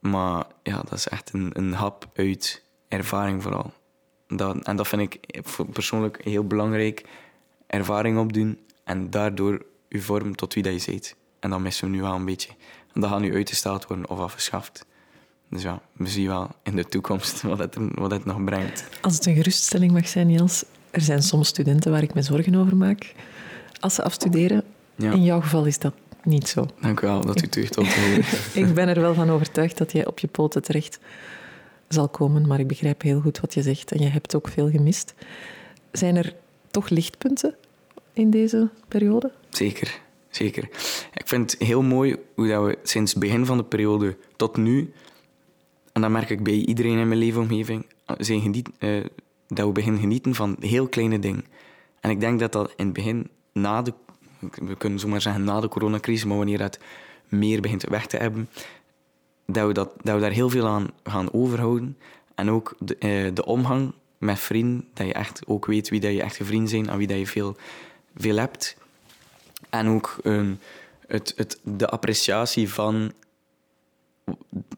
Maar 0.00 0.46
ja, 0.62 0.76
dat 0.76 0.92
is 0.92 1.08
echt 1.08 1.32
een, 1.32 1.50
een 1.52 1.72
hap 1.72 2.10
uit 2.14 2.64
ervaring 2.88 3.42
vooral. 3.42 3.72
Dat, 4.26 4.62
en 4.62 4.76
dat 4.76 4.88
vind 4.88 5.02
ik 5.02 5.42
persoonlijk 5.72 6.24
heel 6.24 6.46
belangrijk 6.46 7.04
ervaring 7.78 8.18
opdoen 8.18 8.58
en 8.84 9.10
daardoor 9.10 9.64
je 9.88 10.00
vorm 10.00 10.36
tot 10.36 10.54
wie 10.54 10.62
dat 10.62 10.84
je 10.84 10.90
bent. 10.90 11.14
En 11.40 11.50
dat 11.50 11.60
missen 11.60 11.90
we 11.90 11.96
nu 11.96 12.02
wel 12.02 12.14
een 12.14 12.24
beetje. 12.24 12.48
En 12.92 13.00
dat 13.00 13.10
gaat 13.10 13.20
nu 13.20 13.34
uitgesteld 13.34 13.86
worden 13.86 14.08
of 14.08 14.18
afgeschaft. 14.18 14.86
Dus 15.48 15.62
ja, 15.62 15.80
we 15.92 16.08
zien 16.08 16.26
wel 16.26 16.50
in 16.62 16.76
de 16.76 16.84
toekomst 16.84 17.42
wat 17.42 17.58
het, 17.58 17.76
wat 17.94 18.10
het 18.10 18.24
nog 18.24 18.44
brengt. 18.44 18.84
Als 19.00 19.14
het 19.14 19.26
een 19.26 19.34
geruststelling 19.34 19.92
mag 19.92 20.08
zijn, 20.08 20.30
Jans, 20.30 20.64
er 20.90 21.00
zijn 21.00 21.22
soms 21.22 21.48
studenten 21.48 21.90
waar 21.90 22.02
ik 22.02 22.14
me 22.14 22.22
zorgen 22.22 22.54
over 22.54 22.76
maak 22.76 23.14
als 23.80 23.94
ze 23.94 24.02
afstuderen. 24.02 24.62
Ja. 24.96 25.12
In 25.12 25.22
jouw 25.22 25.40
geval 25.40 25.64
is 25.64 25.78
dat 25.78 25.94
niet 26.22 26.48
zo. 26.48 26.66
Dank 26.80 27.00
u 27.00 27.06
wel 27.06 27.20
dat 27.20 27.42
u 27.42 27.46
terug 27.46 27.68
tot 27.68 27.94
horen. 27.94 28.24
ik 28.64 28.74
ben 28.74 28.88
er 28.88 29.00
wel 29.00 29.14
van 29.14 29.30
overtuigd 29.30 29.78
dat 29.78 29.92
jij 29.92 30.06
op 30.06 30.18
je 30.18 30.26
poten 30.26 30.62
terecht 30.62 30.98
zal 31.88 32.08
komen, 32.08 32.46
maar 32.46 32.60
ik 32.60 32.66
begrijp 32.66 33.02
heel 33.02 33.20
goed 33.20 33.40
wat 33.40 33.54
je 33.54 33.62
zegt 33.62 33.92
en 33.92 34.02
je 34.02 34.08
hebt 34.08 34.34
ook 34.34 34.48
veel 34.48 34.70
gemist. 34.70 35.14
Zijn 35.92 36.16
er 36.16 36.34
toch 36.70 36.88
lichtpunten 36.88 37.54
in 38.14 38.30
deze 38.30 38.68
periode? 38.88 39.32
Zeker, 39.48 40.00
zeker. 40.30 40.62
Ik 41.14 41.22
vind 41.24 41.50
het 41.50 41.60
heel 41.60 41.82
mooi 41.82 42.16
hoe 42.34 42.48
dat 42.48 42.64
we 42.64 42.78
sinds 42.82 43.10
het 43.10 43.20
begin 43.20 43.46
van 43.46 43.56
de 43.56 43.64
periode 43.64 44.16
tot 44.36 44.56
nu, 44.56 44.92
en 45.92 46.00
dat 46.00 46.10
merk 46.10 46.30
ik 46.30 46.42
bij 46.42 46.54
iedereen 46.54 46.98
in 46.98 47.08
mijn 47.08 47.20
leefomgeving, 47.20 47.86
zijn 48.18 48.64
uh, 48.78 49.04
dat 49.48 49.66
we 49.66 49.72
beginnen 49.72 50.00
genieten 50.00 50.34
van 50.34 50.56
heel 50.60 50.88
kleine 50.88 51.18
dingen. 51.18 51.44
En 52.00 52.10
ik 52.10 52.20
denk 52.20 52.40
dat 52.40 52.52
dat 52.52 52.72
in 52.76 52.84
het 52.84 52.94
begin, 52.94 53.30
na 53.52 53.82
de, 53.82 53.92
we 54.54 54.76
kunnen 54.76 54.98
zomaar 54.98 55.20
zeggen 55.20 55.44
na 55.44 55.60
de 55.60 55.68
coronacrisis, 55.68 56.24
maar 56.24 56.36
wanneer 56.36 56.60
het 56.60 56.80
meer 57.28 57.60
begint 57.60 57.82
weg 57.82 58.06
te 58.06 58.16
hebben, 58.16 58.48
dat 59.46 59.66
we, 59.66 59.72
dat, 59.72 59.92
dat 60.02 60.14
we 60.14 60.20
daar 60.20 60.30
heel 60.30 60.50
veel 60.50 60.66
aan 60.66 60.90
gaan 61.02 61.32
overhouden. 61.32 61.96
En 62.34 62.50
ook 62.50 62.76
de, 62.78 62.96
eh, 62.96 63.34
de 63.34 63.44
omgang 63.44 63.92
met 64.18 64.38
vrienden, 64.38 64.88
dat 64.94 65.06
je 65.06 65.12
echt 65.12 65.42
ook 65.46 65.66
weet 65.66 65.88
wie 65.88 66.00
dat 66.00 66.12
je 66.12 66.22
echte 66.22 66.44
vrienden 66.44 66.68
zijn, 66.68 66.90
aan 66.90 66.98
wie 66.98 67.06
dat 67.06 67.18
je 67.18 67.26
veel, 67.26 67.56
veel 68.16 68.36
hebt. 68.36 68.76
En 69.70 69.88
ook 69.88 70.18
um, 70.24 70.58
het, 71.06 71.32
het, 71.36 71.60
de 71.62 71.88
appreciatie 71.88 72.68
van 72.72 73.12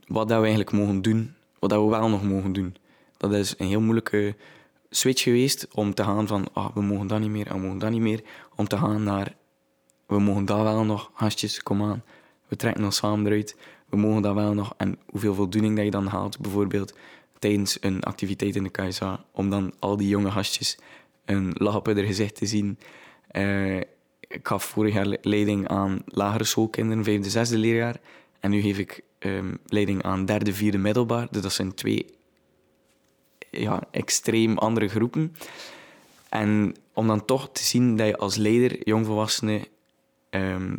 wat 0.07 0.29
dat 0.29 0.39
we 0.39 0.47
eigenlijk 0.47 0.73
mogen 0.73 1.03
doen, 1.03 1.35
wat 1.59 1.71
dat 1.71 1.83
we 1.83 1.91
wel 1.91 2.09
nog 2.09 2.23
mogen 2.23 2.53
doen. 2.53 2.77
Dat 3.17 3.33
is 3.33 3.55
een 3.59 3.67
heel 3.67 3.81
moeilijke 3.81 4.37
switch 4.91 5.23
geweest 5.23 5.69
om 5.73 5.95
te 5.95 6.05
gaan 6.05 6.27
van 6.27 6.47
ah, 6.53 6.75
we 6.75 6.83
mogen 6.83 7.07
dat 7.07 7.21
niet 7.21 7.31
meer 7.31 7.47
en 7.47 7.55
we 7.55 7.61
mogen 7.61 7.79
dat 7.79 7.91
niet 7.91 8.01
meer, 8.01 8.23
om 8.55 8.69
te 8.69 8.79
gaan 8.79 9.03
naar 9.03 9.35
we 10.07 10.19
mogen 10.19 10.45
dat 10.45 10.63
wel 10.63 10.85
nog, 10.85 11.11
gastjes, 11.15 11.63
kom 11.63 11.83
aan. 11.83 12.03
We 12.49 12.57
trekken 12.57 12.85
ons 12.85 12.97
samen 12.97 13.27
eruit, 13.27 13.57
we 13.89 13.97
mogen 13.97 14.23
dat 14.23 14.35
wel 14.35 14.55
nog. 14.55 14.75
En 14.77 14.99
hoeveel 15.07 15.35
voldoening 15.35 15.77
dat 15.77 15.85
je 15.85 15.91
dan 15.91 16.07
haalt, 16.07 16.39
bijvoorbeeld 16.39 16.95
tijdens 17.39 17.77
een 17.81 18.03
activiteit 18.03 18.57
in 18.57 18.63
de 18.63 18.71
KSA, 18.71 19.25
om 19.31 19.51
dan 19.51 19.73
al 19.79 19.97
die 19.97 20.09
jonge 20.09 20.31
gastjes 20.31 20.79
een 21.25 21.55
lach 21.59 21.77
op 21.77 21.87
hun 21.87 22.07
gezicht 22.07 22.37
te 22.37 22.47
zien. 22.47 22.79
Uh, 23.33 23.77
ik 24.21 24.41
gaf 24.43 24.65
vorig 24.65 24.95
jaar 24.95 25.17
leiding 25.23 25.69
aan 25.69 26.03
lagere 26.05 26.45
schoolkinderen, 26.45 27.05
vijfde, 27.05 27.31
zesde 27.31 27.59
leerjaar. 27.59 27.97
En 28.41 28.51
nu 28.51 28.61
geef 28.61 28.79
ik 28.79 29.03
um, 29.19 29.59
leiding 29.67 30.03
aan 30.03 30.25
derde, 30.25 30.53
vierde 30.55 30.79
middelbaar. 30.79 31.29
Dus 31.31 31.43
dat 31.43 31.53
zijn 31.53 31.75
twee 31.75 32.07
ja, 33.51 33.83
extreem 33.91 34.59
andere 34.59 34.89
groepen. 34.89 35.37
En 36.29 36.75
om 36.93 37.07
dan 37.07 37.25
toch 37.25 37.53
te 37.53 37.65
zien 37.65 37.97
dat 37.97 38.07
je 38.07 38.17
als 38.17 38.37
leider, 38.37 38.89
jongvolwassenen, 38.89 39.65
um, 40.31 40.77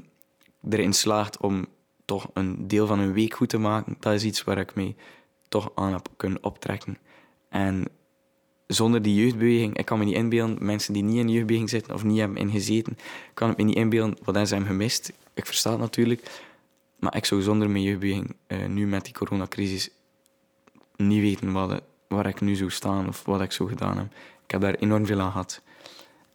erin 0.69 0.93
slaagt 0.93 1.37
om 1.37 1.65
toch 2.05 2.29
een 2.33 2.67
deel 2.67 2.87
van 2.87 2.99
hun 2.99 3.13
week 3.13 3.33
goed 3.33 3.49
te 3.49 3.57
maken, 3.57 3.95
dat 3.99 4.13
is 4.13 4.23
iets 4.23 4.43
waar 4.43 4.57
ik 4.57 4.75
mee 4.75 4.95
toch 5.47 5.71
aan 5.75 5.93
heb 5.93 6.07
kunnen 6.17 6.43
optrekken. 6.43 6.97
En 7.49 7.87
zonder 8.67 9.01
die 9.01 9.15
jeugdbeweging, 9.15 9.77
ik 9.77 9.85
kan 9.85 9.99
me 9.99 10.05
niet 10.05 10.15
inbeelden, 10.15 10.65
mensen 10.65 10.93
die 10.93 11.03
niet 11.03 11.17
in 11.17 11.25
de 11.25 11.31
jeugdbeweging 11.31 11.69
zitten 11.69 11.93
of 11.93 12.03
niet 12.03 12.19
hebben 12.19 12.37
ingezeten, 12.37 12.97
kan 13.33 13.51
ik 13.51 13.57
me 13.57 13.63
niet 13.63 13.75
inbeelden 13.75 14.17
wat 14.23 14.35
ze 14.47 14.53
hebben 14.53 14.71
gemist. 14.71 15.13
Ik 15.33 15.45
versta 15.45 15.71
het 15.71 15.79
natuurlijk, 15.79 16.41
maar 16.99 17.15
ik 17.15 17.25
zou 17.25 17.41
zonder 17.41 17.69
mijn 17.69 17.83
jeugdbeweging 17.83 18.35
uh, 18.47 18.65
nu 18.65 18.87
met 18.87 19.03
die 19.03 19.13
coronacrisis 19.13 19.89
niet 20.95 21.21
weten 21.21 21.51
wat, 21.51 21.81
waar 22.07 22.27
ik 22.27 22.41
nu 22.41 22.55
zou 22.55 22.69
staan 22.69 23.07
of 23.07 23.25
wat 23.25 23.41
ik 23.41 23.51
zo 23.51 23.65
gedaan 23.65 23.97
heb. 23.97 24.05
Ik 24.43 24.51
heb 24.51 24.61
daar 24.61 24.73
enorm 24.73 25.05
veel 25.05 25.19
aan 25.19 25.31
gehad. 25.31 25.61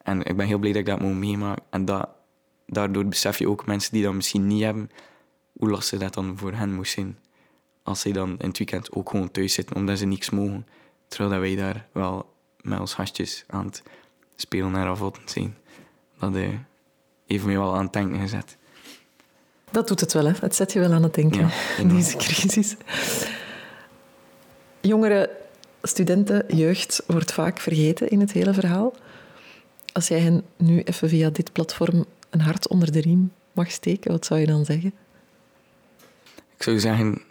En 0.02 0.22
ik 0.22 0.36
ben 0.36 0.46
heel 0.46 0.58
blij 0.58 0.72
dat 0.72 0.80
ik 0.80 0.86
dat 0.86 1.00
moet 1.00 1.14
meemaken. 1.14 1.64
En 1.70 1.84
dat, 1.84 2.08
daardoor 2.66 3.06
besef 3.06 3.38
je 3.38 3.48
ook 3.48 3.66
mensen 3.66 3.92
die 3.92 4.02
dat 4.02 4.14
misschien 4.14 4.46
niet 4.46 4.62
hebben, 4.62 4.90
hoe 5.52 5.70
lastig 5.70 5.98
dat 5.98 6.14
dan 6.14 6.38
voor 6.38 6.52
hen 6.52 6.74
moest 6.74 6.92
zijn. 6.92 7.18
Als 7.82 8.00
ze 8.00 8.10
dan 8.10 8.30
in 8.38 8.48
het 8.48 8.58
weekend 8.58 8.92
ook 8.92 9.10
gewoon 9.10 9.30
thuis 9.30 9.52
zitten 9.52 9.76
omdat 9.76 9.98
ze 9.98 10.06
niks 10.06 10.30
mogen. 10.30 10.66
Terwijl 11.12 11.30
dat 11.30 11.40
wij 11.40 11.56
daar 11.56 11.86
wel 11.92 12.34
met 12.60 12.80
ons 12.80 12.94
gastjes 12.94 13.44
aan 13.46 13.66
het 13.66 13.82
spelen 14.36 14.74
en 14.74 14.84
ravotten 14.84 15.22
zijn. 15.28 15.56
Dat 16.18 16.36
uh, 16.36 16.48
heeft 17.26 17.44
mij 17.44 17.58
wel 17.58 17.74
aan 17.74 17.84
het 17.84 17.92
denken 17.92 18.20
gezet. 18.20 18.56
Dat 19.70 19.88
doet 19.88 20.00
het 20.00 20.12
wel, 20.12 20.24
hè? 20.24 20.32
Het 20.40 20.54
zet 20.54 20.72
je 20.72 20.80
wel 20.80 20.92
aan 20.92 21.02
het 21.02 21.14
denken, 21.14 21.50
ja, 21.78 21.84
deze 21.84 22.16
crisis. 22.16 22.76
Jongeren, 24.80 25.28
studenten, 25.82 26.56
jeugd 26.56 27.02
wordt 27.06 27.32
vaak 27.32 27.60
vergeten 27.60 28.08
in 28.08 28.20
het 28.20 28.32
hele 28.32 28.54
verhaal. 28.54 28.94
Als 29.92 30.08
jij 30.08 30.20
hen 30.20 30.44
nu 30.56 30.82
even 30.82 31.08
via 31.08 31.30
dit 31.30 31.52
platform 31.52 32.04
een 32.30 32.40
hart 32.40 32.68
onder 32.68 32.92
de 32.92 33.00
riem 33.00 33.32
mag 33.52 33.70
steken, 33.70 34.10
wat 34.10 34.26
zou 34.26 34.40
je 34.40 34.46
dan 34.46 34.64
zeggen? 34.64 34.92
Ik 36.56 36.62
zou 36.62 36.78
zeggen, 36.78 37.22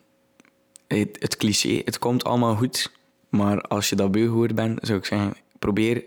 het, 0.88 1.18
het 1.20 1.38
cliché, 1.38 1.82
het 1.86 2.00
komt 2.00 2.24
allemaal 2.24 2.56
goed. 2.56 3.00
Maar 3.32 3.62
als 3.62 3.90
je 3.90 3.96
dat 3.96 4.12
beu 4.12 4.26
gehoord 4.26 4.56
bent, 4.56 4.80
zou 4.82 5.00
ik 5.00 5.06
zeggen, 5.06 5.34
probeer 5.60 6.04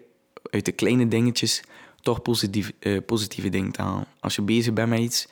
uit 0.51 0.65
de 0.65 0.73
kleine 0.73 1.09
dingetjes 1.09 1.63
toch 2.01 2.23
positief, 2.23 2.73
uh, 2.81 2.99
positieve 3.07 3.49
dingen 3.49 3.73
te 3.73 3.83
halen. 3.83 4.07
Als 4.21 4.35
je 4.35 4.43
bezig 4.43 4.73
bent 4.73 4.89
met 4.89 4.99
iets, 4.99 5.29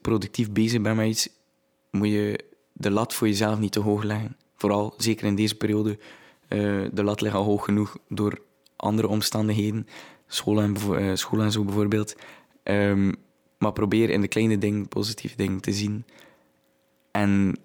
productief 0.00 0.50
bezig 0.50 0.80
bent 0.80 0.96
met 0.96 1.06
iets, 1.06 1.28
moet 1.90 2.08
je 2.08 2.44
de 2.72 2.90
lat 2.90 3.14
voor 3.14 3.26
jezelf 3.26 3.58
niet 3.58 3.72
te 3.72 3.80
hoog 3.80 4.02
leggen. 4.02 4.36
Vooral, 4.56 4.94
zeker 4.96 5.26
in 5.26 5.34
deze 5.34 5.54
periode, 5.54 5.98
uh, 6.48 6.86
de 6.92 7.04
lat 7.04 7.20
ligt 7.20 7.34
al 7.34 7.44
hoog 7.44 7.64
genoeg 7.64 7.96
door 8.08 8.38
andere 8.76 9.08
omstandigheden. 9.08 9.86
School 10.26 10.60
en, 10.60 10.76
uh, 10.90 11.10
school 11.14 11.40
en 11.40 11.52
zo 11.52 11.64
bijvoorbeeld. 11.64 12.16
Um, 12.64 13.14
maar 13.58 13.72
probeer 13.72 14.10
in 14.10 14.20
de 14.20 14.28
kleine 14.28 14.58
dingen 14.58 14.88
positieve 14.88 15.36
dingen 15.36 15.60
te 15.60 15.72
zien. 15.72 16.04
En 17.10 17.56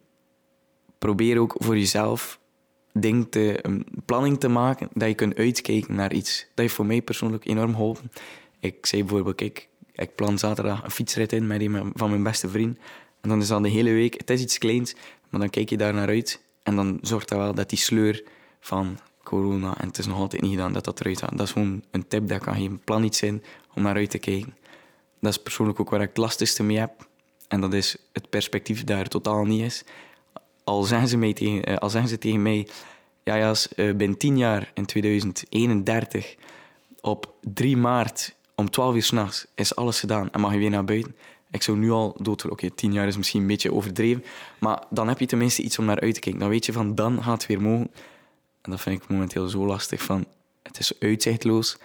probeer 0.99 1.39
ook 1.39 1.55
voor 1.57 1.77
jezelf 1.77 2.38
ding 2.93 3.27
te, 3.29 3.59
een 3.61 3.85
planning 4.05 4.39
te 4.39 4.47
maken 4.47 4.89
dat 4.93 5.07
je 5.07 5.15
kunt 5.15 5.35
uitkijken 5.35 5.95
naar 5.95 6.13
iets. 6.13 6.39
Dat 6.39 6.59
heeft 6.59 6.73
voor 6.73 6.85
mij 6.85 7.01
persoonlijk 7.01 7.45
enorm 7.45 7.71
geholpen. 7.71 8.11
Ik 8.59 8.85
zei 8.85 9.03
bijvoorbeeld, 9.03 9.35
kijk, 9.35 9.67
ik 9.93 10.15
plan 10.15 10.37
zaterdag 10.37 10.83
een 10.83 10.91
fietsrit 10.91 11.33
in 11.33 11.47
met 11.47 11.61
een 11.61 11.91
van 11.93 12.09
mijn 12.09 12.23
beste 12.23 12.49
vriend. 12.49 12.77
En 13.21 13.29
dan 13.29 13.41
is 13.41 13.47
dat 13.47 13.63
de 13.63 13.69
hele 13.69 13.91
week, 13.91 14.13
het 14.13 14.29
is 14.29 14.41
iets 14.41 14.57
kleins, 14.57 14.95
maar 15.29 15.39
dan 15.39 15.49
kijk 15.49 15.69
je 15.69 15.77
daar 15.77 15.93
naar 15.93 16.07
uit. 16.07 16.41
En 16.63 16.75
dan 16.75 16.97
zorgt 17.01 17.29
dat 17.29 17.37
wel 17.37 17.53
dat 17.53 17.69
die 17.69 17.77
sleur 17.77 18.23
van 18.59 18.99
corona, 19.23 19.77
en 19.77 19.87
het 19.87 19.97
is 19.97 20.05
nog 20.05 20.17
altijd 20.17 20.41
niet 20.41 20.51
gedaan, 20.51 20.73
dat 20.73 20.85
dat 20.85 20.99
eruit 20.99 21.19
gaat. 21.19 21.37
Dat 21.37 21.47
is 21.47 21.51
gewoon 21.51 21.83
een 21.91 22.07
tip 22.07 22.27
dat 22.27 22.41
kan 22.41 22.55
geven. 22.55 22.81
Plan 22.83 23.03
iets 23.03 23.21
in 23.21 23.43
om 23.75 23.83
naar 23.83 23.95
uit 23.95 24.09
te 24.09 24.17
kijken. 24.17 24.57
Dat 25.19 25.31
is 25.31 25.41
persoonlijk 25.41 25.79
ook 25.79 25.89
waar 25.89 26.01
ik 26.01 26.07
het 26.07 26.17
lastigste 26.17 26.63
mee 26.63 26.77
heb. 26.77 27.07
En 27.47 27.61
dat 27.61 27.73
is 27.73 27.95
het 28.13 28.29
perspectief 28.29 28.83
daar 28.83 29.07
totaal 29.07 29.45
niet 29.45 29.61
is 29.61 29.83
al 30.69 30.83
zeggen 30.83 31.07
ze, 31.07 31.17
mij 31.17 31.33
tegen, 31.33 31.63
eh, 31.63 31.77
al 31.77 31.89
zeggen 31.89 32.09
ze 32.09 32.17
tegen 32.17 32.41
mij, 32.41 32.67
ja, 33.23 33.35
ja, 33.35 33.55
uh, 33.75 33.95
binnen 33.95 34.17
tien 34.17 34.37
jaar, 34.37 34.71
in 34.73 34.85
2031, 34.85 36.35
op 37.01 37.33
3 37.41 37.77
maart 37.77 38.35
om 38.55 38.69
12 38.69 38.95
uur 38.95 39.03
s'nachts 39.03 39.47
is 39.55 39.75
alles 39.75 39.99
gedaan 39.99 40.31
en 40.31 40.39
mag 40.39 40.53
je 40.53 40.57
weer 40.57 40.69
naar 40.69 40.83
buiten. 40.83 41.15
Ik 41.51 41.63
zou 41.63 41.77
nu 41.77 41.91
al 41.91 42.15
dood 42.21 42.43
Oké, 42.43 42.53
okay, 42.53 42.69
tien 42.75 42.93
jaar 42.93 43.07
is 43.07 43.17
misschien 43.17 43.41
een 43.41 43.47
beetje 43.47 43.73
overdreven, 43.73 44.23
maar 44.59 44.83
dan 44.89 45.07
heb 45.07 45.19
je 45.19 45.25
tenminste 45.25 45.61
iets 45.61 45.79
om 45.79 45.85
naar 45.85 45.99
uit 45.99 46.13
te 46.13 46.19
kijken. 46.19 46.39
Dan 46.39 46.49
weet 46.49 46.65
je 46.65 46.73
van, 46.73 46.95
dan 46.95 47.23
gaat 47.23 47.33
het 47.41 47.45
weer 47.45 47.61
mogen. 47.61 47.91
En 48.61 48.71
dat 48.71 48.81
vind 48.81 49.03
ik 49.03 49.09
momenteel 49.09 49.47
zo 49.47 49.65
lastig 49.65 50.01
van, 50.01 50.25
het 50.63 50.79
is 50.79 50.99
uitzichtloos. 50.99 51.77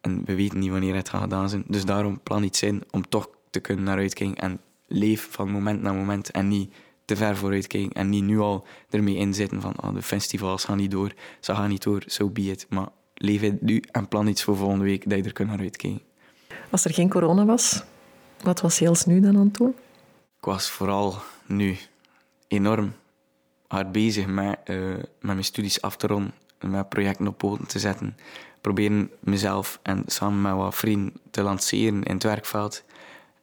En 0.00 0.24
we 0.24 0.34
weten 0.34 0.58
niet 0.58 0.70
wanneer 0.70 0.94
het 0.94 1.08
gaat 1.08 1.22
gedaan 1.22 1.48
zijn. 1.48 1.64
Dus 1.66 1.84
daarom 1.84 2.20
plan 2.22 2.42
iets 2.42 2.62
in 2.62 2.82
om 2.90 3.08
toch 3.08 3.28
te 3.50 3.60
kunnen 3.60 3.84
naar 3.84 3.98
uitkijken 3.98 4.36
en 4.36 4.60
leef 4.86 5.28
van 5.30 5.50
moment 5.50 5.82
naar 5.82 5.94
moment 5.94 6.30
en 6.30 6.48
niet 6.48 6.72
te 7.10 7.16
ver 7.16 7.36
vooruit 7.36 7.66
kijken 7.66 7.92
en 7.92 8.08
niet 8.08 8.24
nu 8.24 8.38
al 8.38 8.66
ermee 8.90 9.16
inzitten 9.16 9.60
van 9.60 9.74
oh, 9.82 9.94
de 9.94 10.02
festivals 10.02 10.64
gaan 10.64 10.76
niet 10.76 10.90
door, 10.90 11.14
ze 11.40 11.54
gaan 11.54 11.68
niet 11.68 11.82
door, 11.82 12.02
so 12.06 12.28
be 12.28 12.40
it. 12.40 12.66
Maar 12.68 12.88
leef 13.14 13.40
het 13.40 13.62
nu 13.62 13.82
en 13.90 14.08
plan 14.08 14.26
iets 14.26 14.42
voor 14.42 14.56
volgende 14.56 14.84
week 14.84 15.08
dat 15.08 15.18
je 15.18 15.24
er 15.24 15.32
kunt 15.32 15.48
naar 15.48 15.58
uitkijken. 15.58 16.02
Als 16.70 16.84
er 16.84 16.94
geen 16.94 17.08
corona 17.08 17.44
was, 17.44 17.82
wat 18.42 18.60
was 18.60 18.78
Jels 18.78 19.04
nu 19.04 19.20
dan 19.20 19.36
aan 19.36 19.44
het 19.44 19.54
doen? 19.54 19.74
Ik 20.38 20.44
was 20.44 20.70
vooral 20.70 21.14
nu 21.46 21.76
enorm 22.48 22.92
hard 23.66 23.92
bezig 23.92 24.26
met, 24.26 24.58
uh, 24.64 24.94
met 24.96 25.06
mijn 25.20 25.44
studies 25.44 25.82
af 25.82 25.96
te 25.96 26.06
ronden, 26.06 26.34
met 26.60 26.88
projecten 26.88 27.26
op 27.26 27.38
poten 27.38 27.66
te 27.66 27.78
zetten. 27.78 28.16
Proberen 28.60 29.10
mezelf 29.20 29.78
en 29.82 30.02
samen 30.06 30.40
met 30.42 30.54
wat 30.54 30.74
vrienden 30.74 31.12
te 31.30 31.42
lanceren 31.42 32.02
in 32.02 32.14
het 32.14 32.22
werkveld. 32.22 32.84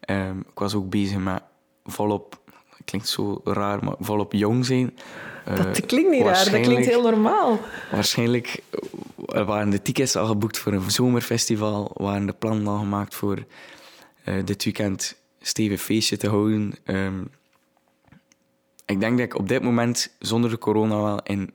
Uh, 0.09 0.29
ik 0.29 0.59
was 0.59 0.73
ook 0.73 0.89
bezig 0.89 1.17
met 1.17 1.41
volop 1.85 2.45
klinkt 2.87 3.07
zo 3.07 3.41
raar, 3.43 3.83
maar 3.83 3.95
volop 3.99 4.33
jong 4.33 4.65
zijn. 4.65 4.97
Dat 5.55 5.85
klinkt 5.85 6.09
niet 6.09 6.21
raar, 6.21 6.51
dat 6.51 6.61
klinkt 6.61 6.85
heel 6.85 7.01
normaal. 7.01 7.59
Waarschijnlijk 7.91 8.63
waren 9.25 9.69
de 9.69 9.81
tickets 9.81 10.15
al 10.15 10.25
geboekt 10.25 10.57
voor 10.57 10.73
een 10.73 10.91
zomerfestival, 10.91 11.91
waren 11.93 12.25
de 12.25 12.33
plannen 12.33 12.67
al 12.67 12.77
gemaakt 12.77 13.15
voor 13.15 13.45
uh, 14.25 14.45
dit 14.45 14.63
weekend 14.63 15.17
stevig 15.39 15.81
feestje 15.81 16.17
te 16.17 16.29
houden. 16.29 16.73
Um, 16.85 17.29
ik 18.85 18.99
denk 18.99 19.17
dat 19.17 19.25
ik 19.25 19.35
op 19.35 19.47
dit 19.47 19.63
moment, 19.63 20.15
zonder 20.19 20.49
de 20.49 20.57
corona, 20.57 21.01
wel 21.01 21.23
in, 21.23 21.51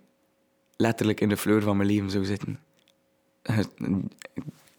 letterlijk 0.77 1.21
in 1.21 1.29
de 1.29 1.37
fleur 1.37 1.63
van 1.63 1.77
mijn 1.77 1.89
leven 1.89 2.11
zou 2.11 2.25
zitten. 2.25 2.59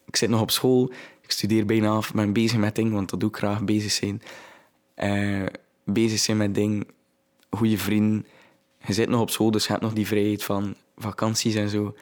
Ik 0.06 0.16
zit 0.16 0.30
nog 0.30 0.42
op 0.42 0.52
school, 0.52 0.92
ik 1.22 1.32
studeer 1.32 1.66
bijna 1.66 1.90
af, 1.90 2.14
ben 2.14 2.34
bezig 2.34 2.58
met 2.58 2.76
dingen, 2.76 2.94
want 2.94 3.10
dat 3.10 3.20
doe 3.20 3.30
ik 3.30 3.38
graag, 3.38 3.64
bezig 3.64 3.92
zijn. 3.92 4.22
Uh, 4.96 5.46
bezig 5.86 6.20
zijn 6.20 6.38
met 6.38 6.56
dingen, 6.56 6.86
goede 7.50 7.78
vrienden. 7.78 8.26
Je 8.86 8.94
zit 8.94 9.10
nog 9.10 9.22
op 9.22 9.30
school, 9.30 9.52
dus 9.52 9.64
je 9.66 9.72
hebt 9.72 9.84
nog 9.84 9.94
die 9.94 10.08
vrijheid 10.08 10.44
van 10.44 10.76
vakanties 10.98 11.56
en 11.56 11.70
zo. 11.70 11.96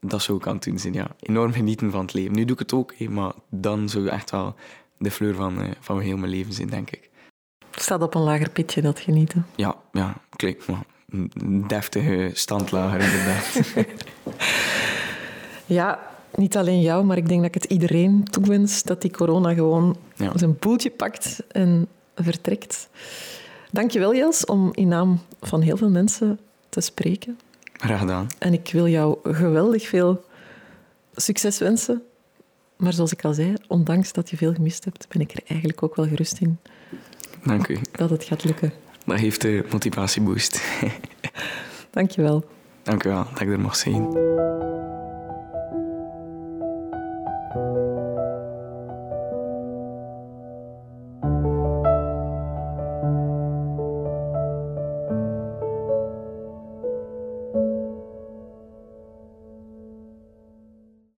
Dat 0.00 0.22
zou 0.22 0.38
ik 0.38 0.46
aan 0.46 0.54
het 0.54 0.64
doen 0.64 0.78
zijn, 0.78 0.92
ja. 0.92 1.06
Enorm 1.20 1.52
genieten 1.52 1.90
van 1.90 2.00
het 2.00 2.12
leven. 2.14 2.32
Nu 2.34 2.44
doe 2.44 2.52
ik 2.52 2.58
het 2.58 2.72
ook, 2.72 3.08
maar 3.08 3.32
dan 3.50 3.88
zou 3.88 4.06
echt 4.08 4.30
wel 4.30 4.54
de 4.98 5.10
fleur 5.10 5.34
van, 5.34 5.60
uh, 5.62 5.70
van 5.80 6.00
heel 6.00 6.16
mijn 6.16 6.30
leven 6.32 6.52
zijn, 6.52 6.68
denk 6.68 6.90
ik. 6.90 7.10
Staat 7.70 8.02
op 8.02 8.14
een 8.14 8.22
lager 8.22 8.50
pitje, 8.50 8.82
dat 8.82 9.00
genieten. 9.00 9.46
Ja, 9.56 9.76
ja 9.92 10.14
maar 10.66 10.84
een 11.08 11.64
deftige 11.66 12.30
standlager, 12.34 13.00
inderdaad. 13.00 13.60
Ja, 15.66 15.98
niet 16.34 16.56
alleen 16.56 16.80
jou, 16.80 17.04
maar 17.04 17.16
ik 17.16 17.28
denk 17.28 17.40
dat 17.42 17.54
ik 17.54 17.62
het 17.62 17.72
iedereen 17.72 18.24
toewens 18.24 18.82
dat 18.82 19.02
die 19.02 19.10
corona 19.10 19.54
gewoon 19.54 19.96
Ja. 20.16 20.32
zijn 20.34 20.56
boeltje 20.58 20.90
pakt 20.90 21.42
en 21.48 21.88
vertrekt. 22.24 22.88
Dankjewel, 23.70 24.14
Jels, 24.14 24.44
om 24.44 24.70
in 24.74 24.88
naam 24.88 25.20
van 25.40 25.60
heel 25.60 25.76
veel 25.76 25.90
mensen 25.90 26.38
te 26.68 26.80
spreken. 26.80 27.38
Graag 27.72 27.98
gedaan. 27.98 28.26
En 28.38 28.52
ik 28.52 28.70
wil 28.72 28.88
jou 28.88 29.18
geweldig 29.22 29.88
veel 29.88 30.24
succes 31.14 31.58
wensen. 31.58 32.02
Maar 32.76 32.92
zoals 32.92 33.12
ik 33.12 33.24
al 33.24 33.34
zei, 33.34 33.54
ondanks 33.66 34.12
dat 34.12 34.30
je 34.30 34.36
veel 34.36 34.54
gemist 34.54 34.84
hebt, 34.84 35.06
ben 35.08 35.20
ik 35.20 35.32
er 35.32 35.42
eigenlijk 35.46 35.82
ook 35.82 35.96
wel 35.96 36.06
gerust 36.06 36.40
in 36.40 36.58
Dank 37.44 37.68
u. 37.68 37.78
dat 37.92 38.10
het 38.10 38.24
gaat 38.24 38.44
lukken. 38.44 38.72
Dat 39.04 39.18
heeft 39.18 39.40
de 39.40 39.64
motivatieboost. 39.70 40.60
Dankjewel. 41.90 42.44
Dank 42.82 43.04
u 43.04 43.08
wel 43.08 43.24
dat 43.32 43.40
ik 43.40 43.48
er 43.48 43.60
mocht 43.60 43.78
zijn. 43.78 44.08